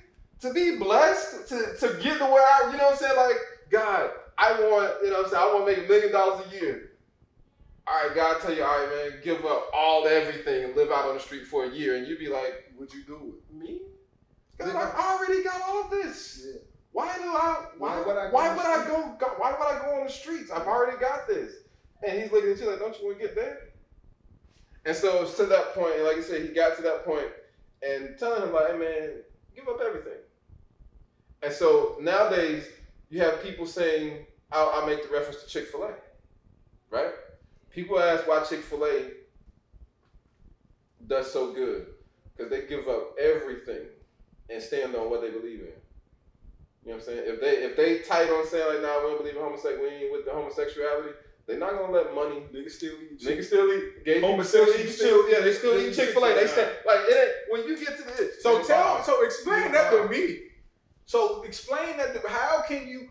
to 0.42 0.54
be 0.54 0.78
blessed, 0.78 1.48
to, 1.50 1.76
to 1.80 2.02
get 2.02 2.18
to 2.18 2.26
where 2.26 2.44
I, 2.44 2.70
you 2.72 2.78
know 2.78 2.86
what 2.86 2.94
I'm 2.94 2.98
saying? 2.98 3.16
Like, 3.16 3.38
God, 3.70 4.10
I 4.38 4.52
want, 4.60 5.04
you 5.04 5.10
know 5.10 5.18
what 5.18 5.26
I'm 5.26 5.32
saying? 5.32 5.44
I 5.44 5.54
want 5.54 5.68
to 5.68 5.76
make 5.76 5.86
a 5.86 5.88
million 5.88 6.12
dollars 6.12 6.46
a 6.48 6.56
year. 6.56 6.90
All 7.88 8.08
right, 8.08 8.16
God 8.16 8.42
tell 8.42 8.54
you, 8.54 8.64
all 8.64 8.78
right, 8.80 8.90
man, 8.90 9.20
give 9.24 9.46
up 9.46 9.70
all 9.74 10.08
everything 10.08 10.66
and 10.66 10.76
live 10.76 10.92
out 10.92 11.06
on 11.06 11.16
the 11.16 11.20
street 11.20 11.48
for 11.48 11.66
a 11.66 11.70
year. 11.70 11.98
And 11.98 12.08
you'd 12.08 12.20
be 12.20 12.30
like, 12.30 12.72
Would 12.78 12.94
you 12.94 13.04
do 13.04 13.20
with 13.36 13.62
me? 13.62 13.82
God, 14.58 14.76
I 14.76 15.18
already 15.18 15.44
got 15.44 15.62
all 15.62 15.84
of 15.84 15.92
this. 15.92 16.46
Yeah. 16.46 16.60
Why 16.94 17.18
do 17.18 17.24
I, 17.24 17.66
why, 17.78 17.98
Why 17.98 18.06
would 18.06 18.18
I 18.18 18.30
go 18.30 18.36
why 18.36 18.50
on 18.50 18.56
would 18.56 18.66
the 18.66 18.70
I 18.70 18.88
go, 18.88 19.16
go, 19.20 19.28
why 19.38 19.52
would 19.52 19.68
I 19.68 19.82
go 19.84 20.00
on 20.00 20.06
the 20.06 20.12
streets? 20.12 20.52
I've 20.52 20.68
already 20.68 20.98
got 20.98 21.28
this. 21.28 21.54
And 22.08 22.22
he's 22.22 22.32
looking 22.32 22.52
at 22.52 22.60
you 22.60 22.70
like, 22.70 22.80
don't 22.80 22.98
you 23.00 23.08
want 23.08 23.20
to 23.20 23.26
get 23.26 23.36
there? 23.36 23.60
And 24.86 24.96
so 24.96 25.24
it's 25.24 25.36
to 25.38 25.46
that 25.48 25.74
point, 25.74 25.96
and 25.96 26.04
like 26.04 26.18
I 26.18 26.22
said, 26.22 26.42
he 26.44 26.50
got 26.50 26.76
to 26.78 26.84
that 26.84 27.04
point 27.06 27.28
and 27.82 28.18
telling 28.20 28.44
him 28.44 28.54
like, 28.54 28.72
hey 28.72 28.78
man, 28.78 29.10
give 29.56 29.68
up 29.68 29.80
everything. 29.86 30.20
And 31.42 31.52
so 31.52 31.98
nowadays 32.00 32.68
you 33.10 33.22
have 33.22 33.42
people 33.42 33.66
saying, 33.66 34.26
I'll, 34.52 34.70
I'll 34.70 34.88
make 34.88 35.04
the 35.04 35.14
reference 35.14 35.42
to 35.44 35.48
Chick 35.48 35.68
Fil 35.68 35.84
A, 35.84 35.94
right? 36.90 37.12
People 37.72 38.00
ask 38.00 38.28
why 38.28 38.44
Chick 38.44 38.62
Fil 38.62 38.86
A 38.86 39.04
does 41.08 41.32
so 41.32 41.54
good 41.54 41.88
because 42.36 42.52
they 42.52 42.68
give 42.68 42.88
up 42.88 43.16
everything 43.20 43.88
and 44.50 44.62
stand 44.62 44.96
on 44.96 45.10
what 45.10 45.22
they 45.22 45.32
believe 45.32 45.62
in. 45.62 45.83
You 46.86 46.92
know 46.92 46.98
what 46.98 47.08
I'm 47.08 47.16
saying? 47.16 47.24
If 47.26 47.40
they 47.40 47.54
if 47.64 47.78
they 47.78 48.00
tight 48.00 48.30
on 48.30 48.46
saying 48.46 48.68
like, 48.68 48.82
nah, 48.82 49.00
we 49.04 49.10
don't 49.12 49.20
believe 49.20 49.36
in 49.36 49.42
homosexuality, 49.42 49.82
we 49.82 50.04
ain't 50.04 50.12
with 50.12 50.26
the 50.26 50.32
homosexuality, 50.32 51.10
they're 51.48 51.60
not 51.60 51.72
gonna 51.80 51.94
let 51.94 52.14
money 52.14 52.44
Niggas 52.54 52.72
still 52.72 52.94
eat 53.02 53.22
Niggas 53.22 53.46
still 53.46 53.72
eat 53.72 54.04
gay 54.04 54.20
people 54.20 54.44
still 54.44 54.68
eat 54.68 54.90
still-. 54.90 55.30
Yeah, 55.30 55.40
they 55.40 55.54
still 55.54 55.80
eat 55.80 55.94
Chick 55.96 56.10
Fil 56.10 56.26
A. 56.26 56.34
They 56.36 56.48
stand 56.48 56.72
like 56.86 57.00
it 57.08 57.16
ain't 57.16 57.34
when 57.52 57.68
you 57.70 57.78
get 57.78 57.98
to 57.98 58.04
this. 58.04 58.44
So 58.44 58.60
it's 58.60 58.68
tell, 58.68 58.96
fine. 58.96 59.04
so 59.06 59.24
explain 59.24 59.62
Yeah. 59.64 59.72
that 59.72 59.92
to 59.92 60.10
me. 60.10 60.40
So 61.06 61.44
explain 61.44 61.98
that. 61.98 62.14
To, 62.22 62.28
how 62.28 62.64
can 62.68 62.88
you? 62.88 63.10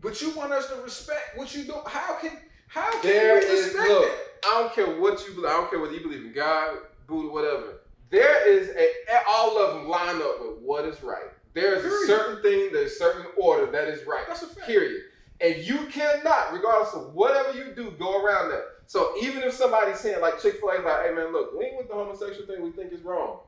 But 0.00 0.20
you 0.22 0.30
want 0.36 0.52
us 0.52 0.68
to 0.68 0.76
respect 0.82 1.36
what 1.36 1.54
you 1.54 1.64
do. 1.64 1.74
How 1.86 2.14
can? 2.14 2.38
How 2.68 2.90
can 2.92 3.02
There 3.02 3.34
we 3.34 3.46
is 3.46 3.64
respect 3.66 3.88
look. 3.88 4.02
that? 4.04 4.18
I 4.46 4.60
don't 4.60 4.72
care 4.74 5.00
what 5.00 5.26
you 5.26 5.34
believe. 5.34 5.50
I 5.50 5.54
don't 5.54 5.70
care 5.70 5.80
whether 5.80 5.94
you 5.94 6.02
believe 6.02 6.24
in 6.24 6.32
God, 6.32 6.78
Buddha, 7.06 7.32
whatever. 7.32 7.80
There 8.10 8.48
is 8.48 8.68
a 8.68 8.88
all 9.28 9.58
of 9.58 9.74
them 9.74 9.88
line 9.88 10.16
up 10.16 10.40
with 10.40 10.58
what 10.62 10.84
is 10.84 11.02
right. 11.02 11.30
There 11.54 11.74
is 11.74 11.84
a 11.84 12.06
certain 12.06 12.42
thing, 12.42 12.70
there's 12.72 12.92
a 12.92 12.96
certain 12.96 13.26
order 13.36 13.70
that 13.70 13.88
is 13.88 14.04
right. 14.06 14.24
That's 14.26 14.42
a 14.42 14.46
fact. 14.48 14.66
Period. 14.66 15.02
And 15.40 15.56
you 15.58 15.86
cannot, 15.86 16.52
regardless 16.52 16.94
of 16.94 17.14
whatever 17.14 17.56
you 17.56 17.72
do, 17.74 17.92
go 17.92 18.24
around 18.24 18.50
that. 18.50 18.64
So 18.86 19.14
even 19.22 19.42
if 19.42 19.54
somebody's 19.54 19.98
saying 20.00 20.20
like 20.20 20.40
Chick 20.40 20.60
Fil 20.60 20.70
A, 20.70 20.82
like, 20.82 21.06
hey 21.06 21.14
man, 21.14 21.32
look, 21.32 21.56
we 21.56 21.66
ain't 21.66 21.76
with 21.76 21.88
the 21.88 21.94
homosexual 21.94 22.46
thing. 22.46 22.62
We 22.62 22.70
think 22.70 22.92
is 22.92 23.02
wrong. 23.02 23.38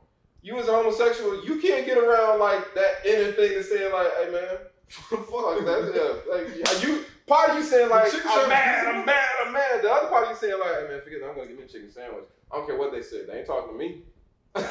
You 0.42 0.58
as 0.58 0.68
a 0.68 0.72
homosexual, 0.72 1.44
you 1.44 1.60
can't 1.60 1.84
get 1.84 1.98
around 1.98 2.38
like 2.38 2.74
that 2.74 3.04
inner 3.04 3.32
thing 3.32 3.56
and 3.56 3.64
saying 3.64 3.92
like, 3.92 4.12
hey 4.22 4.30
man, 4.30 4.56
fuck 4.88 5.58
that. 5.64 5.92
Yeah, 5.94 6.32
like 6.32 6.46
are 6.68 6.86
you 6.86 7.04
part 7.26 7.50
of 7.50 7.56
you 7.56 7.62
saying 7.64 7.90
like, 7.90 8.12
I'm 8.14 8.48
mad, 8.48 8.86
I'm 8.86 9.04
mad, 9.04 9.28
I'm 9.44 9.52
mad. 9.52 9.82
The 9.82 9.90
other 9.90 10.08
part 10.08 10.24
of 10.24 10.30
you 10.30 10.36
saying 10.36 10.60
like, 10.60 10.74
hey 10.80 10.88
man, 10.88 11.00
forget 11.02 11.20
it. 11.20 11.24
I'm 11.28 11.34
gonna 11.34 11.48
get 11.48 11.58
me 11.58 11.64
a 11.64 11.68
chicken 11.68 11.90
sandwich. 11.90 12.24
I 12.50 12.56
don't 12.56 12.66
care 12.66 12.78
what 12.78 12.92
they 12.92 13.02
said. 13.02 13.26
They 13.26 13.38
ain't 13.38 13.46
talking 13.46 13.72
to 13.72 13.78
me. 13.78 14.02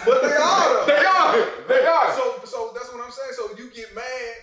But 0.06 0.22
they 0.22 0.36
are. 0.36 0.86
they 0.88 1.06
are. 1.06 1.50
They 1.68 1.86
are. 1.86 2.14
So, 2.14 2.42
so 2.46 2.72
that's 2.74 2.92
what 2.92 3.04
I'm 3.06 3.12
saying. 3.12 3.34
So 3.34 3.50
you 3.58 3.70
get 3.70 3.94
mad 3.94 4.34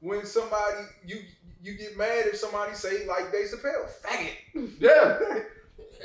when 0.00 0.24
somebody 0.24 0.86
you 1.04 1.20
you 1.62 1.74
get 1.76 1.96
mad 1.96 2.26
if 2.26 2.36
somebody 2.36 2.74
say 2.74 3.06
like 3.06 3.32
Dave 3.32 3.48
Chappelle, 3.48 3.88
faggot. 4.02 4.70
Yeah. 4.78 5.18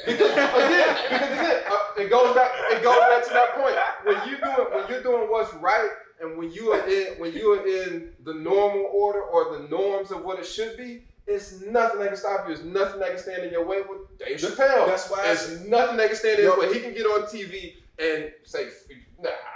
Because 0.05 0.31
again, 0.31 0.97
because 1.09 1.31
again, 1.31 1.63
uh, 1.69 2.01
it 2.01 2.09
goes 2.09 2.35
back. 2.35 2.51
It 2.71 2.83
goes 2.83 2.97
back 2.97 3.23
to 3.27 3.33
that 3.33 3.55
point. 3.55 3.75
When 4.03 4.29
you 4.29 4.37
doing 4.37 4.67
when 4.73 4.89
you're 4.89 5.03
doing 5.03 5.29
what's 5.29 5.53
right, 5.55 5.89
and 6.21 6.37
when 6.37 6.51
you 6.51 6.71
are 6.71 6.87
in 6.87 7.19
when 7.19 7.33
you 7.33 7.53
are 7.53 7.65
in 7.65 8.13
the 8.23 8.33
normal 8.33 8.89
order 8.93 9.21
or 9.21 9.57
the 9.57 9.67
norms 9.69 10.11
of 10.11 10.23
what 10.23 10.39
it 10.39 10.45
should 10.45 10.77
be, 10.77 11.03
it's 11.27 11.61
nothing 11.61 11.99
that 11.99 12.09
can 12.09 12.17
stop 12.17 12.47
you. 12.47 12.53
It's 12.53 12.63
nothing 12.63 12.99
that 12.99 13.09
can 13.09 13.19
stand 13.19 13.43
in 13.43 13.51
your 13.51 13.65
way 13.65 13.81
with 13.81 14.17
Dave 14.17 14.37
Chappelle. 14.37 14.87
That's 14.87 15.09
why 15.09 15.23
It's 15.27 15.59
nothing 15.61 15.97
that 15.97 16.07
can 16.07 16.15
stand 16.15 16.39
in 16.39 16.45
his 16.45 16.57
way. 16.57 16.73
He 16.73 16.79
can 16.79 16.93
get 16.93 17.05
on 17.05 17.23
TV 17.23 17.75
and 18.01 18.31
say, 18.43 18.67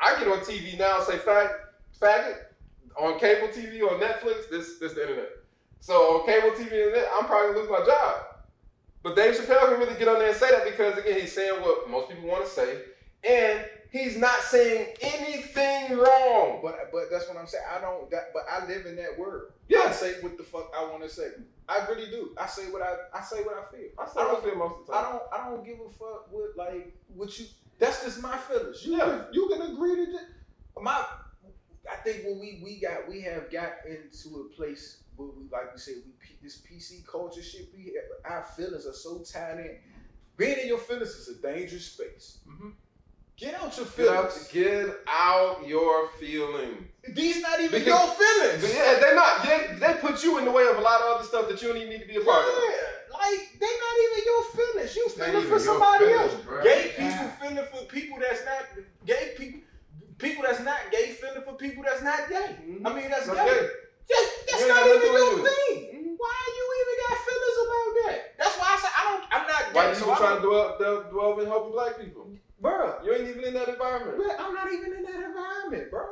I 0.03 0.19
get 0.19 0.27
on 0.27 0.39
TV 0.39 0.77
now 0.77 0.97
and 0.97 1.05
say 1.05 1.17
fag, 1.17 1.49
faggot 1.99 2.37
on 2.99 3.19
cable 3.19 3.47
TV 3.47 3.81
or 3.81 3.97
Netflix. 3.99 4.49
This 4.49 4.77
this 4.79 4.93
the 4.93 5.01
internet. 5.01 5.29
So 5.79 6.19
on 6.19 6.25
cable 6.25 6.51
TV 6.51 6.71
and 6.71 6.73
internet, 6.73 7.07
I'm 7.15 7.25
probably 7.25 7.53
gonna 7.53 7.59
lose 7.59 7.79
my 7.79 7.85
job. 7.85 8.25
But 9.03 9.15
Dave 9.15 9.35
Chappelle 9.35 9.69
can 9.69 9.79
really 9.79 9.99
get 9.99 10.07
on 10.07 10.19
there 10.19 10.29
and 10.29 10.37
say 10.37 10.49
that 10.49 10.65
because 10.65 10.97
again, 10.97 11.19
he's 11.19 11.33
saying 11.33 11.61
what 11.61 11.89
most 11.89 12.09
people 12.09 12.27
want 12.27 12.45
to 12.45 12.49
say, 12.49 12.81
and 13.23 13.65
he's 13.91 14.17
not 14.17 14.39
saying 14.41 14.95
anything 15.01 15.97
wrong. 15.97 16.59
But 16.63 16.89
but 16.91 17.11
that's 17.11 17.27
what 17.27 17.37
I'm 17.37 17.47
saying. 17.47 17.63
I 17.75 17.81
don't. 17.81 18.09
That, 18.11 18.31
but 18.33 18.43
I 18.51 18.65
live 18.65 18.85
in 18.85 18.95
that 18.97 19.17
world. 19.17 19.51
Yeah. 19.67 19.85
I 19.87 19.91
say 19.91 20.13
what 20.21 20.37
the 20.37 20.43
fuck 20.43 20.71
I 20.75 20.83
want 20.85 21.03
to 21.03 21.09
say. 21.09 21.29
I 21.67 21.85
really 21.87 22.09
do. 22.09 22.31
I 22.37 22.47
say 22.47 22.63
what 22.71 22.81
I 22.81 22.95
I 23.17 23.21
say 23.21 23.43
what 23.43 23.55
I 23.55 23.75
feel. 23.75 23.89
I 23.97 24.05
say 24.07 24.19
what 24.21 24.39
I 24.39 24.43
feel 24.43 24.55
most 24.55 24.81
of 24.81 24.87
the 24.87 24.93
time. 24.93 25.05
I 25.05 25.09
don't 25.11 25.23
I 25.33 25.49
don't 25.49 25.65
give 25.65 25.79
a 25.79 25.89
fuck 25.89 26.31
what 26.31 26.55
like 26.57 26.95
what 27.15 27.39
you. 27.39 27.45
That's 27.80 28.03
just 28.03 28.21
my 28.21 28.38
feelings. 28.38 28.86
You 28.86 28.97
Yeah. 28.97 29.05
can, 29.05 29.34
you 29.34 29.49
can 29.49 29.61
agree 29.73 29.95
to 30.05 30.11
that. 30.13 30.28
My 30.82 31.05
I 31.91 31.97
think 31.97 32.26
when 32.26 32.39
we 32.39 32.61
we 32.63 32.80
got 32.80 33.07
we 33.07 33.21
have 33.21 33.51
got 33.51 33.73
into 33.88 34.38
a 34.39 34.55
place 34.55 35.03
where 35.15 35.30
we 35.30 35.43
like 35.51 35.71
we 35.73 35.80
said 35.80 35.95
we 36.05 36.13
this 36.41 36.61
PC 36.61 37.05
culture 37.05 37.41
shit. 37.43 37.67
We 37.76 37.93
our 38.26 38.43
feelings 38.43 38.86
are 38.88 38.93
so 38.93 39.19
tied 39.23 39.59
in. 39.59 39.78
Being 40.38 40.59
in 40.59 40.67
your 40.67 40.80
feelings 40.80 41.09
is 41.09 41.38
a 41.38 41.41
dangerous 41.41 41.86
space. 41.91 42.39
Mhm. 42.47 42.73
Get 43.38 43.53
out 43.55 43.75
your 43.77 43.86
Get 43.86 44.07
out, 44.07 44.31
feelings. 44.31 44.47
get 44.47 44.97
out 45.07 45.67
your 45.67 46.07
feelings. 46.19 46.88
These 47.09 47.41
not 47.41 47.59
even 47.59 47.83
Because- 47.83 47.88
your 47.88 48.15
feelings. 48.15 48.73
Yeah, 48.73 48.99
they're 48.99 49.15
not. 49.15 49.43
They, 49.43 49.75
they 49.77 49.93
put 49.99 50.23
you 50.23 50.38
in 50.39 50.45
the 50.45 50.51
way 50.51 50.65
of 50.67 50.77
a 50.77 50.81
lot 50.81 51.01
of 51.01 51.15
other 51.17 51.23
stuff 51.27 51.49
that 51.49 51.61
you 51.61 51.67
don't 51.67 51.77
even 51.77 51.89
need 51.89 52.01
to 52.01 52.07
be 52.07 52.15
a 52.15 52.21
part 52.21 52.45
of. 52.47 52.53
Yeah, 52.55 53.11
like 53.11 53.57
they're 53.59 53.79
not 53.86 53.95
even 54.05 54.23
your 54.25 54.43
feelings. 54.55 54.95
You 54.95 55.09
feeling 55.09 55.47
for 55.47 55.59
somebody 55.59 56.05
feelings, 56.05 56.33
else. 56.33 56.41
bro. 56.43 56.63
Gay 56.63 56.93
Yeah. 56.97 57.11
people 57.11 57.27
feeling 57.41 57.65
for 57.71 57.83
people 57.86 58.17
that's 58.19 58.45
not 58.45 58.63
gay 59.05 59.33
people. 59.38 59.59
People 60.17 60.43
that's 60.47 60.61
not 60.63 60.79
gay 60.91 61.11
feeling 61.11 61.43
for 61.43 61.53
people 61.55 61.83
that's 61.83 62.01
not 62.01 62.29
gay. 62.29 62.55
Mm-hmm. 62.63 62.88
I 62.88 62.93
mean 62.93 63.09
that's 63.11 63.27
gay. 63.27 63.36
that's 63.36 64.61
ain't 64.63 64.69
not 64.69 64.88
even 64.88 65.11
your 65.11 65.36
thing. 65.43 65.75
Mm-hmm. 65.91 66.13
Why 66.15 66.36
you 66.55 66.63
even 66.79 66.95
got 67.03 67.17
feelings 67.27 67.57
about 67.67 67.89
that? 67.99 68.17
That's 68.39 68.55
why 68.57 68.67
I 68.71 68.77
say 68.79 68.91
I 68.95 69.03
don't. 69.11 69.23
I'm 69.29 69.45
not 69.47 69.73
Gay, 69.73 69.79
Why 69.79 69.89
you 69.89 69.95
So 69.95 70.15
trying 70.15 70.36
to 70.38 70.47
dwell, 70.47 70.77
dwell, 70.79 71.03
dwell 71.11 71.39
in 71.41 71.47
helping 71.47 71.71
black 71.73 71.99
people? 71.99 72.29
Bro. 72.60 72.99
You 73.03 73.14
ain't 73.14 73.30
even 73.30 73.43
in 73.43 73.53
that 73.53 73.70
environment. 73.70 74.18
Bro, 74.18 74.28
I'm 74.39 74.53
not 74.53 74.72
even 74.72 74.93
in 74.93 75.03
that 75.03 75.24
environment, 75.24 75.91
bro. 75.91 76.06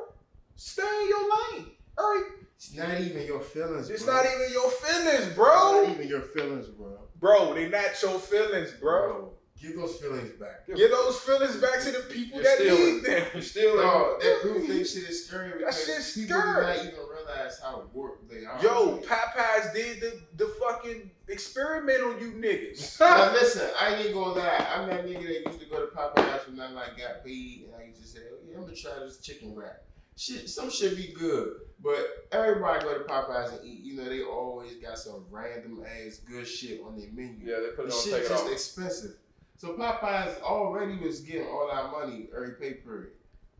Stay 0.56 0.84
in 1.04 1.10
your 1.10 1.22
lane. 1.22 1.72
Right. 1.98 2.24
It's 2.56 2.76
not 2.76 3.00
even 3.00 3.26
your 3.26 3.42
feelings. 3.42 3.90
It's 3.90 4.04
bro. 4.04 4.16
not 4.16 4.26
even 4.26 4.54
your 4.54 4.70
feelings, 4.72 5.28
It's 5.28 5.36
bro. 5.36 5.84
Not 5.84 5.90
even 5.92 6.08
your 6.08 6.22
feelings, 6.22 6.68
bro. 6.68 7.00
Bro, 7.20 7.54
they 7.56 7.70
not 7.70 8.02
your 8.02 8.20
feelings, 8.20 8.72
bro. 8.80 9.34
Give 9.64 9.78
those 9.78 9.96
feelings 9.96 10.32
back. 10.34 10.68
Get 10.68 10.92
those 10.92 11.20
feelings 11.22 11.56
back 11.56 11.80
to 11.84 11.92
the 11.92 12.00
people 12.12 12.36
You're 12.42 12.44
that 12.44 12.58
stealing. 12.58 12.96
need 12.96 13.04
them. 13.06 13.26
You 13.34 13.42
still 13.42 13.78
No, 13.78 14.18
that 14.20 14.40
group 14.42 14.58
thing 14.68 14.80
shit 14.80 15.10
is 15.10 15.26
scary 15.26 15.50
That 15.52 15.58
because 15.60 15.86
shit's 15.86 16.14
people 16.16 16.36
don't 16.42 16.80
even 16.86 16.94
realize 17.00 17.60
how 17.64 17.84
warped 17.94 18.30
they 18.30 18.44
are. 18.44 18.62
Yo, 18.62 18.98
Popeyes 18.98 19.74
did 19.74 20.02
the, 20.02 20.20
the 20.36 20.48
fucking 20.60 21.10
experiment 21.30 22.02
on 22.04 22.20
you 22.20 22.32
niggas. 22.34 23.00
now 23.00 23.32
listen, 23.32 23.70
I 23.80 23.96
ain't 23.96 24.14
gonna 24.14 24.34
lie. 24.34 24.68
I'm 24.76 24.90
that 24.90 25.06
nigga 25.06 25.24
that 25.24 25.46
used 25.50 25.60
to 25.62 25.66
go 25.68 25.80
to 25.86 25.96
Popeyes 25.96 26.50
when 26.50 26.60
I 26.60 26.70
like 26.72 26.98
got 26.98 27.24
paid, 27.24 27.68
and 27.68 27.82
I 27.82 27.86
used 27.88 28.02
to 28.02 28.08
say, 28.08 28.20
"Oh 28.34 28.36
yeah, 28.46 28.58
I'm 28.58 28.64
gonna 28.64 28.76
try 28.76 28.92
this 29.00 29.20
chicken 29.20 29.56
wrap." 29.56 29.82
Shit, 30.16 30.48
some 30.50 30.70
shit 30.70 30.96
be 30.98 31.14
good, 31.18 31.54
but 31.82 32.28
everybody 32.32 32.84
go 32.86 32.94
to 32.98 33.04
Popeyes 33.06 33.58
and 33.58 33.66
eat. 33.66 33.80
You 33.84 33.96
know, 33.96 34.10
they 34.10 34.22
always 34.22 34.76
got 34.76 34.98
some 35.00 35.26
random 35.32 35.84
ass 35.86 36.18
good 36.18 36.46
shit 36.48 36.82
on 36.86 36.98
their 36.98 37.10
menu. 37.14 37.40
Yeah, 37.50 37.62
they 37.62 37.76
put 37.76 37.88
The 37.90 37.94
it 37.94 37.94
on 37.96 38.04
shit 38.04 38.14
take 38.14 38.24
it 38.26 38.30
just 38.30 38.44
off. 38.46 38.52
expensive. 38.52 39.12
So 39.58 39.76
Popeyes 39.76 40.42
already 40.42 40.98
was 40.98 41.22
getting 41.22 41.48
all 41.48 41.70
our 41.72 41.92
money 41.92 42.28
every 42.36 42.56
pay 42.56 42.74
period. 42.74 43.12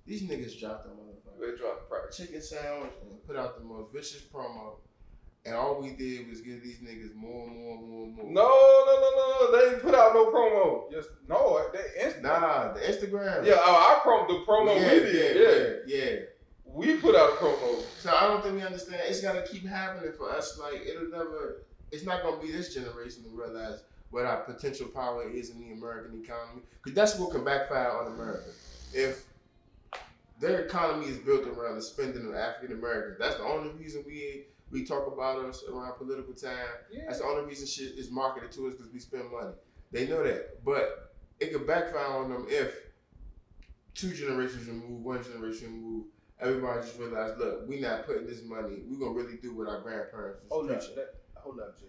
These 0.06 0.24
niggas 0.24 0.60
dropped 0.60 0.86
the 0.86 0.90
motherfucker. 0.92 1.40
They 1.40 1.58
dropped 1.58 1.90
the 1.90 1.96
price. 1.96 2.18
Chicken 2.18 2.42
sandwich 2.42 2.92
and 3.10 3.26
put 3.26 3.38
out 3.38 3.58
the 3.58 3.64
most 3.64 3.94
vicious 3.94 4.22
promo. 4.22 4.76
And 5.46 5.56
all 5.56 5.82
we 5.82 5.92
did 5.92 6.30
was 6.30 6.40
give 6.42 6.64
these 6.64 6.78
niggas 6.80 7.14
more 7.16 7.48
and 7.48 7.58
more 7.58 7.78
and 7.78 7.90
more 7.90 8.06
and 8.06 8.16
more. 8.16 8.26
No, 8.32 8.84
no, 8.86 9.00
no, 9.02 9.12
no, 9.16 9.36
no. 9.40 9.52
They 9.52 9.70
didn't 9.72 9.82
put 9.82 9.94
out 9.94 10.14
no 10.14 10.26
promo. 10.32 10.92
Just 10.92 11.10
no, 11.28 11.66
they 11.74 12.04
inst- 12.06 12.22
Nah, 12.22 12.74
the 12.74 12.80
Instagram. 12.80 13.46
Yeah, 13.46 13.56
our, 13.56 13.60
our 13.60 14.00
promo, 14.02 14.28
the 14.28 14.46
promo 14.46 14.76
yeah, 14.76 14.94
we 14.94 15.00
did. 15.00 15.36
Yeah. 15.88 15.96
yeah, 15.96 16.10
yeah. 16.10 16.20
we 16.66 16.96
put 16.96 17.16
out 17.16 17.32
a 17.32 17.34
promo. 17.34 17.82
So 18.00 18.14
I 18.14 18.28
don't 18.28 18.42
think 18.42 18.56
we 18.56 18.62
understand. 18.62 19.02
It's 19.06 19.22
gotta 19.22 19.42
keep 19.44 19.66
happening 19.66 20.14
for 20.18 20.32
us. 20.32 20.58
Like 20.58 20.82
it'll 20.86 21.10
never. 21.10 21.64
It's 21.92 22.06
not 22.06 22.24
gonna 22.24 22.42
be 22.42 22.52
this 22.52 22.74
generation 22.74 23.24
to 23.24 23.30
realize 23.30 23.84
what 24.14 24.26
our 24.26 24.42
potential 24.44 24.88
power 24.88 25.28
is 25.28 25.50
in 25.50 25.60
the 25.60 25.72
American 25.72 26.22
economy, 26.24 26.62
because 26.84 26.96
that's 26.96 27.18
what 27.18 27.32
can 27.32 27.44
backfire 27.44 27.90
on 27.90 28.14
America. 28.14 28.52
If 28.94 29.26
their 30.40 30.66
economy 30.66 31.08
is 31.08 31.18
built 31.18 31.48
around 31.48 31.76
the 31.76 31.82
spending 31.82 32.28
of 32.28 32.36
African 32.36 32.78
Americans, 32.78 33.18
that's 33.20 33.38
the 33.38 33.44
only 33.44 33.72
reason 33.72 34.04
we 34.06 34.46
we 34.70 34.84
talk 34.86 35.08
about 35.08 35.44
us 35.46 35.64
around 35.72 35.98
political 35.98 36.34
time. 36.34 36.54
yeah. 36.92 37.04
That's 37.08 37.20
the 37.20 37.26
only 37.26 37.46
reason 37.46 37.68
shit 37.68 37.98
is 37.98 38.12
marketed 38.12 38.52
to 38.54 38.68
us 38.68 38.76
because 38.76 38.92
we 38.92 39.00
spend 39.00 39.32
money. 39.32 39.54
They 39.92 40.08
know 40.08 40.24
that, 40.24 40.64
but 40.64 41.16
it 41.40 41.52
could 41.52 41.68
backfire 41.68 42.06
on 42.06 42.30
them 42.30 42.46
if 42.50 42.76
two 43.96 44.14
generations 44.14 44.68
remove, 44.68 45.02
one 45.04 45.24
generation 45.24 45.74
remove. 45.74 46.06
Everybody 46.40 46.82
just 46.82 47.00
realize, 47.00 47.38
look, 47.38 47.68
we're 47.68 47.82
not 47.82 48.06
putting 48.06 48.28
this 48.28 48.44
money. 48.44 48.82
We're 48.88 49.00
gonna 49.00 49.18
really 49.18 49.38
do 49.38 49.56
what 49.56 49.70
our 49.70 49.82
grandparents 49.82 50.42
Hold 50.50 50.72
up, 50.72 50.82
that, 50.96 51.16
hold 51.36 51.60
up, 51.60 51.80
Jay. 51.80 51.86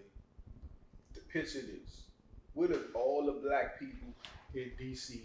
The 1.14 1.20
picture 1.20 1.60
this. 1.60 2.04
What 2.54 2.70
if 2.70 2.94
all 2.94 3.26
the 3.26 3.32
black 3.32 3.78
people 3.78 4.08
in 4.54 4.70
DC 4.80 5.20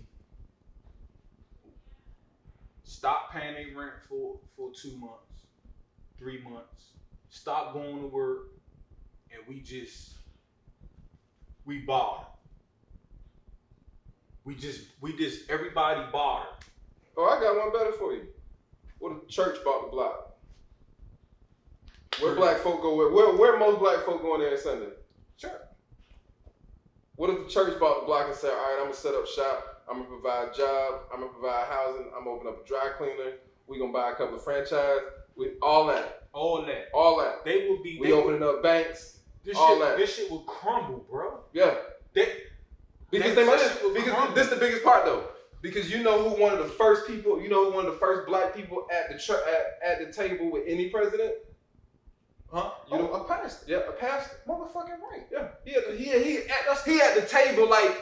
stop 2.83 3.31
paying 3.31 3.53
their 3.53 3.77
rent 3.77 3.93
for 4.07 4.39
for 4.57 4.71
two 4.73 4.97
months, 4.97 5.45
three 6.17 6.41
months, 6.41 6.93
stop 7.29 7.73
going 7.73 8.01
to 8.01 8.07
work, 8.07 8.49
and 9.31 9.41
we 9.47 9.61
just 9.61 10.15
we 11.65 11.79
barter. 11.79 12.25
We 14.43 14.55
just 14.55 14.81
we 14.99 15.15
just 15.15 15.49
everybody 15.49 16.01
barter. 16.11 16.49
Oh, 17.15 17.25
I 17.25 17.39
got 17.39 17.57
one 17.57 17.71
better 17.71 17.95
for 17.97 18.13
you. 18.13 18.27
What 18.97 19.13
if 19.13 19.21
the 19.21 19.31
church 19.31 19.57
bought 19.63 19.85
the 19.85 19.91
block? 19.91 20.37
Where 22.19 22.35
black 22.35 22.57
folk 22.57 22.81
go? 22.81 22.95
Where, 22.95 23.33
where, 23.33 23.57
most 23.57 23.79
black 23.79 24.05
folk 24.05 24.21
going 24.21 24.41
there 24.41 24.51
on 24.51 24.57
Sunday? 24.57 24.87
Sure. 25.37 25.68
What 27.19 27.29
if 27.31 27.43
the 27.43 27.49
church 27.51 27.77
bought 27.81 27.99
the 27.99 28.05
block 28.05 28.27
and 28.27 28.35
said, 28.35 28.51
all 28.51 28.55
right, 28.55 28.77
I'm 28.79 28.83
gonna 28.85 28.93
set 28.93 29.13
up 29.13 29.27
shop. 29.27 29.83
I'm 29.89 29.97
gonna 29.97 30.07
provide 30.07 30.47
a 30.53 30.57
job. 30.57 31.01
I'm 31.13 31.19
gonna 31.19 31.33
provide 31.33 31.65
housing. 31.67 32.05
I'm 32.15 32.23
gonna 32.23 32.37
open 32.37 32.47
up 32.47 32.63
a 32.63 32.65
dry 32.65 32.91
cleaner. 32.97 33.33
We 33.67 33.77
gonna 33.77 33.91
buy 33.91 34.11
a 34.11 34.15
couple 34.15 34.35
of 34.37 34.43
franchise. 34.45 34.99
We 35.35 35.51
all 35.61 35.85
that, 35.87 36.27
All 36.31 36.61
that. 36.65 36.85
all 36.93 37.17
that. 37.19 37.43
They 37.43 37.67
will 37.67 37.83
be 37.83 37.97
We 37.99 38.13
opening 38.13 38.41
up 38.41 38.63
banks. 38.63 39.19
this 39.43 39.57
all 39.57 39.71
shit 39.75 39.79
that. 39.81 39.97
this 39.97 40.15
shit 40.15 40.31
would 40.31 40.45
crumble, 40.45 41.05
bro. 41.11 41.41
Yeah, 41.51 41.75
They, 42.13 42.25
because 43.11 43.35
they 43.35 43.45
might. 43.45 43.57
Because 43.93 44.13
crumble. 44.13 44.33
this 44.35 44.45
is 44.45 44.53
the 44.53 44.59
biggest 44.59 44.85
part 44.85 45.03
though. 45.03 45.25
Because 45.61 45.91
you 45.91 46.01
know 46.01 46.23
who 46.29 46.41
one 46.41 46.53
of 46.53 46.59
the 46.59 46.69
first 46.69 47.05
people, 47.05 47.41
you 47.41 47.49
know 47.49 47.69
who 47.69 47.75
one 47.75 47.85
of 47.85 47.91
the 47.91 47.99
first 47.99 48.27
black 48.29 48.55
people 48.55 48.87
at 48.97 49.11
the 49.11 49.19
church 49.19 49.43
at, 49.45 49.99
at 49.99 50.07
the 50.07 50.13
table 50.13 50.49
with 50.49 50.63
any 50.65 50.87
president. 50.87 51.33
Huh? 52.51 52.71
You 52.89 52.97
You 52.97 53.03
know- 53.03 53.13
a 53.13 53.23
pastor. 53.25 53.65
Yeah, 53.67 53.77
a 53.87 53.91
pastor. 53.91 54.37
Motherfucking 54.47 54.99
right. 55.11 55.25
Yeah, 55.31 55.47
he 55.65 55.75
at 55.75 55.87
the, 55.87 55.95
he 55.95 56.03
he 56.05 56.37
at, 56.37 56.45
that's, 56.67 56.85
he 56.85 56.99
at 57.01 57.15
the 57.15 57.21
table 57.21 57.69
like 57.69 57.95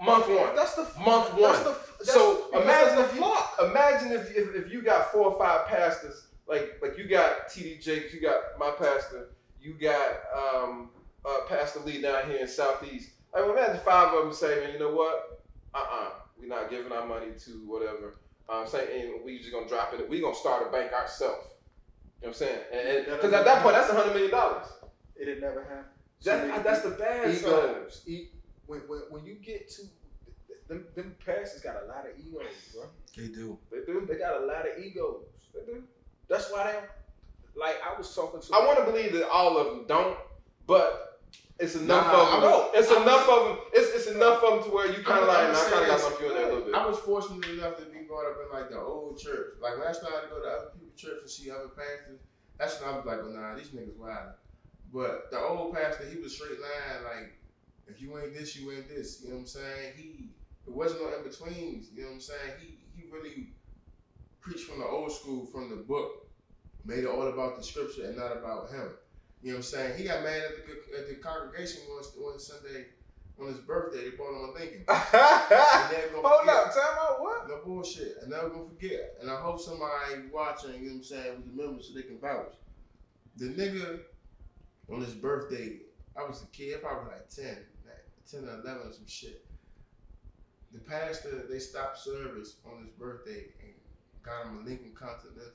month 0.00 0.28
one. 0.28 0.54
That's 0.56 0.74
the 0.74 0.82
Month 1.00 1.34
one. 1.34 1.42
that's. 1.42 1.62
The, 1.64 1.76
that's 1.98 2.12
So 2.12 2.48
imagine 2.60 2.98
if 3.04 3.10
the 3.10 3.14
you- 3.16 3.22
flock. 3.22 3.54
Imagine 3.70 4.12
if, 4.12 4.30
if 4.36 4.54
if 4.54 4.72
you 4.72 4.82
got 4.82 5.10
four 5.12 5.26
or 5.32 5.38
five 5.38 5.66
pastors, 5.66 6.26
like 6.46 6.78
like 6.82 6.96
you 6.98 7.08
got 7.08 7.48
TD 7.48 7.80
Jakes, 7.82 8.12
you 8.14 8.20
got 8.20 8.40
my 8.58 8.70
pastor, 8.70 9.30
you 9.60 9.74
got 9.74 10.12
um 10.36 10.90
uh, 11.24 11.40
Pastor 11.48 11.80
Lee 11.80 12.00
down 12.00 12.28
here 12.30 12.38
in 12.38 12.48
Southeast. 12.48 13.10
Like 13.34 13.44
imagine 13.44 13.80
five 13.84 14.14
of 14.14 14.24
them 14.24 14.32
say, 14.32 14.60
man, 14.64 14.72
you 14.72 14.78
know 14.78 14.92
what? 14.94 15.40
Uh 15.74 15.78
uh-uh, 15.78 16.04
uh, 16.06 16.10
we 16.40 16.46
are 16.46 16.48
not 16.48 16.70
giving 16.70 16.92
our 16.92 17.04
money 17.06 17.26
to 17.44 17.50
whatever. 17.66 18.16
I'm 18.48 18.66
saying 18.66 19.20
we 19.24 19.38
just 19.38 19.52
gonna 19.52 19.68
drop 19.68 19.92
it. 19.92 20.08
We 20.08 20.20
gonna 20.20 20.34
start 20.34 20.66
a 20.66 20.70
bank 20.70 20.92
ourselves. 20.92 21.46
You 22.20 22.26
know 22.26 22.28
what 22.28 22.28
I'm 22.28 22.34
saying? 22.34 23.04
Because 23.04 23.32
at 23.32 23.44
that 23.44 23.62
point, 23.62 23.76
that's 23.76 23.90
a 23.90 23.94
hundred 23.94 24.12
million 24.14 24.30
dollars. 24.30 24.66
It'd 25.16 25.40
never 25.40 25.62
happen. 25.62 25.84
That, 26.24 26.64
that's 26.64 26.82
the 26.82 26.90
bad 26.90 27.34
side. 27.36 27.48
egos. 27.48 28.02
E- 28.06 28.28
when, 28.66 28.80
when, 28.80 29.00
when 29.10 29.24
you 29.24 29.34
get 29.34 29.70
to 29.70 29.82
them, 30.68 30.84
them 30.94 31.14
pastors 31.24 31.62
got 31.62 31.82
a 31.82 31.86
lot 31.86 32.04
of 32.06 32.18
egos, 32.18 32.42
bro. 32.74 32.84
They 33.16 33.28
do. 33.28 33.58
They 33.70 33.84
do. 33.86 34.04
They 34.06 34.16
got 34.16 34.42
a 34.42 34.46
lot 34.46 34.66
of 34.68 34.84
egos. 34.84 35.24
They 35.54 35.72
do. 35.72 35.82
That's 36.28 36.50
why 36.52 36.72
they 36.72 36.78
like 37.58 37.76
I 37.84 37.96
was 37.96 38.14
talking 38.14 38.40
to 38.40 38.54
I 38.54 38.64
want 38.66 38.78
to 38.78 38.84
believe 38.84 39.12
that 39.14 39.28
all 39.28 39.56
of 39.58 39.66
them 39.68 39.86
don't, 39.88 40.18
but 40.66 41.07
it's 41.58 41.74
enough 41.74 42.06
Nah, 42.06 42.22
of 42.22 42.26
them. 42.30 42.40
I 42.40 42.52
was- 42.52 42.70
it's 42.74 42.90
I 42.90 43.02
enough 43.02 43.28
of 43.28 43.40
them. 43.48 43.58
It's, 43.72 43.88
it's 43.94 44.06
enough 44.14 44.42
of 44.42 44.50
them 44.54 44.62
to 44.64 44.70
where 44.74 44.86
you 44.86 45.02
kind 45.02 45.20
of 45.22 45.28
like, 45.28 45.50
I 45.50 45.52
kind 45.52 45.82
of 45.82 45.88
got 45.90 46.20
my 46.20 46.26
on 46.28 46.34
that 46.34 46.44
a 46.44 46.48
little 46.48 46.60
bit. 46.66 46.74
I 46.74 46.86
was 46.86 46.98
fortunate 47.00 47.44
enough 47.50 47.76
to 47.78 47.84
be 47.86 48.00
brought 48.06 48.26
up 48.30 48.36
in 48.44 48.48
like 48.58 48.70
the 48.70 48.78
old 48.80 49.18
church. 49.18 49.58
Like 49.60 49.76
when 49.78 49.86
I 49.88 49.92
started 49.92 50.28
to 50.28 50.34
go 50.34 50.40
to 50.42 50.48
other 50.48 50.70
people's 50.72 50.94
church 51.00 51.18
and 51.22 51.30
see 51.30 51.50
other 51.50 51.68
pastors, 51.68 52.20
that's 52.58 52.80
when 52.80 52.90
I 52.90 52.96
was 52.96 53.06
like, 53.06 53.18
well, 53.22 53.30
nah, 53.32 53.54
these 53.56 53.68
niggas 53.68 53.96
wild. 53.96 54.34
But 54.92 55.30
the 55.30 55.38
old 55.38 55.74
pastor, 55.74 56.06
he 56.08 56.18
was 56.20 56.34
straight 56.34 56.58
line. 56.60 57.04
Like, 57.04 57.32
if 57.86 58.00
you 58.00 58.16
ain't 58.18 58.34
this, 58.34 58.56
you 58.56 58.70
ain't 58.72 58.88
this. 58.88 59.20
You 59.22 59.28
know 59.30 59.34
what 59.36 59.40
I'm 59.42 59.46
saying? 59.46 59.92
He, 59.96 60.30
it 60.66 60.72
wasn't 60.72 61.02
no 61.02 61.16
in 61.16 61.22
betweens. 61.24 61.88
You 61.94 62.02
know 62.02 62.08
what 62.08 62.14
I'm 62.14 62.20
saying? 62.20 62.52
He, 62.60 62.78
he 62.94 63.10
really 63.10 63.48
preached 64.40 64.64
from 64.64 64.78
the 64.80 64.86
old 64.86 65.12
school, 65.12 65.44
from 65.46 65.70
the 65.70 65.76
book, 65.76 66.26
made 66.84 67.00
it 67.00 67.06
all 67.06 67.26
about 67.28 67.56
the 67.58 67.62
scripture 67.64 68.06
and 68.06 68.16
not 68.16 68.32
about 68.32 68.70
him. 68.70 68.88
You 69.42 69.52
know 69.52 69.58
what 69.58 69.58
I'm 69.58 69.62
saying? 69.62 69.98
He 69.98 70.04
got 70.04 70.24
mad 70.24 70.42
at 70.42 70.66
the, 70.66 70.98
at 70.98 71.08
the 71.08 71.14
congregation 71.16 71.82
one, 71.88 72.02
one 72.30 72.38
Sunday 72.40 72.86
on 73.40 73.46
his 73.48 73.58
birthday. 73.58 74.10
They 74.10 74.16
bought 74.16 74.30
him 74.30 74.48
a 74.48 74.52
Lincoln. 74.52 74.84
Hold 74.88 76.40
forget. 76.40 76.54
up, 76.54 76.74
time 76.74 76.98
out. 77.00 77.20
What? 77.20 77.48
No 77.48 77.60
bullshit. 77.64 78.16
I'm 78.22 78.30
never 78.30 78.48
gonna 78.48 78.68
forget. 78.68 79.16
And 79.20 79.30
I 79.30 79.36
hope 79.36 79.60
somebody 79.60 80.28
watching, 80.32 80.74
you 80.82 80.90
know 80.90 80.94
what 80.94 80.96
I'm 80.96 81.04
saying, 81.04 81.42
member 81.54 81.82
so 81.82 81.94
they 81.94 82.02
can 82.02 82.18
vouch. 82.18 82.54
The 83.36 83.46
nigga 83.46 84.00
on 84.92 85.00
his 85.02 85.14
birthday, 85.14 85.78
I 86.16 86.26
was 86.26 86.42
a 86.42 86.46
kid, 86.46 86.82
probably 86.82 87.12
like 87.12 87.28
10, 87.28 87.44
like 87.86 88.04
10 88.28 88.44
or 88.44 88.60
11 88.64 88.88
or 88.88 88.92
some 88.92 89.06
shit. 89.06 89.44
The 90.72 90.80
pastor, 90.80 91.46
they 91.48 91.60
stopped 91.60 91.98
service 91.98 92.56
on 92.66 92.82
his 92.82 92.90
birthday 92.90 93.46
and 93.62 93.72
got 94.22 94.46
him 94.46 94.58
a 94.58 94.68
Lincoln 94.68 94.92
Continental. 94.94 95.52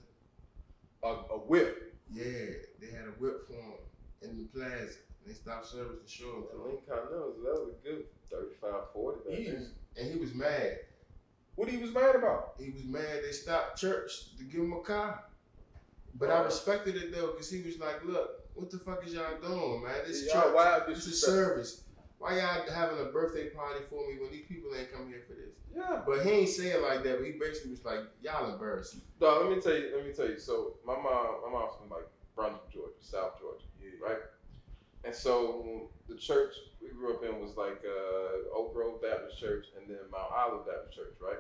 A, 1.03 1.07
a 1.07 1.37
whip. 1.37 1.92
Yeah, 2.13 2.53
they 2.79 2.87
had 2.95 3.07
a 3.07 3.11
whip 3.19 3.47
for 3.47 3.53
him 3.53 3.73
in 4.21 4.37
the 4.37 4.43
plaza. 4.59 4.97
And 5.25 5.27
they 5.27 5.33
stopped 5.33 5.67
service 5.67 5.97
to 6.05 6.11
show 6.11 6.25
him 6.35 6.43
The 6.43 6.57
to 6.57 6.63
him. 6.63 6.67
Lincoln 6.67 6.85
Continental, 6.89 7.33
that 7.43 7.65
was 7.65 7.73
a 7.83 7.87
good 7.87 8.03
35, 8.31 8.73
40 8.93 9.19
back 9.29 9.37
He 9.39 9.43
then. 9.45 9.55
was, 9.55 9.67
And 9.97 10.13
he 10.13 10.19
was 10.19 10.33
mad. 10.35 10.79
what 11.55 11.69
he 11.69 11.77
was 11.77 11.91
mad 11.91 12.15
about? 12.15 12.53
he 12.59 12.69
was 12.71 12.83
mad 12.83 13.21
they 13.23 13.31
stopped 13.31 13.79
church 13.79 14.35
to 14.37 14.43
give 14.43 14.61
him 14.61 14.73
a 14.73 14.79
car. 14.81 15.23
But 16.15 16.29
I 16.29 16.41
respected 16.43 16.95
it 16.95 17.11
though, 17.13 17.27
because 17.31 17.49
he 17.49 17.61
was 17.63 17.79
like, 17.79 18.03
look, 18.05 18.41
what 18.53 18.69
the 18.69 18.77
fuck 18.77 19.05
is 19.05 19.13
y'all 19.13 19.39
doing, 19.41 19.83
man? 19.83 19.93
This 20.05 20.25
Y'all 20.31 20.43
church, 20.43 20.53
wild 20.53 20.83
this 20.87 21.07
is 21.07 21.19
service. 21.25 21.82
Why 22.23 22.37
y'all 22.37 22.71
having 22.73 22.99
a 22.99 23.09
birthday 23.11 23.49
party 23.49 23.81
for 23.89 24.07
me 24.07 24.15
when 24.21 24.31
these 24.31 24.45
people 24.47 24.69
ain't 24.79 24.93
come 24.93 25.09
here 25.09 25.23
for 25.27 25.33
this? 25.33 25.51
Yeah. 25.75 25.99
But 26.07 26.25
he 26.25 26.31
ain't 26.31 26.49
saying 26.49 26.81
like 26.81 27.03
that, 27.03 27.17
but 27.19 27.25
he 27.25 27.33
basically 27.33 27.71
was 27.71 27.83
like, 27.83 27.99
y'all 28.21 28.53
embarrassing. 28.53 29.01
No, 29.19 29.41
let 29.41 29.49
me 29.53 29.61
tell 29.61 29.73
you. 29.73 29.91
Let 29.93 30.05
me 30.07 30.13
tell 30.13 30.29
you. 30.29 30.39
So 30.39 30.75
my 30.87 30.93
mom, 30.93 31.41
my 31.43 31.51
mom's 31.51 31.73
from 31.77 31.89
like 31.89 32.07
Brunswick, 32.33 32.71
Georgia, 32.71 32.93
South 33.01 33.37
Georgia, 33.41 33.65
Yeah. 33.81 33.89
right? 34.07 34.19
And 35.03 35.13
so 35.13 35.89
the 36.07 36.15
church 36.15 36.53
we 36.81 36.91
grew 36.97 37.13
up 37.13 37.25
in 37.25 37.41
was 37.41 37.57
like 37.57 37.83
uh, 37.85 38.55
Oak 38.57 38.73
Grove 38.73 39.01
Baptist 39.01 39.37
Church 39.37 39.65
and 39.77 39.89
then 39.89 39.99
Mount 40.09 40.31
Olive 40.33 40.65
Baptist 40.65 40.95
Church, 40.95 41.15
right? 41.19 41.39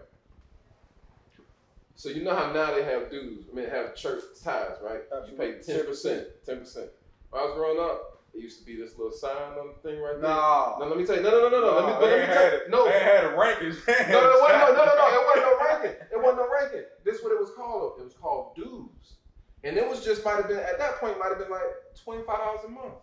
So 1.95 2.09
you 2.09 2.25
know 2.25 2.35
how 2.35 2.51
now 2.51 2.73
they 2.75 2.83
have 2.83 3.09
dues. 3.09 3.45
I 3.49 3.55
mean, 3.55 3.69
have 3.69 3.95
church 3.95 4.21
tithes, 4.43 4.79
right? 4.81 5.03
You 5.31 5.37
pay 5.37 5.59
ten 5.61 5.85
percent, 5.85 6.27
ten 6.45 6.59
percent. 6.59 6.89
When 7.29 7.41
I 7.41 7.45
was 7.45 7.53
growing 7.55 7.79
up, 7.79 8.12
there 8.33 8.41
used 8.41 8.59
to 8.59 8.65
be 8.65 8.75
this 8.75 8.97
little 8.97 9.11
sign 9.11 9.35
on 9.35 9.67
the 9.67 9.87
thing 9.87 10.01
right 10.01 10.19
there. 10.19 10.29
Nah. 10.29 10.77
No, 10.79 10.87
let 10.87 10.97
me 10.97 11.05
tell 11.05 11.15
you. 11.15 11.21
No, 11.21 11.29
no, 11.29 11.49
no, 11.49 11.49
no, 11.49 11.61
no. 11.61 11.75
Let 11.77 11.85
me, 11.85 11.93
but 11.93 12.09
let 12.09 12.27
me 12.27 12.33
tell 12.33 12.51
you. 12.51 12.59
No, 12.69 12.85
They 12.85 12.99
had 12.99 13.25
a 13.25 13.29
rankings. 13.29 13.77
no, 14.09 14.21
no, 14.21 14.29
it 14.33 14.41
wasn't, 14.41 14.59
no, 14.59 14.73
no, 14.73 14.85
no, 14.85 14.95
no, 14.95 15.07
it 15.07 15.25
wasn't 15.27 15.45
no 15.45 15.57
ranking. 15.65 16.01
It 16.11 16.17
wasn't 16.21 16.37
no 16.37 16.47
ranking. 16.51 16.83
This 17.03 17.17
is 17.17 17.23
what 17.23 17.31
it 17.31 17.39
was 17.39 17.51
called. 17.55 17.99
It 17.99 18.03
was 18.03 18.13
called 18.13 18.55
dues. 18.55 19.17
And 19.63 19.77
it 19.77 19.87
was 19.87 20.03
just 20.03 20.25
might 20.25 20.35
have 20.37 20.47
been 20.47 20.57
at 20.57 20.77
that 20.79 20.99
point 20.99 21.17
might 21.19 21.29
have 21.29 21.39
been 21.39 21.49
like 21.49 21.61
twenty 22.03 22.23
five 22.23 22.39
dollars 22.39 22.61
a 22.65 22.69
month. 22.69 22.95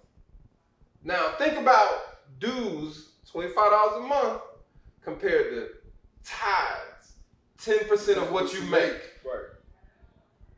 Now 1.03 1.35
think 1.39 1.57
about 1.57 2.39
dues, 2.39 3.13
twenty 3.31 3.49
five 3.53 3.71
dollars 3.71 4.05
a 4.05 4.07
month 4.07 4.43
compared 5.03 5.55
to 5.55 5.69
tithes, 6.23 7.15
ten 7.63 7.89
percent 7.89 8.19
of 8.19 8.31
what 8.31 8.53
you 8.53 8.63
make. 8.65 9.01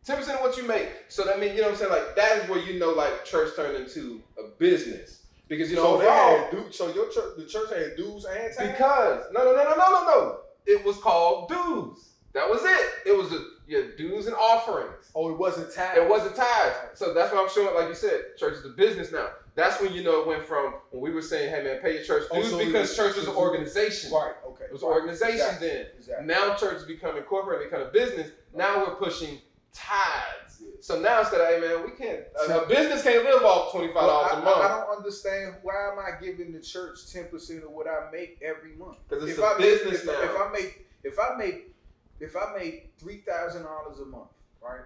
Ten 0.04 0.16
percent 0.16 0.38
of 0.38 0.42
what 0.44 0.56
you 0.56 0.66
make. 0.66 0.88
So 1.08 1.24
that 1.24 1.38
means 1.38 1.54
you 1.54 1.60
know 1.62 1.68
what 1.68 1.74
I'm 1.74 1.78
saying. 1.78 1.92
Like 1.92 2.16
that 2.16 2.38
is 2.42 2.48
where 2.50 2.58
you 2.58 2.78
know 2.78 2.90
like 2.90 3.24
church 3.24 3.54
turned 3.54 3.76
into 3.76 4.20
a 4.38 4.48
business 4.58 5.22
because 5.48 5.70
you 5.70 5.76
know 5.76 5.84
so 5.84 5.98
they 5.98 6.06
overall 6.06 6.38
had 6.38 6.50
du- 6.50 6.72
so 6.72 6.92
your 6.92 7.08
church, 7.10 7.36
the 7.38 7.46
church 7.46 7.70
had 7.72 7.96
dues 7.96 8.24
and 8.24 8.36
taxes. 8.36 8.68
because 8.72 9.24
no 9.32 9.44
no 9.44 9.52
no 9.54 9.62
no 9.64 9.74
no 9.76 9.90
no 9.90 10.04
no. 10.06 10.38
It 10.66 10.84
was 10.84 10.96
called 10.98 11.48
dues. 11.48 12.08
That 12.32 12.48
was 12.48 12.62
it. 12.64 12.90
It 13.10 13.16
was 13.16 13.30
a, 13.32 13.44
your 13.68 13.94
dues 13.96 14.26
and 14.26 14.34
offerings. 14.34 15.10
oh, 15.14 15.30
it 15.30 15.38
wasn't 15.38 15.72
tax. 15.72 15.98
It 15.98 16.08
wasn't 16.08 16.34
tithes. 16.34 16.74
So 16.94 17.12
that's 17.12 17.32
what 17.32 17.42
I'm 17.42 17.48
showing. 17.50 17.74
Like 17.74 17.88
you 17.88 17.94
said, 17.94 18.22
church 18.38 18.54
is 18.54 18.64
a 18.64 18.70
business 18.70 19.12
now. 19.12 19.28
That's 19.54 19.80
when 19.82 19.92
you 19.92 20.02
know 20.02 20.22
it 20.22 20.26
went 20.26 20.44
from 20.46 20.74
when 20.90 21.02
we 21.02 21.10
were 21.10 21.20
saying, 21.22 21.50
"Hey 21.54 21.62
man, 21.62 21.78
pay 21.80 21.94
your 21.96 22.02
church 22.04 22.24
Oh, 22.30 22.36
dues," 22.40 22.50
so 22.50 22.58
because 22.58 22.96
church 22.96 23.16
was 23.16 23.26
an 23.28 23.34
organization. 23.34 24.10
Right. 24.12 24.32
Okay. 24.46 24.64
It 24.64 24.72
was 24.72 24.82
an 24.82 24.88
right. 24.88 24.94
organization 24.94 25.34
Exactly. 25.34 25.68
then. 25.68 25.86
Exactly. 25.98 26.26
Now 26.26 26.54
church 26.54 26.76
is 26.78 26.84
becoming 26.84 27.22
corporate, 27.24 27.62
becoming 27.70 27.86
a 27.88 27.90
business. 27.90 28.30
Now 28.54 28.78
we're 28.78 28.94
pushing 28.94 29.38
tithes. 29.72 30.62
So 30.80 31.00
now 31.00 31.20
instead 31.20 31.40
of, 31.40 31.46
hey 31.48 31.60
man, 31.60 31.84
we 31.84 31.90
can't. 31.96 32.20
Uh, 32.48 32.60
a, 32.60 32.62
a 32.64 32.68
business 32.68 33.02
can't 33.02 33.24
live 33.24 33.42
off 33.42 33.72
twenty 33.72 33.88
five 33.88 33.96
Well, 33.96 34.06
dollars 34.08 34.32
I, 34.34 34.40
a 34.40 34.44
month. 34.44 34.56
I, 34.58 34.64
I 34.64 34.68
don't 34.68 34.96
understand 34.96 35.54
why 35.62 35.90
am 35.92 35.98
I 35.98 36.20
giving 36.24 36.52
the 36.52 36.60
church 36.60 37.10
ten 37.12 37.26
percent 37.26 37.64
of 37.64 37.70
what 37.70 37.86
I 37.86 38.10
make 38.10 38.40
every 38.42 38.74
month? 38.76 38.98
'Cause 39.08 39.22
it's 39.22 39.32
if 39.32 39.38
a 39.38 39.44
I 39.44 39.58
business 39.58 40.04
make, 40.04 40.16
now. 40.16 40.22
If 40.22 40.40
I 40.40 40.50
make 40.52 40.86
if 41.04 41.18
I 41.18 41.36
make 41.36 41.74
if 42.20 42.36
I 42.36 42.54
make 42.58 42.92
three 42.98 43.18
thousand 43.18 43.62
dollars 43.64 43.98
a 44.00 44.04
month, 44.06 44.28
right, 44.62 44.82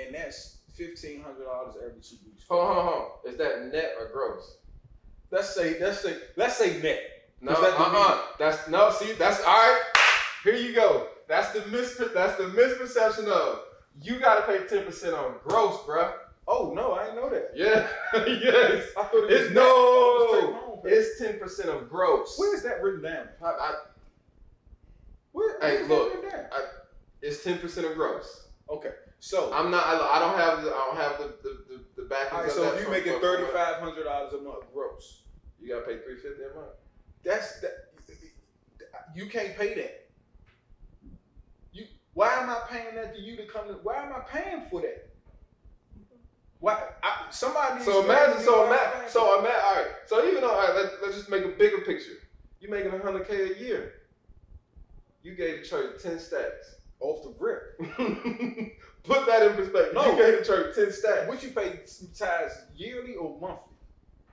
and 0.00 0.14
that's 0.14 0.58
fifteen 0.74 1.22
hundred 1.22 1.44
dollars 1.44 1.76
every 1.76 2.00
two 2.00 2.16
weeks. 2.26 2.44
Hold 2.48 2.60
on, 2.64 2.74
hold 2.74 2.78
on, 2.78 2.92
hold 2.92 3.02
on. 3.26 3.32
Is 3.32 3.38
that 3.38 3.72
net 3.72 3.94
or 4.00 4.08
gross? 4.12 4.56
Let's 5.30 5.54
say 5.54 5.78
let's 5.80 6.00
say 6.00 6.16
let's 6.36 6.56
say 6.56 6.80
net. 6.82 7.00
No, 7.40 7.52
that 7.60 7.78
uh-uh. 7.78 8.18
That's 8.38 8.68
no. 8.68 8.90
See, 8.90 9.12
that's 9.12 9.40
all 9.40 9.46
right. 9.46 9.82
Here 10.42 10.54
you 10.54 10.74
go. 10.74 11.08
That's 11.28 11.52
the 11.52 11.66
mis. 11.70 12.00
That's 12.14 12.36
the 12.36 12.44
misperception 12.44 13.26
of 13.26 13.62
you 14.02 14.18
got 14.18 14.40
to 14.40 14.46
pay 14.46 14.66
ten 14.66 14.84
percent 14.84 15.14
on 15.14 15.34
gross, 15.44 15.78
bruh. 15.86 16.12
Oh 16.48 16.72
no, 16.74 16.92
I 16.94 17.04
didn't 17.06 17.16
know 17.16 17.30
that. 17.30 17.50
Yeah. 17.54 17.88
yes. 18.14 18.88
I 18.96 19.02
thought 19.02 19.14
it 19.14 19.30
was 19.30 19.40
It's 19.42 19.54
no. 19.54 20.40
Take 20.40 20.54
home 20.54 20.80
pay. 20.84 20.90
It's 20.90 21.18
ten 21.18 21.38
percent 21.38 21.68
of 21.70 21.88
gross. 21.88 22.38
Where 22.38 22.54
is 22.54 22.62
that 22.62 22.82
written 22.82 23.02
down? 23.02 23.28
I, 23.42 23.46
I, 23.46 23.74
Where, 25.32 25.58
Hey, 25.60 25.76
where 25.76 25.82
is 25.82 25.88
look. 25.88 26.30
down? 26.30 26.44
it's 27.22 27.42
ten 27.42 27.58
percent 27.58 27.86
of 27.86 27.94
gross. 27.94 28.48
Okay, 28.70 28.92
so 29.18 29.52
I'm 29.52 29.70
not. 29.70 29.84
I, 29.86 30.16
I 30.16 30.18
don't 30.18 30.36
have 30.38 30.62
the. 30.62 30.70
I 30.70 30.86
don't 30.86 30.96
have 30.96 31.18
the 31.18 31.36
the 31.42 31.74
the, 31.74 32.02
the 32.02 32.08
backings 32.08 32.32
all 32.32 32.42
right, 32.42 32.52
so 32.52 32.74
if 32.74 32.82
you 32.84 32.90
making 32.90 33.20
thirty 33.20 33.44
five 33.52 33.76
hundred 33.76 34.04
dollars 34.04 34.32
a 34.34 34.40
month 34.40 34.64
gross, 34.72 35.22
you 35.60 35.68
gotta 35.68 35.86
pay 35.86 35.98
three 36.04 36.16
fifty 36.16 36.42
a 36.42 36.54
month. 36.54 36.72
that's 37.24 37.60
that. 37.60 37.72
You 39.14 39.26
can't 39.26 39.56
pay 39.56 39.74
that. 39.74 40.05
Why 42.16 42.32
am 42.32 42.48
I 42.48 42.56
paying 42.70 42.94
that 42.94 43.14
to 43.14 43.20
you 43.20 43.36
to 43.36 43.44
come 43.44 43.68
to? 43.68 43.74
Why 43.82 44.02
am 44.02 44.10
I 44.10 44.20
paying 44.20 44.62
for 44.70 44.80
that? 44.80 45.10
Why 46.60 46.82
I, 47.02 47.26
somebody? 47.28 47.84
So 47.84 48.04
imagine. 48.04 48.42
So 48.42 48.62
I'm 48.62 48.72
imagine. 48.72 49.10
So 49.10 49.38
imagine. 49.38 49.60
All 49.62 49.74
right. 49.74 49.86
So 50.06 50.26
even 50.26 50.40
though, 50.40 50.50
all 50.50 50.66
right, 50.66 50.74
let, 50.74 50.92
let's 51.02 51.14
just 51.14 51.28
make 51.28 51.44
a 51.44 51.48
bigger 51.48 51.82
picture. 51.82 52.14
You're 52.58 52.70
making 52.70 52.98
a 52.98 53.02
hundred 53.02 53.28
k 53.28 53.52
a 53.52 53.58
year. 53.58 53.92
You 55.22 55.34
gave 55.34 55.60
the 55.60 55.68
church 55.68 56.02
ten 56.02 56.18
stacks. 56.18 56.76
off 57.00 57.22
the 57.22 57.34
rip. 57.38 57.78
Put 59.04 59.26
that 59.26 59.42
in 59.42 59.52
perspective. 59.52 59.92
No. 59.92 60.10
You 60.10 60.16
gave 60.16 60.38
the 60.38 60.44
church 60.46 60.74
ten 60.74 60.90
stacks. 60.92 61.28
Would 61.28 61.42
you 61.42 61.50
pay 61.50 61.80
some 61.84 62.08
tithes 62.18 62.62
yearly 62.74 63.16
or 63.16 63.38
monthly? 63.38 63.76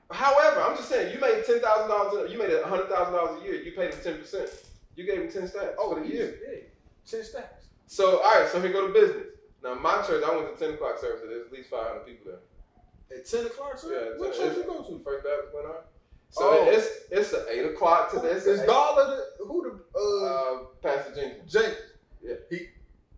However, 0.09 0.61
I'm 0.61 0.77
just 0.77 0.87
saying, 0.87 1.13
you 1.13 1.19
made 1.19 1.43
ten 1.45 1.59
thousand 1.59 1.89
dollars. 1.89 2.31
You 2.31 2.39
made 2.39 2.63
hundred 2.63 2.87
thousand 2.87 3.13
dollars 3.13 3.41
a 3.41 3.45
year. 3.45 3.55
You 3.55 3.73
paid 3.73 3.91
them 3.91 3.99
ten 4.01 4.17
percent. 4.19 4.49
You 4.95 5.05
gave 5.05 5.17
them 5.17 5.29
ten 5.29 5.49
stacks 5.49 5.73
oh, 5.77 5.93
for 5.93 5.99
the 5.99 6.07
year. 6.07 6.39
yeah, 6.47 6.59
ten 7.05 7.25
stacks. 7.25 7.62
So 7.93 8.17
all 8.21 8.41
right. 8.41 8.49
So 8.49 8.59
here 8.59 8.71
go 8.73 8.87
to 8.87 8.93
business. 8.93 9.27
Now 9.63 9.75
my 9.75 10.01
church, 10.01 10.23
I 10.25 10.35
went 10.35 10.57
to 10.57 10.65
ten 10.65 10.73
o'clock 10.73 10.97
service. 10.97 11.21
There's 11.27 11.45
at 11.45 11.53
least 11.53 11.69
five 11.69 11.87
hundred 11.89 12.07
people 12.07 12.31
there. 12.31 13.17
At 13.19 13.25
ten 13.29 13.45
o'clock, 13.45 13.77
sir. 13.77 13.93
Yeah, 13.93 14.19
what 14.19 14.35
10 14.35 14.47
church 14.47 14.57
you 14.57 14.63
go 14.63 14.81
to? 14.81 15.03
First 15.03 15.23
Baptist 15.23 15.53
went 15.53 15.67
on. 15.67 15.83
So 16.29 16.41
Oh. 16.43 16.69
it's 16.71 16.87
it's 17.11 17.33
a 17.33 17.45
eight 17.51 17.65
o'clock 17.65 18.09
to 18.13 18.19
this. 18.19 18.47
is 18.47 18.61
Dollar 18.65 19.05
the 19.37 19.45
who 19.45 19.61
the 19.93 19.99
uh, 19.99 20.25
uh, 20.25 20.57
Pastor 20.81 21.13
Jenkins. 21.13 21.51
James? 21.53 21.77
Yeah. 22.23 22.35
He. 22.49 22.67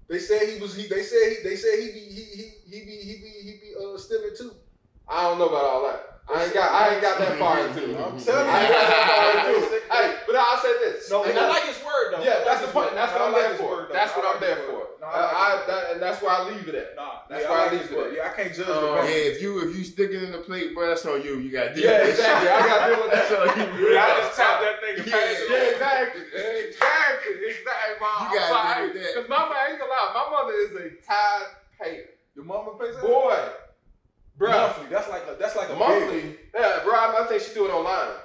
They 0.10 0.20
said 0.20 0.50
he 0.50 0.60
was. 0.60 0.76
He. 0.76 0.88
They 0.90 1.04
said 1.04 1.24
he. 1.32 1.50
They 1.50 1.56
said 1.56 1.80
he 1.80 1.88
be. 1.94 2.00
He. 2.00 2.24
He. 2.36 2.44
He 2.70 2.86
be. 2.86 2.92
He 2.98 3.14
be. 3.24 3.32
He 3.48 3.52
be. 3.64 3.74
Uh, 3.80 3.98
stealing 3.98 4.36
too. 4.38 4.52
I 5.08 5.22
don't 5.30 5.40
know 5.40 5.48
about 5.48 5.64
all 5.64 5.84
that. 5.84 6.15
I 6.28 6.44
ain't 6.46 6.54
got 6.54 6.72
I 6.72 6.94
ain't 6.94 7.02
got 7.02 7.20
that 7.20 7.38
far 7.38 7.60
into 7.68 7.84
it. 7.86 7.98
I'm 8.02 8.18
telling 8.18 8.46
you. 8.48 8.52
I 8.52 8.62
ain't 8.66 8.74
got 8.74 8.88
that 8.90 9.06
far 9.06 9.54
into 9.56 9.76
it. 9.76 9.82
Hey, 9.96 10.16
but 10.26 10.36
I'll 10.36 10.58
say 10.58 10.74
this. 10.82 11.10
No, 11.12 11.24
And 11.24 11.38
I 11.38 11.46
I- 11.46 11.50
like 11.50 11.64
his 11.70 11.78
word 11.86 12.12
though. 12.12 12.24
yeah, 12.26 12.42
that's 12.44 12.62
the 12.66 12.68
point. 12.74 12.94
That's 12.96 13.14
what 13.14 13.22
I 13.22 13.26
I'm 13.28 13.34
there 13.34 13.54
for. 13.56 13.88
That's 13.94 14.12
what 14.18 14.26
I'm 14.26 14.42
there 14.42 14.58
for. 14.66 14.98
No, 15.00 15.06
I 15.06 15.22
I, 15.22 15.64
that, 15.68 15.84
and 15.94 16.02
that's 16.02 16.22
where 16.24 16.32
I 16.32 16.50
leave 16.50 16.68
it 16.68 16.74
at. 16.74 16.96
Nah, 16.98 17.22
That's 17.30 17.44
yeah, 17.46 17.50
why 17.54 17.58
I 17.62 17.68
I 17.68 17.72
leave 17.78 17.86
it 17.86 17.94
at. 17.94 18.14
Yeah, 18.18 18.26
I 18.26 18.34
can't 18.34 18.54
judge 18.58 18.68
Um. 18.68 19.06
Yeah, 19.06 19.30
if 19.30 19.42
you 19.42 19.62
if 19.70 19.78
you 19.78 19.84
stick 19.86 20.10
it 20.10 20.24
in 20.24 20.32
the 20.34 20.40
plate, 20.42 20.74
bro, 20.74 20.90
that's 20.90 21.06
on 21.06 21.22
you. 21.22 21.38
You 21.38 21.52
got 21.54 21.76
to 21.76 21.80
Yeah, 21.80 22.10
exactly. 22.10 22.50
I 22.50 22.60
got 22.66 22.78
to 22.82 22.90
deal 22.90 23.02
with 23.06 23.12
that. 23.14 23.30
That's 23.30 23.38
on 23.38 23.78
you. 23.78 23.94
Yeah, 23.94 24.02
I 24.04 24.10
just 24.26 24.34
tap 24.36 24.56
that 24.66 24.76
thing 24.82 24.96
and 24.98 25.06
Yeah, 25.06 25.14
pass 25.14 25.38
it 25.38 25.46
Yeah, 25.46 25.56
on. 25.62 25.74
exactly. 25.78 26.22
Exactly. 26.26 27.34
Exactly. 27.46 27.96
Mom. 28.02 28.18
You 28.26 28.28
gotta 28.34 28.50
sorry. 28.50 28.74
deal 28.74 28.82
with 28.90 28.96
that. 28.98 29.12
Because 29.14 29.30
my 29.30 29.38
mother, 29.46 29.62
ain't 29.70 29.78
gonna 29.80 29.94
lie, 29.94 30.10
my 30.18 30.26
mother 30.34 30.56
is 30.66 30.72
a 30.74 30.86
tithe 31.06 31.50
payer. 31.78 32.10
Your 32.36 32.46
mama 32.50 32.74
pays 32.82 32.96
that? 32.98 33.06
Boy. 33.06 33.38
Bruh. 34.38 34.50
Monthly. 34.52 34.88
That's 34.90 35.10
like 35.10 35.24
a. 35.30 35.36
That's 35.40 35.56
like 35.56 35.70
a 35.70 35.76
bill. 35.76 35.80
Monthly. 35.80 36.36
Yeah, 36.54 36.80
bro. 36.84 36.94
I, 36.94 37.26
think 37.30 37.42
she 37.42 37.54
do 37.54 37.66
it 37.66 37.72
online. 37.72 38.16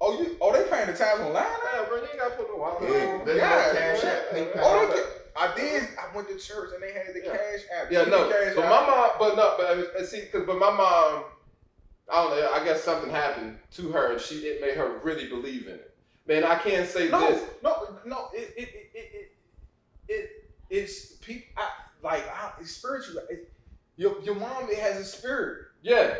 Oh, 0.00 0.20
you? 0.20 0.36
Oh, 0.40 0.52
they 0.52 0.68
paying 0.70 0.86
the 0.86 0.92
tithes 0.92 1.20
online? 1.20 1.44
Yeah, 1.44 1.84
bro, 1.88 1.96
you 1.96 2.02
ain't 2.04 2.18
gotta 2.18 2.34
put 2.36 2.48
no 2.48 2.56
wallet. 2.56 2.82
Yeah, 2.82 3.24
they 3.24 3.36
Yeah, 3.36 3.72
cash 3.72 4.04
app, 4.04 4.22
Oh, 4.56 4.86
they 4.88 4.94
can- 4.94 5.04
I 5.36 5.54
did. 5.54 5.88
I 5.98 6.14
went 6.16 6.28
to 6.28 6.38
church 6.38 6.70
and 6.74 6.82
they 6.82 6.92
had 6.92 7.14
the 7.14 7.20
Yeah. 7.24 7.36
cash 7.36 7.60
app. 7.72 7.92
Yeah, 7.92 8.04
no, 8.04 8.28
cash 8.28 8.54
but 8.56 8.64
app. 8.64 8.70
my 8.70 8.86
mom, 8.86 9.10
but 9.18 9.36
no, 9.36 9.54
but 9.56 10.00
uh, 10.00 10.04
see, 10.04 10.22
cause 10.32 10.44
but 10.46 10.58
my 10.58 10.70
mom, 10.70 11.24
I 12.08 12.22
don't 12.22 12.30
know. 12.30 12.50
I 12.52 12.64
guess 12.64 12.82
something 12.82 13.10
happened 13.10 13.58
to 13.72 13.90
her, 13.92 14.12
and 14.12 14.20
she 14.20 14.36
it 14.46 14.60
made 14.60 14.76
her 14.76 14.98
really 15.02 15.28
believe 15.28 15.66
in 15.66 15.74
it. 15.74 15.94
Man, 16.26 16.44
I 16.44 16.56
can't 16.56 16.88
say 16.88 17.08
No, 17.08 17.20
this. 17.20 17.42
no, 17.62 17.98
no. 18.04 18.28
It, 18.34 18.52
it, 18.56 18.68
it, 18.68 18.90
it, 18.94 19.32
it, 20.08 20.12
it 20.12 20.30
it's 20.70 21.12
people. 21.16 21.48
I, 21.56 21.68
like 22.02 22.28
I, 22.28 22.52
it's 22.60 22.72
spiritual. 22.72 23.22
It, 23.30 23.50
your 23.98 24.18
your 24.22 24.36
mom 24.36 24.70
it 24.70 24.78
has 24.78 24.96
a 24.96 25.04
spirit. 25.04 25.66
Yeah, 25.82 26.14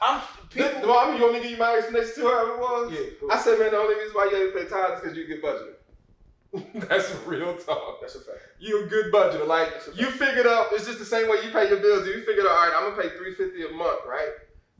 I'm 0.00 0.20
This- 0.52 0.74
people. 0.74 0.88
well, 0.88 0.98
I 0.98 1.06
mean, 1.10 1.16
you 1.18 1.22
want 1.22 1.34
me 1.34 1.38
to 1.38 1.42
give 1.44 1.52
you 1.52 1.58
my 1.58 1.76
explanation 1.76 2.14
to 2.16 2.28
her? 2.28 2.54
It 2.54 2.58
was. 2.58 2.92
yeah, 2.92 3.28
I 3.32 3.38
said, 3.38 3.58
man, 3.60 3.70
the 3.70 3.76
only 3.78 3.94
reason 3.94 4.14
why 4.14 4.28
you 4.32 4.36
ain't 4.36 4.54
pay 4.54 4.64
tithes 4.64 4.94
is 4.96 5.00
because 5.00 5.16
you 5.16 5.26
get 5.28 5.42
budgeted. 5.42 5.76
That's 6.88 7.14
real 7.26 7.56
talk. 7.56 8.00
that's 8.00 8.16
a 8.16 8.20
fact. 8.20 8.40
You 8.58 8.82
a 8.84 8.86
good 8.88 9.12
budgeter. 9.12 9.46
Like 9.46 9.70
That's 9.72 9.86
a 9.88 9.94
you 9.94 10.10
figured 10.10 10.48
out 10.48 10.66
it's 10.72 10.84
just 10.84 10.98
the 10.98 11.04
same 11.04 11.28
way 11.30 11.36
you 11.44 11.52
pay 11.52 11.68
your 11.68 11.78
bills. 11.78 12.04
You 12.08 12.20
figured 12.24 12.44
out, 12.44 12.50
all 12.50 12.66
right, 12.66 12.72
I'm 12.74 12.90
gonna 12.90 13.00
pay 13.08 13.16
three 13.16 13.34
fifty 13.34 13.64
a 13.64 13.68
month, 13.70 14.00
right? 14.04 14.30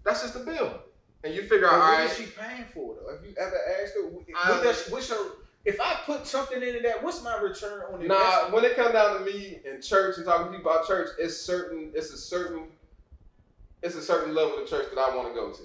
That's 0.05 0.23
just 0.23 0.35
the 0.35 0.41
bill. 0.41 0.81
And 1.23 1.33
you 1.35 1.43
figure 1.43 1.67
out, 1.67 1.73
But 1.73 1.81
all 1.81 1.91
what 1.93 1.99
right, 2.01 2.11
is 2.11 2.17
she 2.17 2.27
paying 2.27 2.65
for 2.75 2.97
though? 2.97 3.15
Have 3.15 3.25
you 3.25 3.35
ever 3.39 3.57
asked 3.81 3.95
her? 3.95 4.03
What 4.09 4.25
I- 4.35 4.65
does 4.65 4.89
what's 4.89 5.11
her? 5.11 5.17
If 5.65 5.79
I 5.81 6.01
put 6.07 6.27
something 6.27 6.63
into 6.63 6.81
that, 6.81 7.03
what's 7.03 7.23
my 7.23 7.37
return 7.39 7.83
on 7.93 8.07
Nah, 8.07 8.15
investment? 8.17 8.53
when 8.55 8.65
it 8.65 8.77
comes 8.77 8.93
down 8.93 9.19
to 9.19 9.25
me 9.25 9.61
in 9.65 9.83
church 9.83 10.17
and 10.17 10.25
talking 10.25 10.51
to 10.53 10.57
people 10.59 10.73
about 10.73 10.87
church, 10.87 11.11
it's 11.19 11.37
certain. 11.37 11.91
It's 11.95 12.13
a 12.13 12.17
certain. 12.19 12.69
It's 13.83 13.95
a 13.95 14.03
certain 14.03 14.35
level 14.35 14.59
of 14.63 14.69
church 14.69 14.87
that 14.95 14.99
I 14.99 15.15
want 15.17 15.29
to 15.29 15.35
go 15.35 15.53
to. 15.53 15.63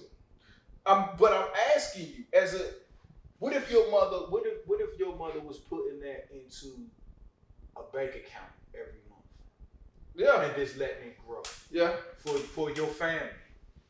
I'm, 0.86 1.10
but 1.18 1.34
I'm 1.34 1.48
asking 1.76 2.08
you, 2.08 2.24
as 2.34 2.54
a, 2.54 2.62
what 3.40 3.54
if 3.54 3.70
your 3.72 3.90
mother, 3.92 4.18
what 4.30 4.44
if, 4.46 4.60
what 4.68 4.80
if 4.82 4.98
your 5.00 5.16
mother 5.18 5.40
was 5.42 5.58
putting 5.58 6.00
that 6.02 6.28
into 6.32 6.76
a 7.76 7.82
bank 7.96 8.12
account 8.12 8.52
every 8.74 9.00
month 9.10 9.24
Yeah, 10.14 10.44
and 10.44 10.56
just 10.56 10.78
letting 10.78 11.08
it 11.08 11.18
grow 11.28 11.42
yeah. 11.72 11.94
for 12.20 12.34
for 12.38 12.72
your 12.72 12.88
family? 12.88 13.28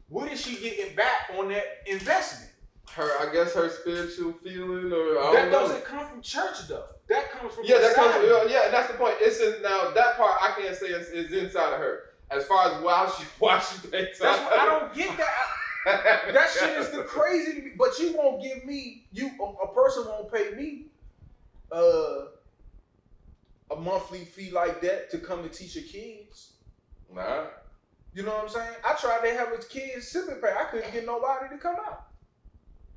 What 0.10 0.32
is 0.32 0.41
she 0.41 0.56
getting 0.56 0.95
back 0.95 1.32
on 1.38 1.49
that 1.49 1.66
investment? 1.86 2.51
Her, 2.96 3.10
I 3.28 3.34
guess 3.34 3.54
her 3.54 3.70
spiritual 3.70 4.32
feeling, 4.41 4.91
or 4.93 5.20
I 5.20 5.32
That 5.34 5.41
don't 5.41 5.52
know. 5.52 5.60
doesn't 5.68 5.84
come 5.84 6.08
from 6.08 6.22
church 6.22 6.68
though. 6.70 6.86
That 7.10 7.30
comes 7.30 7.54
from 7.54 7.66
Yeah, 7.66 7.80
that 7.80 7.93
comes. 7.93 8.16
From, 8.16 8.50
yeah, 8.50 8.70
that's 8.72 8.88
the 8.89 8.98
point. 8.98 9.16
It's 9.20 9.41
in, 9.41 9.62
now 9.62 9.91
that 9.91 10.16
part 10.16 10.38
I 10.41 10.54
can't 10.60 10.74
say 10.76 10.88
is, 10.88 11.10
is 11.10 11.32
inside 11.34 11.74
of 11.74 11.80
her. 11.80 12.00
As 12.32 12.46
far 12.46 12.72
as 12.72 12.82
why 12.82 13.12
she 13.18 13.26
why 13.39 13.60
she. 13.60 13.86
That's 13.89 14.20
what, 14.22 14.54
I 14.54 14.66
don't 14.66 14.93
get 14.93 15.10
that. 15.18 15.28
I- 15.28 16.32
that 16.32 16.50
shit 16.50 16.78
is 16.78 16.89
the 16.91 17.04
crazy 17.16 17.54
to 17.56 17.62
me. 17.62 17.72
But 17.78 18.00
you 18.00 18.16
won't 18.18 18.41
give 18.41 18.64
me 18.66 19.06
you 19.12 19.30
a, 19.41 19.43
a 19.43 19.74
person 19.74 20.06
won't 20.08 20.32
pay 20.34 20.52
me 20.56 20.86
uh 21.72 22.28
a 23.72 23.76
monthly 23.76 24.24
fee 24.24 24.52
like 24.52 24.80
that 24.82 25.10
to 25.12 25.18
come 25.18 25.39
and 25.41 25.52
teach 25.52 25.76
your 25.76 25.84
kids. 25.84 26.54
Nah. 27.14 27.43
You 28.14 28.24
know 28.24 28.32
what 28.32 28.43
I'm 28.43 28.50
saying? 28.50 28.76
I 28.88 28.93
tried 28.93 29.28
to 29.30 29.36
have 29.38 29.52
a 29.52 29.58
kids 29.58 30.08
sipping 30.08 30.36
pay. 30.36 30.54
I 30.58 30.64
couldn't 30.72 30.93
get 30.93 31.06
nobody 31.06 31.50
to 31.50 31.58
come 31.58 31.76
out. 31.76 32.06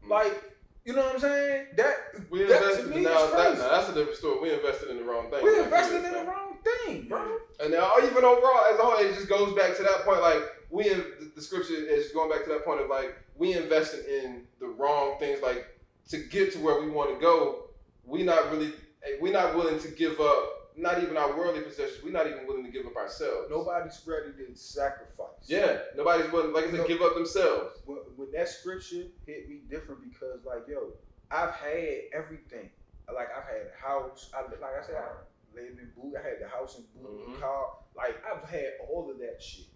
Mm. 0.05 0.11
Like, 0.11 0.43
you 0.85 0.95
know 0.95 1.03
what 1.03 1.15
I'm 1.15 1.21
saying? 1.21 1.67
That 1.77 1.97
We 2.31 2.45
that 2.45 2.63
invested. 2.63 2.89
to 2.89 2.97
me 2.97 3.03
now, 3.03 3.25
is 3.25 3.33
that, 3.33 3.59
now, 3.59 3.69
that's 3.69 3.91
a 3.91 3.95
different 3.95 4.17
story. 4.17 4.41
We 4.41 4.55
invested 4.55 4.91
in 4.91 4.97
the 4.97 5.05
wrong 5.05 5.31
thing. 5.31 5.45
we 5.45 5.59
invested 5.59 6.05
in 6.05 6.13
the 6.13 6.25
wrong 6.25 6.57
thing, 6.65 7.09
bro. 7.09 7.39
And 7.61 7.73
now, 7.73 7.93
even 7.99 8.25
overall, 8.25 8.65
as 8.73 8.79
a 8.79 8.83
whole, 8.83 8.99
it 8.99 9.15
just 9.15 9.29
goes 9.29 9.55
back 9.55 9.77
to 9.77 9.83
that 9.83 10.05
point. 10.05 10.23
Like 10.23 10.43
we, 10.71 10.91
in, 10.91 10.99
the, 10.99 11.33
the 11.37 11.43
scripture 11.43 11.75
is 11.75 12.11
going 12.13 12.31
back 12.31 12.45
to 12.45 12.51
that 12.51 12.65
point 12.65 12.81
of 12.81 12.89
like 12.89 13.17
we 13.37 13.55
invested 13.55 14.07
in 14.07 14.45
the 14.61 14.69
wrong 14.69 15.19
things. 15.19 15.43
Like 15.43 15.67
to 16.09 16.19
get 16.19 16.53
to 16.55 16.59
where 16.59 16.81
we 16.81 16.91
want 16.91 17.15
to 17.15 17.21
go, 17.21 17.65
we 18.07 18.23
not 18.23 18.51
really, 18.51 18.73
eh, 19.05 19.19
we 19.21 19.31
not 19.31 19.55
willing 19.55 19.79
to 19.81 19.89
give 19.89 20.19
up. 20.21 20.58
Not 20.79 21.03
even 21.03 21.17
our 21.17 21.37
worldly 21.37 21.63
possessions. 21.63 22.05
We're 22.05 22.13
not 22.13 22.29
even 22.29 22.47
willing 22.47 22.65
to 22.65 22.71
give 22.71 22.87
up 22.87 22.95
ourselves. 22.97 23.49
Nobody's 23.51 24.01
ready 24.07 24.31
to 24.47 24.55
sacrifice. 24.57 25.27
Yeah, 25.47 25.79
nobody's 25.97 26.31
willing, 26.31 26.53
like 26.53 26.67
I 26.67 26.71
said, 26.71 26.87
give 26.87 27.03
up 27.03 27.15
themselves. 27.15 27.81
when, 27.85 27.99
when 28.17 28.31
that 28.33 28.49
scripture 28.49 29.05
hit 29.27 29.49
me 29.49 29.63
different 29.69 30.01
because 30.09 30.45
like 30.45 30.69
yo, 30.69 30.91
I've 31.31 31.51
had 31.51 31.99
everything. 32.15 32.71
Like 33.13 33.29
I've 33.37 33.45
had 33.45 33.67
a 33.75 33.87
house. 33.87 34.31
I 34.35 34.43
like 34.43 34.63
I 34.83 34.87
said, 34.87 34.97
I 34.97 35.59
lived 35.59 35.81
in 35.81 35.91
boot. 35.97 36.15
I 36.19 36.23
had 36.23 36.37
the 36.41 36.49
house 36.49 36.79
in 36.79 36.85
boot, 37.03 37.29
Mhm. 37.29 37.41
car. 37.41 37.67
Like 37.97 38.17
I've 38.25 38.49
had 38.49 38.75
all 38.89 39.11
of 39.11 39.19
that 39.19 39.43
shit. 39.43 39.67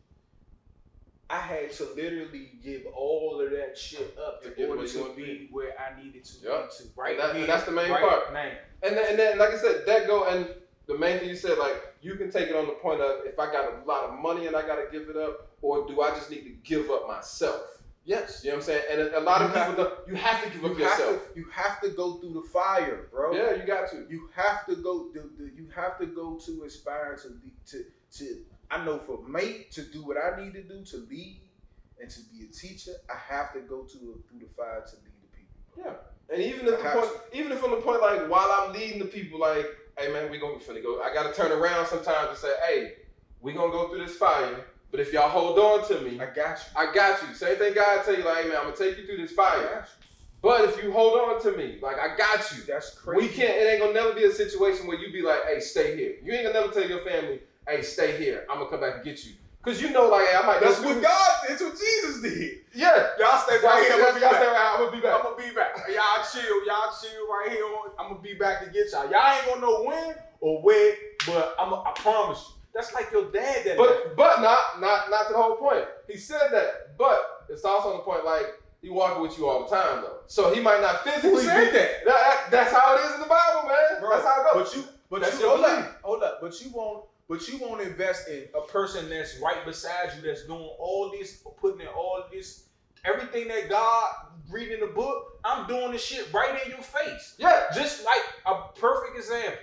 I 1.31 1.39
had 1.39 1.73
to 1.73 1.85
literally 1.97 2.51
give 2.63 2.83
all 2.95 3.41
of 3.41 3.51
that 3.53 3.77
shit 3.77 4.17
up 4.19 4.43
To 4.43 4.55
in 4.55 4.69
order 4.71 4.87
to 4.87 5.15
be 5.17 5.23
be. 5.25 5.49
where 5.51 5.73
I 5.81 6.01
needed 6.01 6.25
to 6.25 6.39
Yup. 6.41 6.71
be 6.71 6.85
to 6.85 6.91
right 6.95 7.11
And 7.13 7.21
that- 7.21 7.37
and 7.37 7.49
that's 7.49 7.65
the 7.65 7.71
main 7.73 7.91
right 7.91 8.03
part. 8.03 8.33
now. 8.35 8.51
And 8.83 8.97
then, 8.97 9.07
and 9.11 9.19
then, 9.19 9.39
like 9.39 9.51
I 9.51 9.57
said, 9.57 9.87
that 9.87 10.07
go 10.07 10.25
and 10.25 10.47
the 10.87 10.99
main 10.99 11.19
thing 11.19 11.29
you 11.29 11.37
said, 11.37 11.59
like 11.59 11.95
you 12.01 12.17
can 12.17 12.31
take 12.31 12.49
it 12.49 12.57
on 12.57 12.67
the 12.67 12.73
point 12.73 13.01
of 13.01 13.25
if 13.25 13.39
I 13.39 13.47
got 13.53 13.73
a 13.73 13.85
lot 13.87 14.05
of 14.05 14.19
money 14.19 14.47
and 14.47 14.57
I 14.57 14.63
got 14.67 14.77
to 14.77 14.87
give 14.91 15.09
it 15.09 15.17
up, 15.17 15.51
or 15.63 15.87
do 15.87 16.01
I 16.01 16.11
just 16.11 16.31
need 16.31 16.43
to 16.43 16.51
give 16.65 16.91
up 16.91 17.07
myself? 17.09 17.63
Yes. 18.05 18.43
You 18.43 18.51
know 18.51 18.57
what 18.57 18.63
I'm 18.63 18.67
saying? 18.67 18.83
And 18.91 19.01
a, 19.01 19.21
a 19.21 19.23
lot 19.23 19.43
of 19.43 19.55
people, 19.55 19.85
don't, 19.85 20.09
you 20.09 20.17
have 20.17 20.43
to 20.43 20.51
give 20.51 20.63
You 20.63 20.73
up 20.73 20.79
yourself. 20.79 21.33
to 21.35 21.39
you 21.39 21.47
have 21.53 21.81
to 21.83 21.91
go 21.91 22.15
through 22.15 22.33
the 22.33 22.43
fire, 22.49 23.09
bro. 23.13 23.33
Yeah, 23.33 23.55
you 23.55 23.65
got 23.65 23.91
to. 23.91 24.07
You 24.11 24.29
have 24.35 24.67
to 24.67 24.77
go. 24.77 25.11
The, 25.13 25.31
the, 25.39 25.53
you 25.55 25.69
have 25.75 25.99
to 25.99 26.07
go 26.07 26.37
to 26.47 26.65
aspire 26.65 27.17
to 27.23 27.29
be 27.31 27.53
to 27.67 27.85
to. 28.19 28.39
I 28.71 28.85
know 28.85 28.99
for 28.99 29.23
me 29.29 29.67
to 29.71 29.83
do 29.83 30.05
what 30.05 30.17
I 30.17 30.43
need 30.43 30.55
to 30.55 30.63
do 30.63 30.85
to 30.85 30.97
lead 31.09 31.43
and 32.01 32.11
to 32.11 32.21
be 32.33 32.45
a 32.45 32.53
teacher, 32.53 32.93
I 33.09 33.17
have 33.33 33.53
to 33.53 33.61
go 33.61 33.83
to 33.83 33.89
through 34.29 34.41
the 34.41 34.49
fire 34.57 34.83
to 34.85 34.97
lead 34.97 35.15
the 35.23 35.29
people. 35.37 35.85
Yeah. 35.85 36.35
And 36.35 36.43
even 36.43 36.67
if 36.67 36.83
the 36.83 36.89
point, 36.89 37.11
even 37.35 37.53
if 37.53 37.63
on 37.63 37.71
the 37.71 37.77
point 37.77 38.01
like 38.01 38.29
while 38.29 38.51
I'm 38.51 38.73
leading 38.73 38.99
the 38.99 39.05
people, 39.05 39.39
like, 39.39 39.67
hey 39.99 40.13
man, 40.13 40.31
we 40.31 40.39
gonna 40.39 40.59
be 40.59 40.65
finna 40.65 40.83
go. 40.83 41.03
I 41.03 41.13
gotta 41.13 41.33
turn 41.33 41.53
around 41.53 41.87
sometimes 41.87 42.29
and 42.31 42.39
say, 42.39 42.53
hey, 42.69 42.93
we 43.41 43.53
gonna 43.53 43.73
go 43.73 43.89
through 43.89 44.05
this 44.05 44.17
fire. 44.17 44.67
But 44.91 45.01
if 45.01 45.13
y'all 45.13 45.31
hold 45.31 45.59
on 45.59 45.89
to 45.89 46.01
me, 46.03 46.21
I 46.21 46.27
got 46.27 46.59
you. 46.59 46.65
I 46.77 46.93
got 46.93 47.23
you. 47.23 47.35
Same 47.35 47.57
thing 47.57 47.75
God 47.75 48.05
tell 48.05 48.15
you, 48.15 48.25
like, 48.25 48.43
hey 48.45 48.49
man, 48.49 48.59
I'm 48.59 48.65
gonna 48.65 48.77
take 48.77 48.99
you 48.99 49.07
through 49.07 49.19
this 49.19 49.33
fire. 49.33 49.87
But 50.43 50.65
if 50.65 50.83
you 50.83 50.93
hold 50.93 51.19
on 51.19 51.41
to 51.43 51.57
me, 51.57 51.79
like 51.81 51.99
I 51.99 52.17
got 52.17 52.51
you. 52.53 52.65
That's 52.67 52.91
crazy. 52.91 53.27
We 53.27 53.33
can't. 53.33 53.57
It 53.57 53.71
ain't 53.71 53.81
gonna 53.81 53.93
never 53.93 54.13
be 54.13 54.25
a 54.25 54.33
situation 54.33 54.87
where 54.87 54.99
you 54.99 55.13
be 55.13 55.23
like, 55.23 55.45
"Hey, 55.47 55.61
stay 55.61 55.97
here." 55.97 56.17
You 56.23 56.33
ain't 56.33 56.47
gonna 56.47 56.61
never 56.61 56.73
tell 56.73 56.89
your 56.89 57.05
family, 57.05 57.41
"Hey, 57.67 57.83
stay 57.83 58.17
here. 58.19 58.45
I'm 58.51 58.59
gonna 58.59 58.71
come 58.71 58.81
back 58.81 58.97
and 58.97 59.05
get 59.05 59.25
you," 59.25 59.35
because 59.63 59.81
you 59.81 59.91
know, 59.91 60.09
like, 60.09 60.27
I 60.35 60.45
might. 60.47 60.61
That's 60.61 60.81
what 60.81 61.01
God. 61.01 61.31
That's 61.49 61.63
what 61.63 61.79
Jesus 61.79 62.21
did. 62.23 62.59
Yeah. 62.75 63.09
Y'all 63.19 63.39
stay 63.39 63.61
Y'all 63.63 63.71
right 63.71 63.85
here. 63.85 63.93
I'm 63.95 64.01
y'all 64.01 64.09
gonna 64.09 64.15
be 64.15 64.21
stay 64.21 64.47
right. 64.47 64.71
I'm 64.75 64.79
gonna 64.85 64.97
be 64.97 65.01
back. 65.03 65.15
I'm 65.15 65.23
gonna 65.23 65.37
be 65.37 65.55
back. 65.55 65.77
Y'all 65.89 66.25
chill. 66.33 66.67
Y'all 66.67 66.91
chill 67.01 67.29
right 67.29 67.49
here. 67.51 67.65
I'm 67.99 68.09
gonna 68.11 68.21
be 68.23 68.35
back 68.35 68.65
to 68.65 68.71
get 68.71 68.91
y'all. 68.91 69.11
Y'all 69.11 69.33
ain't 69.37 69.47
gonna 69.47 69.61
know 69.61 69.85
when 69.85 70.15
or 70.41 70.63
where, 70.63 70.97
but 71.27 71.55
I'm. 71.59 71.73
I 71.75 71.93
promise 71.97 72.45
you. 72.49 72.55
That's 72.75 72.93
like 72.95 73.13
your 73.13 73.31
dad. 73.31 73.65
That 73.67 73.77
But 73.77 74.17
but 74.17 74.41
not 74.41 74.81
not 74.81 75.11
not 75.11 75.29
the 75.29 75.35
whole 75.37 75.57
point. 75.57 75.85
He 76.09 76.17
said 76.17 76.49
that, 76.53 76.97
but 76.97 77.45
it's 77.51 77.65
also 77.65 77.91
on 77.91 77.97
the 77.99 78.03
point 78.03 78.25
like 78.25 78.47
he 78.81 78.89
walking 78.89 79.23
with 79.23 79.39
you 79.39 79.47
all 79.47 79.69
the 79.69 79.77
time 79.77 80.03
though. 80.03 80.21
So 80.27 80.53
he 80.55 80.61
might 80.61 80.81
not 80.81 81.05
physically. 81.05 81.31
Who 81.31 81.41
said 81.41 81.67
be- 81.67 81.79
that? 81.79 82.05
That- 82.05 82.05
that- 82.07 82.51
That's 82.51 82.73
how 82.73 82.97
it 82.97 83.05
is 83.07 83.15
in 83.15 83.21
the 83.21 83.29
Bible, 83.29 83.69
man. 83.69 84.01
Bro, 84.01 84.11
that's 84.11 84.25
how 84.27 84.41
it 84.41 84.53
goes. 84.55 84.71
But 84.71 84.77
you, 84.77 84.85
but 85.11 85.21
That's 85.21 85.39
you, 85.39 85.49
hold 85.49 85.65
up, 85.65 86.01
hold 86.03 86.23
up. 86.23 86.39
But 86.41 86.61
you 86.65 86.71
won't, 86.73 87.05
but 87.29 87.47
you 87.49 87.59
won't 87.59 87.81
invest 87.81 88.29
in 88.29 88.45
a 88.55 88.61
person 88.67 89.09
that's 89.09 89.39
right 89.41 89.65
beside 89.65 90.11
you, 90.17 90.23
that's 90.23 90.47
doing 90.47 90.69
all 90.79 91.11
this, 91.17 91.43
putting 91.61 91.81
in 91.83 91.87
all 91.89 92.25
this, 92.33 92.65
everything 93.05 93.49
that 93.49 93.69
God 93.69 94.13
reading 94.51 94.81
the 94.81 94.87
book. 94.93 95.39
I'm 95.45 95.67
doing 95.67 95.93
this 95.93 96.05
shit 96.05 96.33
right 96.33 96.61
in 96.65 96.71
your 96.71 96.83
face. 96.83 97.35
yeah. 97.39 97.65
Just 97.75 98.05
like 98.05 98.23
a 98.47 98.79
perfect 98.79 99.17
example. 99.17 99.59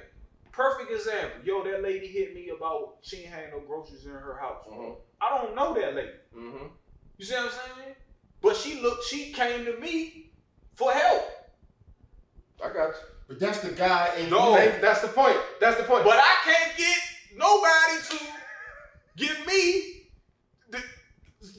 Perfect 0.52 0.92
example. 0.92 1.40
Yo, 1.46 1.64
that 1.64 1.82
lady 1.84 2.08
hit 2.08 2.34
me 2.36 2.50
about 2.50 2.96
she 3.02 3.18
ain't 3.18 3.28
had 3.28 3.52
no 3.52 3.60
groceries 3.62 4.04
in 4.06 4.12
her 4.12 4.38
house. 4.42 4.66
Mhm. 4.70 4.96
I 5.22 5.38
don't 5.38 5.56
know 5.56 5.74
that 5.74 5.96
lady. 5.96 6.10
Mm-hmm. 6.36 6.66
You 7.18 7.26
see 7.26 7.34
what 7.36 7.46
I'm 7.46 7.50
saying? 7.52 7.96
But 8.42 8.56
she 8.58 8.82
looked, 8.82 9.06
she 9.06 9.32
came 9.32 9.64
to 9.66 9.78
me 9.80 10.32
for 10.74 10.92
help. 10.92 11.24
I 12.64 12.68
got 12.74 12.88
you. 12.90 12.94
But 13.28 13.40
that's 13.40 13.60
the 13.60 13.72
guy 13.72 14.10
in 14.18 14.30
No. 14.30 14.50
you. 14.52 14.56
Thank- 14.58 14.82
That's 14.82 15.02
the 15.02 15.08
point. 15.10 15.38
That's 15.62 15.78
the 15.78 15.84
point. 15.84 16.04
But 16.04 16.18
I 16.18 16.36
can't 16.44 16.76
get 16.78 16.98
nobody 17.36 17.96
to 18.10 18.18
give 19.18 19.46
me 19.46 20.08
the 20.70 20.82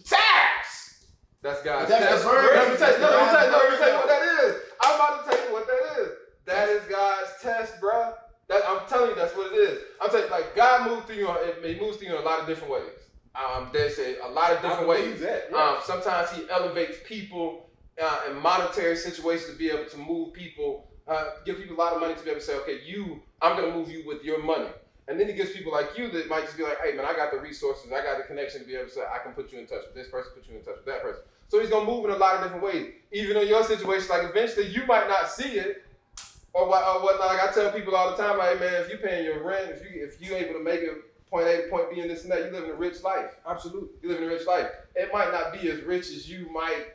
tax. 0.04 1.04
That's 1.42 1.62
God's 1.62 1.88
That's 1.90 2.04
the 2.04 2.10
test. 2.10 2.24
burden. 2.24 2.56
Let 2.56 2.70
me 2.72 2.76
tell 2.78 2.92
you, 2.92 2.98
no, 3.00 3.10
let 3.10 3.26
me 3.26 3.32
tell 3.32 3.44
you, 3.46 3.50
no, 3.52 3.58
let 3.58 3.70
me 3.70 3.76
tell 3.78 3.88
you 3.90 3.96
what 3.96 4.08
that 4.08 4.44
is. 4.44 4.56
I'm 4.82 4.94
about 4.96 5.24
to 5.24 5.30
tell 5.30 5.46
you 5.46 5.52
what 5.52 5.66
that 5.66 6.02
is. 6.02 6.08
That 6.46 6.68
is 6.68 6.82
God's 6.84 7.30
test, 7.42 7.80
bruh. 7.80 8.14
That 8.48 8.62
I'm 8.66 8.86
telling 8.88 9.10
you, 9.10 9.16
that's 9.16 9.34
what 9.36 9.52
it 9.52 9.56
is. 9.56 9.78
I'm 10.00 10.10
telling 10.10 10.24
you, 10.26 10.30
like 10.30 10.54
God 10.56 10.90
moves 10.90 11.06
through 11.06 11.16
you. 11.16 11.28
On, 11.28 11.36
He 11.64 11.78
moves 11.80 11.96
through 11.96 12.08
you 12.08 12.16
in 12.16 12.20
a 12.20 12.24
lot 12.24 12.40
of 12.40 12.46
different 12.46 12.72
ways. 12.72 12.90
Um, 13.34 13.68
they 13.72 13.88
say 13.90 14.18
a 14.18 14.28
lot 14.28 14.50
of 14.52 14.60
different 14.60 14.88
ways. 14.88 15.20
that. 15.20 15.52
Um, 15.54 15.78
sometimes 15.84 16.30
He 16.32 16.42
elevates 16.50 16.98
people 17.06 17.70
uh, 18.02 18.20
in 18.30 18.36
monetary 18.42 18.96
situations 18.96 19.50
to 19.52 19.56
be 19.56 19.70
able 19.70 19.88
to 19.88 19.96
move 19.98 20.32
people, 20.32 20.90
uh, 21.06 21.26
give 21.46 21.56
people 21.58 21.76
a 21.76 21.78
lot 21.78 21.92
of 21.94 22.00
money 22.00 22.14
to 22.14 22.22
be 22.24 22.30
able 22.30 22.40
to 22.40 22.44
say, 22.46 22.56
okay, 22.56 22.80
you, 22.84 23.22
I'm 23.40 23.56
gonna 23.58 23.72
move 23.74 23.88
you 23.88 24.02
with 24.06 24.24
your 24.24 24.42
money. 24.42 24.68
And 25.09 25.18
then 25.18 25.26
he 25.26 25.34
gets 25.34 25.53
people 25.53 25.72
like 25.72 25.96
you 25.96 26.11
that 26.11 26.28
might 26.28 26.44
just 26.44 26.57
be 26.57 26.62
like, 26.62 26.78
hey 26.84 26.94
man, 26.96 27.05
I 27.05 27.14
got 27.14 27.32
the 27.32 27.38
resources, 27.38 27.90
I 27.92 28.03
got 28.03 28.18
the 28.18 28.24
connection 28.24 28.61
to 28.61 28.66
be 28.66 28.74
able 28.74 28.86
to 28.86 28.90
say, 28.90 29.03
I 29.03 29.18
can 29.18 29.32
put 29.32 29.53
you 29.53 29.59
in 29.59 29.66
touch 29.66 29.82
with 29.86 29.94
this 29.94 30.09
person, 30.09 30.32
put 30.34 30.48
you 30.48 30.57
in 30.57 30.64
touch 30.64 30.76
with 30.76 30.86
that 30.86 31.03
person. 31.03 31.22
So 31.48 31.59
he's 31.59 31.70
gonna 31.70 31.86
move 31.86 32.05
in 32.05 32.12
a 32.12 32.16
lot 32.16 32.36
of 32.36 32.42
different 32.42 32.62
ways. 32.62 32.92
Even 33.12 33.36
in 33.36 33.48
your 33.48 33.64
situation, 33.64 34.09
like 34.09 34.30
eventually 34.30 34.66
you 34.66 34.86
might 34.86 35.09
not 35.09 35.28
see 35.28 35.59
it 35.59 35.84
or 36.53 36.68
what 36.68 37.03
whatnot. 37.03 37.26
Like 37.26 37.48
I 37.48 37.53
tell 37.53 37.72
people 37.72 37.96
all 37.96 38.16
the 38.16 38.22
time, 38.22 38.38
like 38.38 38.61
man, 38.61 38.74
if 38.74 38.88
you're 38.88 38.98
paying 38.98 39.24
your 39.24 39.42
rent, 39.42 39.70
if 39.70 39.82
you 39.82 40.05
if 40.05 40.20
you 40.20 40.36
able 40.36 40.55
to 40.55 40.62
make 40.62 40.80
it 40.80 40.92
point 41.28 41.46
A 41.46 41.62
to 41.62 41.68
point 41.68 41.90
B 41.90 42.01
and 42.01 42.11
this 42.11 42.22
and 42.22 42.32
that, 42.32 42.40
you're 42.40 42.53
living 42.53 42.70
a 42.70 42.74
rich 42.74 43.03
life. 43.03 43.34
Absolutely. 43.46 43.88
you're 44.03 44.12
living 44.12 44.28
a 44.28 44.32
rich 44.32 44.46
life. 44.46 44.68
It 44.94 45.12
might 45.12 45.32
not 45.32 45.53
be 45.53 45.70
as 45.70 45.80
rich 45.82 46.09
as 46.09 46.30
you 46.30 46.48
might 46.53 46.86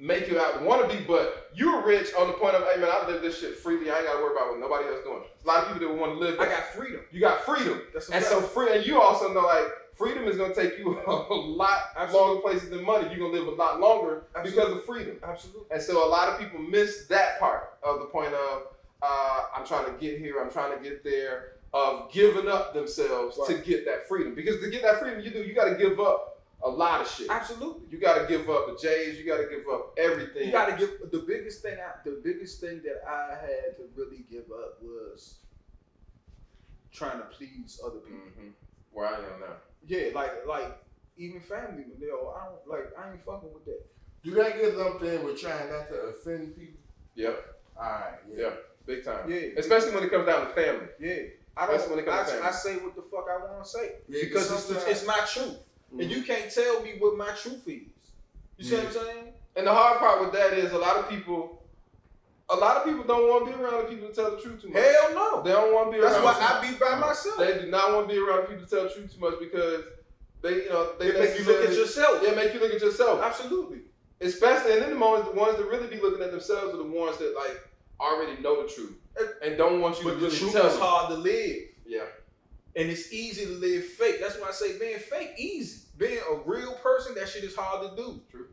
make 0.00 0.28
you 0.28 0.40
out 0.40 0.62
want 0.62 0.88
to 0.88 0.96
be, 0.96 1.04
but 1.04 1.50
you're 1.54 1.84
rich 1.84 2.08
on 2.18 2.26
the 2.26 2.32
point 2.32 2.54
of, 2.54 2.64
hey 2.72 2.80
man, 2.80 2.88
I 2.90 3.06
live 3.06 3.20
this 3.20 3.38
shit 3.38 3.56
freely. 3.56 3.90
I 3.90 3.98
ain't 3.98 4.06
gotta 4.06 4.18
worry 4.18 4.34
about 4.34 4.50
what 4.50 4.58
nobody 4.60 4.88
else 4.88 5.04
doing. 5.04 5.22
A 5.44 5.46
lot 5.46 5.64
of 5.64 5.72
people 5.72 5.88
that 5.88 5.94
want 5.94 6.14
to 6.14 6.18
live. 6.18 6.40
I 6.40 6.46
got 6.46 6.64
freedom. 6.74 7.00
you 7.12 7.20
got 7.20 7.44
freedom, 7.44 7.82
That's 7.92 8.08
and 8.08 8.24
so 8.24 8.40
free. 8.40 8.74
And 8.76 8.86
you 8.86 9.00
also 9.00 9.32
know 9.32 9.42
like 9.42 9.66
freedom 9.94 10.24
is 10.24 10.36
gonna 10.36 10.54
take 10.54 10.78
you 10.78 10.98
a 11.06 11.34
lot 11.34 11.80
Absolutely. 11.96 12.28
longer 12.28 12.40
places 12.40 12.70
than 12.70 12.84
money. 12.84 13.08
You're 13.10 13.18
gonna 13.18 13.38
live 13.38 13.46
a 13.46 13.56
lot 13.56 13.78
longer 13.78 14.24
because 14.42 14.72
of 14.72 14.84
freedom. 14.84 15.16
Absolutely. 15.22 15.66
And 15.70 15.82
so 15.82 16.06
a 16.06 16.08
lot 16.08 16.28
of 16.28 16.38
people 16.40 16.58
miss 16.58 17.06
that 17.08 17.38
part 17.38 17.78
of 17.82 18.00
the 18.00 18.06
point 18.06 18.32
of 18.32 18.62
uh, 19.02 19.42
I'm 19.54 19.66
trying 19.66 19.86
to 19.86 19.92
get 19.92 20.18
here, 20.18 20.42
I'm 20.42 20.50
trying 20.50 20.76
to 20.76 20.82
get 20.82 21.04
there, 21.04 21.52
of 21.72 22.10
giving 22.12 22.48
up 22.48 22.74
themselves 22.74 23.38
to 23.46 23.54
get 23.54 23.84
that 23.86 24.08
freedom. 24.08 24.34
Because 24.34 24.60
to 24.60 24.70
get 24.70 24.82
that 24.82 24.98
freedom, 24.98 25.20
you 25.20 25.30
do 25.30 25.40
you 25.40 25.54
got 25.54 25.66
to 25.66 25.76
give 25.76 26.00
up 26.00 26.39
a 26.62 26.68
lot 26.68 27.00
of 27.00 27.08
shit. 27.08 27.28
Absolutely. 27.30 27.86
You 27.90 27.98
got 27.98 28.20
to 28.20 28.26
give 28.26 28.48
up 28.50 28.66
the 28.68 28.76
J's. 28.80 29.18
You 29.18 29.24
got 29.26 29.38
to 29.38 29.44
give 29.48 29.64
up 29.72 29.94
everything. 29.98 30.46
You 30.46 30.52
gotta 30.52 30.76
give 30.76 31.10
the 31.10 31.18
biggest 31.26 31.62
thing. 31.62 31.78
I, 31.78 31.92
the 32.04 32.20
biggest 32.22 32.60
thing 32.60 32.82
that 32.84 33.02
I 33.08 33.30
had 33.40 33.76
to 33.78 33.84
really 33.96 34.24
give 34.30 34.44
up 34.52 34.82
was 34.82 35.36
trying 36.92 37.18
to 37.18 37.24
please 37.26 37.80
other 37.84 37.98
people. 38.00 38.18
Mhm. 38.38 38.52
Where 38.92 39.06
I 39.06 39.14
am 39.18 39.40
now. 39.40 39.56
Yeah, 39.86 40.10
like 40.14 40.46
like 40.46 40.76
even 41.16 41.40
family. 41.40 41.84
You 41.98 42.08
know, 42.08 42.34
I 42.36 42.46
don't 42.46 42.66
like. 42.66 42.92
I 42.98 43.12
ain't 43.12 43.24
fucking 43.24 43.52
with 43.54 43.64
that. 43.66 43.82
Do 44.22 44.32
that 44.34 44.56
get 44.58 44.76
lumped 44.76 45.02
in 45.02 45.24
with 45.24 45.40
trying 45.40 45.70
not 45.70 45.88
to 45.88 45.94
offend 46.12 46.56
people? 46.56 46.80
Yep. 47.14 47.54
All 47.76 47.82
right. 47.84 48.14
Yeah. 48.36 48.50
Big 48.86 49.04
time. 49.04 49.30
Yeah, 49.30 49.48
Especially 49.56 49.94
when 49.94 50.04
it 50.04 50.10
comes 50.10 50.26
down 50.26 50.46
to 50.46 50.52
family. 50.52 50.88
yeah. 50.98 51.14
I 51.56 51.66
don't. 51.66 51.90
when 51.90 51.98
it 51.98 52.06
comes 52.06 52.28
to 52.28 52.34
family. 52.34 52.48
I 52.48 52.50
say 52.50 52.76
what 52.76 52.94
the 52.96 53.02
fuck 53.02 53.26
I 53.30 53.36
want 53.44 53.62
to 53.64 53.68
say 53.68 53.92
Yeah, 54.08 54.24
because 54.24 54.50
it's, 54.52 54.64
sometimes- 54.64 54.88
it's 54.88 55.06
my 55.06 55.20
truth, 55.26 55.58
and 55.98 56.10
you 56.10 56.22
mm. 56.22 56.26
can't 56.26 56.50
tell 56.52 56.82
me 56.82 56.94
what 56.98 57.16
my 57.16 57.30
truth 57.30 57.66
is. 57.66 57.82
You 58.58 58.64
see 58.64 58.74
what 58.76 58.84
I'm 58.84 58.90
mm. 58.90 58.92
saying? 58.92 59.32
And 59.56 59.66
the 59.66 59.74
hard 59.74 59.98
part 59.98 60.20
with 60.20 60.32
that 60.32 60.52
is 60.52 60.72
a 60.72 60.78
lot 60.78 60.96
of 60.96 61.08
people, 61.08 61.62
a 62.48 62.56
lot 62.56 62.76
of 62.76 62.84
people 62.84 63.04
don't 63.04 63.28
want 63.28 63.46
to 63.46 63.56
be 63.56 63.62
around 63.62 63.84
the 63.84 63.88
people 63.88 64.08
to 64.08 64.14
tell 64.14 64.30
the 64.30 64.40
truth 64.40 64.62
too 64.62 64.68
much. 64.68 64.82
Hell 64.82 65.14
no. 65.14 65.42
They 65.42 65.50
don't 65.50 65.74
want 65.74 65.90
to 65.90 65.96
be 65.96 66.02
That's 66.02 66.14
around. 66.14 66.24
That's 66.24 66.40
why 66.40 66.68
people- 66.68 66.86
I 66.86 66.90
be 66.90 66.98
by 66.98 67.06
myself. 67.06 67.38
They 67.38 67.58
do 67.64 67.70
not 67.70 67.94
want 67.94 68.08
to 68.08 68.14
be 68.14 68.20
around 68.20 68.46
people 68.46 68.64
to 68.64 68.70
tell 68.70 68.84
the 68.84 68.90
truth 68.90 69.14
too 69.14 69.20
much 69.20 69.38
because 69.40 69.84
they, 70.42 70.64
you 70.64 70.68
know, 70.68 70.92
they 70.98 71.08
It 71.08 71.18
make 71.18 71.38
you 71.38 71.44
look 71.44 71.68
at 71.68 71.74
yourself. 71.74 72.22
Yeah, 72.22 72.34
make 72.34 72.54
you 72.54 72.60
look 72.60 72.72
at 72.72 72.80
yourself. 72.80 73.20
Absolutely. 73.22 73.78
Especially, 74.20 74.74
and 74.74 74.82
then 74.82 74.90
the 74.90 74.98
ones, 74.98 75.24
the 75.24 75.32
ones 75.32 75.56
that 75.56 75.66
really 75.66 75.86
be 75.86 76.00
looking 76.00 76.22
at 76.22 76.30
themselves 76.30 76.74
are 76.74 76.78
the 76.78 76.84
ones 76.84 77.16
that 77.18 77.34
like 77.34 77.60
already 77.98 78.40
know 78.42 78.62
the 78.62 78.68
truth 78.68 78.94
eh, 79.18 79.24
and 79.46 79.58
don't 79.58 79.80
want 79.80 79.98
you 79.98 80.04
But 80.04 80.10
to 80.10 80.16
the 80.16 80.26
really 80.26 80.38
truth 80.38 80.52
tell 80.52 80.66
is 80.66 80.74
them. 80.74 80.82
hard 80.82 81.10
to 81.10 81.16
live. 81.16 81.56
Yeah, 81.86 82.04
And 82.80 82.88
it's 82.88 83.12
easy 83.12 83.44
to 83.44 83.52
live 83.52 83.84
fake. 83.84 84.20
That's 84.20 84.40
why 84.40 84.48
I 84.48 84.52
say 84.52 84.78
being 84.78 84.98
fake 84.98 85.34
easy. 85.36 85.82
Being 85.98 86.18
a 86.32 86.36
real 86.48 86.72
person, 86.74 87.14
that 87.16 87.28
shit 87.28 87.44
is 87.44 87.54
hard 87.54 87.90
to 87.90 87.94
do. 87.94 88.22
True. 88.30 88.46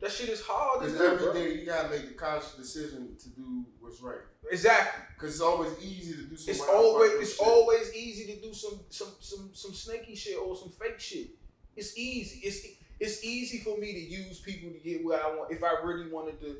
That 0.00 0.12
shit 0.12 0.28
is 0.28 0.42
hard 0.42 0.82
to 0.82 0.90
do. 0.90 1.02
every 1.02 1.32
day 1.32 1.60
you 1.60 1.66
gotta 1.66 1.88
make 1.88 2.06
the 2.08 2.14
conscious 2.14 2.52
decision 2.54 3.16
to 3.18 3.28
do 3.30 3.64
what's 3.80 4.02
right. 4.02 4.18
Exactly. 4.50 5.02
Because 5.14 5.30
it's 5.30 5.40
always 5.40 5.72
easy 5.82 6.12
to 6.12 6.22
do 6.24 6.36
some. 6.36 6.50
It's 6.50 6.60
always 6.60 7.12
it's 7.12 7.36
shit. 7.38 7.46
always 7.46 7.94
easy 7.94 8.34
to 8.34 8.40
do 8.42 8.52
some 8.52 8.80
some 8.90 9.08
some 9.18 9.50
some 9.54 9.72
snaky 9.72 10.14
shit 10.14 10.36
or 10.38 10.54
some 10.56 10.70
fake 10.70 11.00
shit. 11.00 11.28
It's 11.74 11.96
easy. 11.96 12.40
It's 12.46 12.66
it's 12.98 13.24
easy 13.24 13.58
for 13.60 13.78
me 13.78 13.94
to 13.94 14.00
use 14.00 14.40
people 14.40 14.70
to 14.70 14.78
get 14.78 15.02
where 15.02 15.24
I 15.24 15.34
want 15.36 15.52
if 15.52 15.64
I 15.64 15.82
really 15.82 16.10
wanted 16.10 16.38
to. 16.42 16.56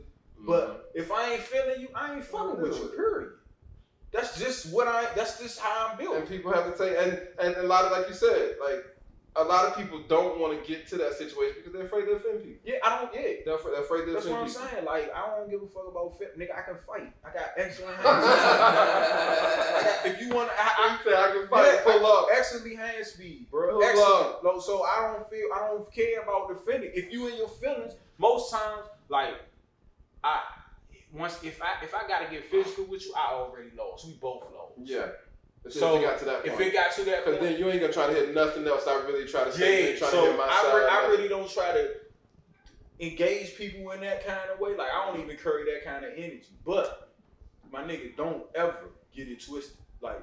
But 0.47 0.69
mm-hmm. 0.69 1.01
if 1.03 1.13
I 1.13 1.33
ain't 1.33 1.43
feeling 1.43 1.83
you, 1.83 1.89
I 1.95 2.15
ain't 2.15 2.25
fucking 2.25 2.63
with 2.63 2.79
you. 2.79 2.89
Period. 2.97 3.33
That's 4.13 4.39
just 4.39 4.73
what 4.73 4.89
I. 4.89 5.07
That's 5.15 5.39
just 5.41 5.61
how 5.61 5.89
I'm 5.91 5.99
built. 5.99 6.17
and 6.17 6.29
people 6.29 6.53
have 6.53 6.77
to 6.77 6.77
take 6.77 6.97
and 6.99 7.21
and 7.39 7.57
a 7.57 7.63
lot 7.63 7.85
of 7.85 7.93
like 7.93 8.09
you 8.09 8.15
said, 8.15 8.57
like 8.61 8.85
a 9.37 9.45
lot 9.45 9.65
of 9.67 9.77
people 9.77 10.01
don't 10.09 10.41
want 10.41 10.61
to 10.61 10.69
get 10.69 10.89
to 10.89 10.97
that 10.97 11.15
situation 11.15 11.55
because 11.59 11.73
they're 11.73 11.87
afraid 11.87 12.05
to 12.07 12.13
offend 12.13 12.43
people. 12.43 12.59
Yeah, 12.65 12.79
I 12.85 12.99
don't. 12.99 13.15
Yeah, 13.15 13.21
They're 13.45 13.55
afraid, 13.55 13.75
they're 13.75 13.83
afraid 13.83 14.07
to 14.07 14.13
That's 14.13 14.27
what 14.27 14.41
I'm 14.41 14.47
people. 14.47 14.63
saying. 14.63 14.85
Like, 14.85 15.15
I 15.15 15.37
don't 15.37 15.49
give 15.49 15.63
a 15.63 15.67
fuck 15.69 15.87
about 15.89 16.19
fit. 16.19 16.37
Nigga, 16.37 16.59
I 16.59 16.63
can 16.63 16.75
fight. 16.85 17.13
I 17.25 17.33
got 17.33 17.51
excellent 17.57 17.95
hands. 17.95 18.07
I 18.07 20.01
got, 20.05 20.07
if 20.13 20.21
you 20.21 20.35
want, 20.35 20.51
I, 20.59 20.99
I, 20.99 20.99
said 21.05 21.13
I 21.15 21.29
can 21.31 21.45
I 21.45 21.47
fight, 21.47 21.73
yeah, 21.75 21.81
pull 21.85 22.07
up. 22.07 22.27
excellent 22.37 22.77
hand 22.77 23.07
speed, 23.07 23.47
bro. 23.53 23.71
Pull 23.71 23.85
excellent. 23.85 24.57
up. 24.57 24.63
So 24.63 24.83
I 24.83 25.13
don't 25.13 25.31
feel, 25.31 25.47
I 25.55 25.69
don't 25.69 25.93
care 25.93 26.23
about 26.23 26.49
defending. 26.49 26.91
If 26.93 27.13
you 27.13 27.29
in 27.29 27.37
your 27.37 27.49
feelings, 27.49 27.93
most 28.19 28.51
times, 28.51 28.87
like, 29.09 29.35
I 30.25 30.41
once 31.13 31.43
if 31.43 31.61
I 31.63 31.83
if 31.85 31.95
I 31.95 32.07
gotta 32.07 32.31
get 32.31 32.51
physical 32.51 32.85
with 32.85 33.05
you, 33.05 33.15
I 33.17 33.33
already 33.33 33.71
lost. 33.77 34.07
We 34.07 34.15
both 34.15 34.45
lost. 34.55 34.73
Yeah. 34.83 35.07
So, 35.69 35.97
if 35.97 36.03
it 36.03 36.07
got 36.07 36.19
to 36.21 36.25
that 36.25 36.47
If 36.47 36.59
it 36.61 36.73
got 36.73 36.93
to 36.93 37.05
that 37.05 37.25
Because 37.25 37.39
point, 37.39 37.51
then 37.51 37.61
you 37.61 37.69
ain't 37.69 37.81
gonna 37.83 37.93
try 37.93 38.07
to 38.07 38.15
hit 38.15 38.35
nothing 38.35 38.67
else. 38.67 38.87
I 38.87 38.95
really 39.03 39.27
try 39.29 39.45
to 39.45 39.53
say 39.53 39.93
yeah. 39.93 39.99
trying 39.99 40.11
So 40.11 40.25
to 40.25 40.31
hit 40.31 40.39
my 40.39 40.45
I, 40.45 40.63
side. 40.63 40.75
re- 40.75 40.89
I 40.91 41.07
really 41.09 41.29
don't 41.29 41.51
try 41.51 41.73
to 41.73 41.91
engage 42.99 43.57
people 43.57 43.91
in 43.93 44.01
that 44.01 44.27
kind 44.27 44.51
of 44.53 44.59
way. 44.59 44.75
Like 44.75 44.89
I 44.91 45.07
don't 45.07 45.21
even 45.23 45.37
carry 45.37 45.65
that 45.73 45.85
kind 45.85 46.05
of 46.05 46.13
energy. 46.17 46.49
But 46.65 47.11
my 47.71 47.83
nigga, 47.83 48.17
don't 48.17 48.45
ever 48.55 48.91
get 49.15 49.29
it 49.29 49.45
twisted. 49.45 49.77
Like 50.01 50.23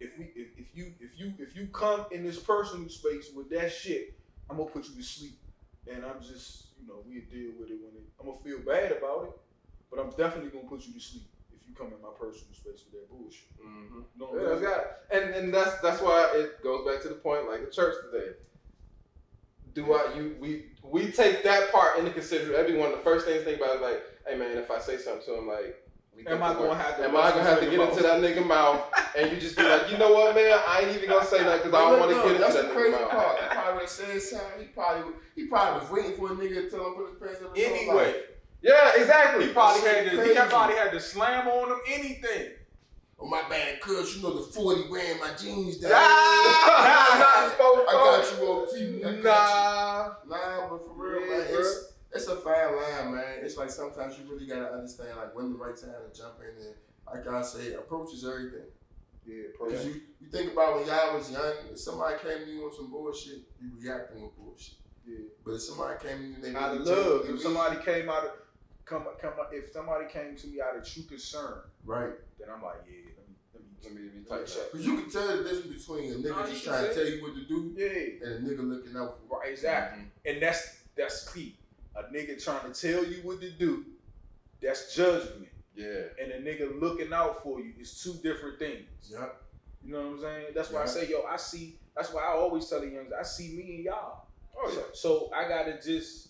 if 0.00 0.18
we 0.18 0.30
if, 0.34 0.48
if 0.56 0.66
you 0.74 0.94
if 1.00 1.18
you 1.18 1.34
if 1.38 1.54
you 1.54 1.66
come 1.66 2.06
in 2.10 2.24
this 2.24 2.38
personal 2.38 2.88
space 2.88 3.30
with 3.34 3.50
that 3.50 3.70
shit, 3.70 4.14
I'm 4.48 4.56
gonna 4.56 4.70
put 4.70 4.88
you 4.88 4.94
to 4.94 5.02
sleep. 5.02 5.38
And 5.90 6.04
I'm 6.04 6.20
just 6.20 6.68
you 6.80 6.86
know 6.88 7.02
we'll 7.06 7.22
deal 7.30 7.52
with 7.58 7.70
it 7.70 7.78
when 7.82 7.94
it. 7.94 8.08
I'm 8.20 8.26
gonna 8.26 8.38
feel 8.42 8.60
bad 8.60 8.92
about 8.92 9.24
it, 9.24 9.32
but 9.90 9.98
I'm 10.00 10.10
definitely 10.10 10.50
gonna 10.50 10.68
put 10.68 10.86
you 10.86 10.92
to 10.94 11.00
sleep 11.00 11.24
if 11.52 11.66
you 11.68 11.74
come 11.74 11.88
in 11.88 12.00
my 12.02 12.10
personal 12.18 12.52
space 12.54 12.84
with 12.84 12.92
that 12.92 13.08
bullshit. 13.10 13.48
Mhm. 13.60 14.04
You 14.14 14.20
know 14.20 14.26
what 14.26 14.42
Yeah, 14.42 14.48
I'm 14.48 14.60
that's 14.60 14.62
saying? 14.62 14.84
got 15.10 15.24
and 15.24 15.34
and 15.34 15.54
that's 15.54 15.80
that's 15.80 16.00
why 16.02 16.30
it 16.34 16.62
goes 16.62 16.86
back 16.86 17.02
to 17.02 17.08
the 17.08 17.14
point 17.14 17.48
like 17.48 17.64
the 17.64 17.70
church 17.70 17.94
today. 18.10 18.32
Do 19.74 19.92
I 19.94 20.14
you 20.14 20.36
we 20.40 20.72
we 20.82 21.10
take 21.12 21.42
that 21.44 21.70
part 21.72 21.98
into 21.98 22.10
consideration. 22.10 22.52
That'd 22.52 22.72
be 22.72 22.78
one 22.78 22.90
of 22.92 22.98
the 22.98 23.04
first 23.04 23.26
things 23.26 23.40
to 23.40 23.44
think 23.44 23.60
about 23.60 23.76
is 23.76 23.82
like, 23.82 24.02
hey 24.26 24.36
man, 24.36 24.56
if 24.56 24.70
I 24.70 24.78
say 24.80 24.96
something 24.98 25.24
to 25.26 25.38
him 25.38 25.46
like 25.48 25.84
Am 26.26 26.42
I 26.42 26.52
gonna 26.52 26.74
have 26.74 26.96
to 26.96 27.04
Am 27.04 27.16
I 27.16 27.30
gonna 27.30 27.42
have 27.44 27.60
to 27.60 27.66
get 27.70 27.78
into 27.78 28.02
that 28.02 28.20
nigga 28.20 28.44
mouth 28.44 28.82
and 29.16 29.30
you 29.30 29.38
just 29.38 29.56
be 29.56 29.62
like, 29.62 29.88
you 29.88 29.98
know 29.98 30.12
what, 30.12 30.34
man? 30.34 30.58
I 30.66 30.80
ain't 30.80 30.96
even 30.96 31.08
gonna 31.08 31.24
say 31.24 31.44
that 31.44 31.62
because 31.62 31.72
I 31.72 31.90
don't 31.90 32.00
want 32.00 32.10
to 32.10 32.16
Look, 32.16 32.24
get 32.24 32.32
into 32.32 32.42
That's 32.42 32.54
that 32.56 32.62
the 32.62 32.68
nigga 32.70 32.76
crazy 32.76 32.90
mouth. 32.98 33.10
part. 33.10 33.38
He 33.38 33.46
probably 33.46 33.72
would 33.74 33.80
have 33.82 33.90
said 33.90 34.22
something. 34.22 34.58
He 34.58 34.64
probably 34.66 35.12
he 35.36 35.44
probably 35.46 35.80
was 35.80 35.90
waiting 35.92 36.12
for 36.18 36.26
a 36.32 36.36
nigga 36.36 36.54
to 36.64 36.70
tell 36.70 36.86
him 36.88 36.94
put 36.94 37.10
his 37.10 37.18
pants 37.22 37.42
up. 37.42 37.52
Anyway, 37.56 37.94
life. 37.94 38.16
Yeah, 38.60 38.92
exactly. 38.96 39.46
he 39.46 39.52
probably 39.52 39.82
had 39.82 40.04
shit 40.10 40.12
to. 40.12 40.24
He 40.24 40.34
probably 40.48 40.76
had 40.76 40.90
to 40.92 41.00
slam 41.00 41.46
on 41.48 41.70
him 41.70 41.80
anything. 41.88 42.50
Oh 43.20 43.26
my 43.26 43.42
bad, 43.48 43.80
cuz 43.80 44.16
you 44.16 44.22
know 44.22 44.32
the 44.34 44.42
forty 44.52 44.88
wearing 44.88 45.18
my 45.18 45.32
jeans 45.34 45.78
down. 45.78 45.90
Nah, 45.90 45.96
I 45.98 47.54
got 47.92 48.40
you 48.40 48.46
OT. 48.46 49.04
I 49.04 49.20
got 49.20 49.24
Nah. 49.24 50.14
you. 50.24 50.30
Nah, 50.30 50.68
but 50.68 50.78
for 50.86 50.92
real, 50.94 51.20
Yeah, 51.22 51.38
man, 51.38 51.46
it's 51.50 51.92
it's 52.12 52.26
a 52.28 52.36
fine 52.36 52.76
line, 52.76 53.14
man. 53.14 53.38
It's 53.42 53.56
like 53.56 53.70
sometimes 53.70 54.18
you 54.18 54.24
really 54.32 54.46
gotta 54.46 54.72
understand 54.72 55.16
like 55.16 55.34
when 55.34 55.52
the 55.52 55.58
right 55.58 55.76
time 55.76 55.90
to 56.10 56.16
jump 56.16 56.34
in 56.40 56.64
and 56.64 56.74
like 57.06 57.26
I 57.26 57.42
say, 57.42 57.74
approach 57.74 58.12
is 58.14 58.24
everything. 58.24 58.66
Yeah, 59.26 59.42
Because 59.52 59.84
you, 59.84 60.00
you 60.20 60.28
think 60.30 60.52
about 60.52 60.76
when 60.76 60.86
y'all 60.86 61.14
was 61.14 61.30
young, 61.30 61.52
if 61.70 61.78
somebody 61.78 62.16
came 62.18 62.46
to 62.46 62.50
you 62.50 62.64
on 62.64 62.72
some 62.74 62.90
bullshit, 62.90 63.40
you 63.60 63.70
reacting 63.78 64.22
with 64.22 64.34
bullshit. 64.36 64.76
Yeah. 65.06 65.18
But 65.44 65.54
if 65.54 65.62
somebody 65.62 65.98
came 66.06 66.18
to 66.18 66.24
you 66.24 66.34
and 66.36 66.44
they 66.44 66.54
out 66.54 66.78
really 66.78 66.90
of 66.92 67.06
love. 67.26 67.28
If 67.28 67.42
somebody 67.42 67.76
came 67.84 68.08
out 68.08 68.24
of 68.24 68.30
come 68.88 69.04
come 69.20 69.32
if 69.52 69.72
somebody 69.72 70.06
came 70.08 70.36
to 70.36 70.46
me 70.48 70.60
out 70.60 70.76
of 70.76 70.88
true 70.88 71.02
concern, 71.04 71.58
right. 71.84 72.12
then 72.38 72.48
I'm 72.54 72.62
like, 72.62 72.76
yeah, 72.88 73.10
let 73.16 73.28
me 73.28 73.34
let 73.54 73.62
me 73.62 73.68
Let 73.82 73.92
me 73.94 74.08
be 74.08 74.30
let 74.30 74.40
me 74.40 74.46
check. 74.46 74.72
Because 74.72 74.86
you 74.86 74.96
can 75.00 75.10
tell 75.10 75.26
the 75.28 75.42
difference 75.44 75.86
between 75.86 76.12
a 76.12 76.16
nigga 76.16 76.30
Nah, 76.30 76.46
you 76.46 76.52
just 76.52 76.64
trying 76.64 76.88
to 76.88 76.94
tell 76.94 77.06
you 77.06 77.22
what 77.22 77.34
to 77.34 77.44
do 77.44 77.72
Yeah, 77.76 78.26
and 78.28 78.48
a 78.48 78.50
nigga 78.50 78.68
looking 78.68 78.96
out 78.96 79.14
for 79.16 79.22
you. 79.34 79.40
right, 79.40 79.50
exactly. 79.52 80.02
Mm-hmm. 80.02 80.28
And 80.34 80.42
that's 80.42 80.78
that's 80.96 81.32
key. 81.32 81.56
A 81.96 82.02
nigga 82.14 82.42
trying 82.42 82.72
to 82.72 82.80
tell 82.80 83.04
you 83.04 83.18
what 83.22 83.40
to 83.40 83.50
do, 83.50 83.84
that's 84.62 84.94
judgment. 84.94 85.48
Yeah. 85.74 86.02
And 86.20 86.32
a 86.32 86.40
nigga 86.40 86.80
looking 86.80 87.12
out 87.12 87.42
for 87.42 87.60
you 87.60 87.72
is 87.80 88.02
two 88.02 88.14
different 88.22 88.58
things. 88.58 88.86
Yep. 89.10 89.42
You 89.84 89.92
know 89.92 90.00
what 90.00 90.06
I'm 90.14 90.20
saying? 90.20 90.46
That's 90.54 90.70
why 90.72 90.82
I 90.82 90.86
say, 90.86 91.08
yo, 91.08 91.22
I 91.22 91.36
see. 91.36 91.76
That's 91.94 92.12
why 92.12 92.22
I 92.22 92.32
always 92.32 92.66
tell 92.68 92.80
the 92.80 92.88
youngs, 92.88 93.12
I 93.18 93.22
see 93.22 93.50
me 93.56 93.76
and 93.76 93.84
y'all. 93.84 94.26
Oh 94.56 94.68
So, 94.70 94.76
yeah. 94.76 94.82
so 94.92 95.30
I 95.34 95.48
gotta 95.48 95.80
just, 95.80 96.27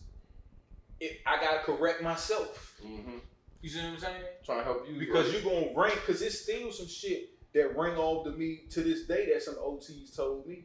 it, 1.01 1.21
I 1.27 1.41
gotta 1.41 1.61
correct 1.61 2.03
myself. 2.03 2.75
Mm-hmm. 2.85 3.19
You 3.61 3.69
see 3.69 3.79
what 3.79 3.87
I'm 3.87 3.99
saying? 3.99 4.23
Trying 4.45 4.59
to 4.59 4.65
help 4.65 4.87
you 4.89 4.99
Because 4.99 5.33
you're 5.33 5.43
gonna 5.43 5.73
ring, 5.77 5.95
because 5.95 6.23
it's 6.23 6.41
still 6.41 6.71
some 6.73 6.87
shit 6.87 7.31
that 7.55 7.77
ring 7.77 7.97
off 7.97 8.25
to 8.25 8.33
me 8.33 8.61
to 8.71 8.83
this 8.83 9.05
day 9.07 9.31
that 9.33 9.43
some 9.43 9.55
OTs 9.57 10.15
told 10.15 10.47
me 10.47 10.65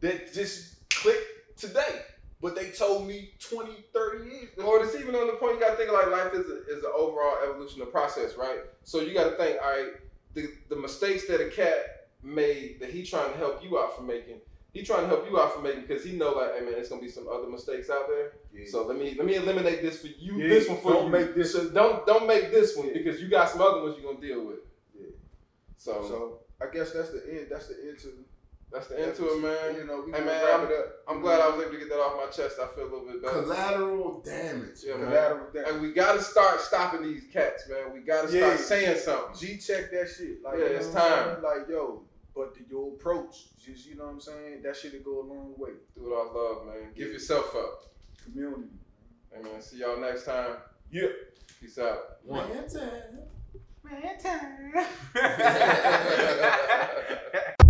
that 0.00 0.32
just 0.32 0.88
clicked 0.90 1.58
today. 1.58 2.02
But 2.40 2.56
they 2.56 2.70
told 2.70 3.06
me 3.06 3.30
20, 3.38 3.84
30 3.94 4.24
years 4.24 4.52
ago. 4.52 4.64
Or 4.64 4.84
it's 4.84 4.96
even 4.96 5.14
on 5.14 5.28
the 5.28 5.34
point 5.34 5.54
you 5.54 5.60
gotta 5.60 5.76
think 5.76 5.90
of 5.90 5.94
like 5.94 6.10
life 6.10 6.34
is 6.34 6.50
a, 6.50 6.64
is 6.76 6.82
an 6.82 6.90
overall 6.94 7.36
evolutionary 7.44 7.90
process, 7.90 8.36
right? 8.36 8.58
So 8.82 9.00
you 9.00 9.14
gotta 9.14 9.36
think, 9.36 9.58
all 9.62 9.70
right, 9.70 9.92
the, 10.34 10.48
the 10.68 10.76
mistakes 10.76 11.26
that 11.28 11.40
a 11.40 11.50
cat 11.50 12.08
made 12.22 12.78
that 12.80 12.90
he 12.90 13.04
trying 13.04 13.32
to 13.32 13.38
help 13.38 13.62
you 13.62 13.78
out 13.78 13.96
from 13.96 14.06
making. 14.06 14.40
He 14.72 14.82
trying 14.82 15.02
to 15.02 15.06
help 15.08 15.28
you 15.30 15.38
out 15.38 15.52
from 15.52 15.64
making 15.64 15.82
because 15.82 16.02
he 16.02 16.12
know 16.16 16.32
like, 16.32 16.54
hey 16.54 16.60
man, 16.64 16.72
there's 16.72 16.88
gonna 16.88 17.02
be 17.02 17.08
some 17.08 17.28
other 17.28 17.46
mistakes 17.46 17.90
out 17.90 18.08
there. 18.08 18.32
Yeah. 18.54 18.64
So 18.70 18.86
let 18.86 18.96
me 18.98 19.14
let 19.18 19.26
me 19.26 19.34
eliminate 19.34 19.82
this 19.82 20.00
for 20.00 20.06
you. 20.08 20.38
Yeah, 20.38 20.48
this 20.48 20.68
one 20.68 20.78
for 20.78 20.92
don't 20.92 21.04
you. 21.06 21.10
make 21.10 21.34
this- 21.34 21.52
So 21.52 21.68
don't 21.68 22.06
don't 22.06 22.26
make 22.26 22.50
this 22.50 22.74
one 22.76 22.90
because 22.92 23.20
you 23.20 23.28
got 23.28 23.50
some 23.50 23.60
other 23.60 23.82
ones 23.82 23.96
you're 24.00 24.10
gonna 24.12 24.26
deal 24.26 24.44
with. 24.46 24.60
Yeah. 24.98 25.08
So, 25.76 25.92
So 26.08 26.38
I 26.60 26.72
guess 26.72 26.92
that's 26.92 27.10
the 27.10 27.22
end. 27.28 27.48
That's 27.50 27.66
the 27.68 27.74
end 27.86 27.98
to. 27.98 28.08
that's 28.70 28.86
the 28.86 28.98
end 28.98 29.14
to 29.16 29.24
it, 29.34 29.42
man. 29.42 29.74
You 29.76 29.84
know, 29.86 30.04
we 30.06 30.12
Hey, 30.12 30.24
man, 30.24 30.42
wrap 30.42 30.70
it 30.70 30.78
up. 30.78 30.86
I'm 31.06 31.20
glad 31.20 31.40
I 31.40 31.48
was 31.50 31.60
able 31.60 31.72
to 31.72 31.78
get 31.78 31.90
that 31.90 32.00
off 32.00 32.16
my 32.16 32.30
chest. 32.30 32.58
I 32.58 32.66
feel 32.74 32.84
a 32.84 32.90
little 32.90 33.00
bit 33.06 33.20
better. 33.22 33.42
Collateral 33.42 34.22
damage. 34.24 34.78
Yeah, 34.86 34.96
man. 34.96 35.08
Collateral 35.08 35.46
damage. 35.52 35.68
And 35.70 35.82
we 35.82 35.92
gotta 35.92 36.22
start 36.22 36.60
stopping 36.62 37.02
these 37.02 37.24
cats, 37.30 37.68
man. 37.68 37.92
We 37.92 38.00
gotta 38.00 38.28
start 38.28 38.40
Yeah. 38.42 38.56
saying 38.56 38.98
something. 39.00 39.34
G 39.38 39.58
check 39.58 39.90
that 39.90 40.08
shit. 40.08 40.42
Like, 40.42 40.58
Yeah, 40.60 40.64
it's 40.64 40.88
time. 40.88 41.42
Like, 41.42 41.68
yo, 41.68 42.04
but 42.34 42.54
the, 42.54 42.60
your 42.70 42.92
approach, 42.94 43.48
just 43.58 43.86
you 43.86 43.96
know 43.96 44.04
what 44.04 44.12
I'm 44.12 44.20
saying. 44.20 44.62
That 44.62 44.76
shit'll 44.76 45.00
go 45.00 45.20
a 45.20 45.26
long 45.26 45.54
way. 45.56 45.70
Do 45.94 46.06
it 46.06 46.12
all 46.14 46.30
love, 46.34 46.66
man. 46.66 46.92
Give 46.94 47.08
Yeah. 47.08 47.14
yourself 47.14 47.54
up. 47.56 47.86
Community. 48.24 48.68
Hey, 49.32 49.42
man. 49.42 49.60
See 49.60 49.78
y'all 49.78 49.98
next 50.00 50.24
time. 50.24 50.56
Yeah. 50.90 51.08
Peace 51.60 51.78
out. 51.78 52.18
One. 52.24 52.48
Man, 52.48 52.68
time. 54.18 54.74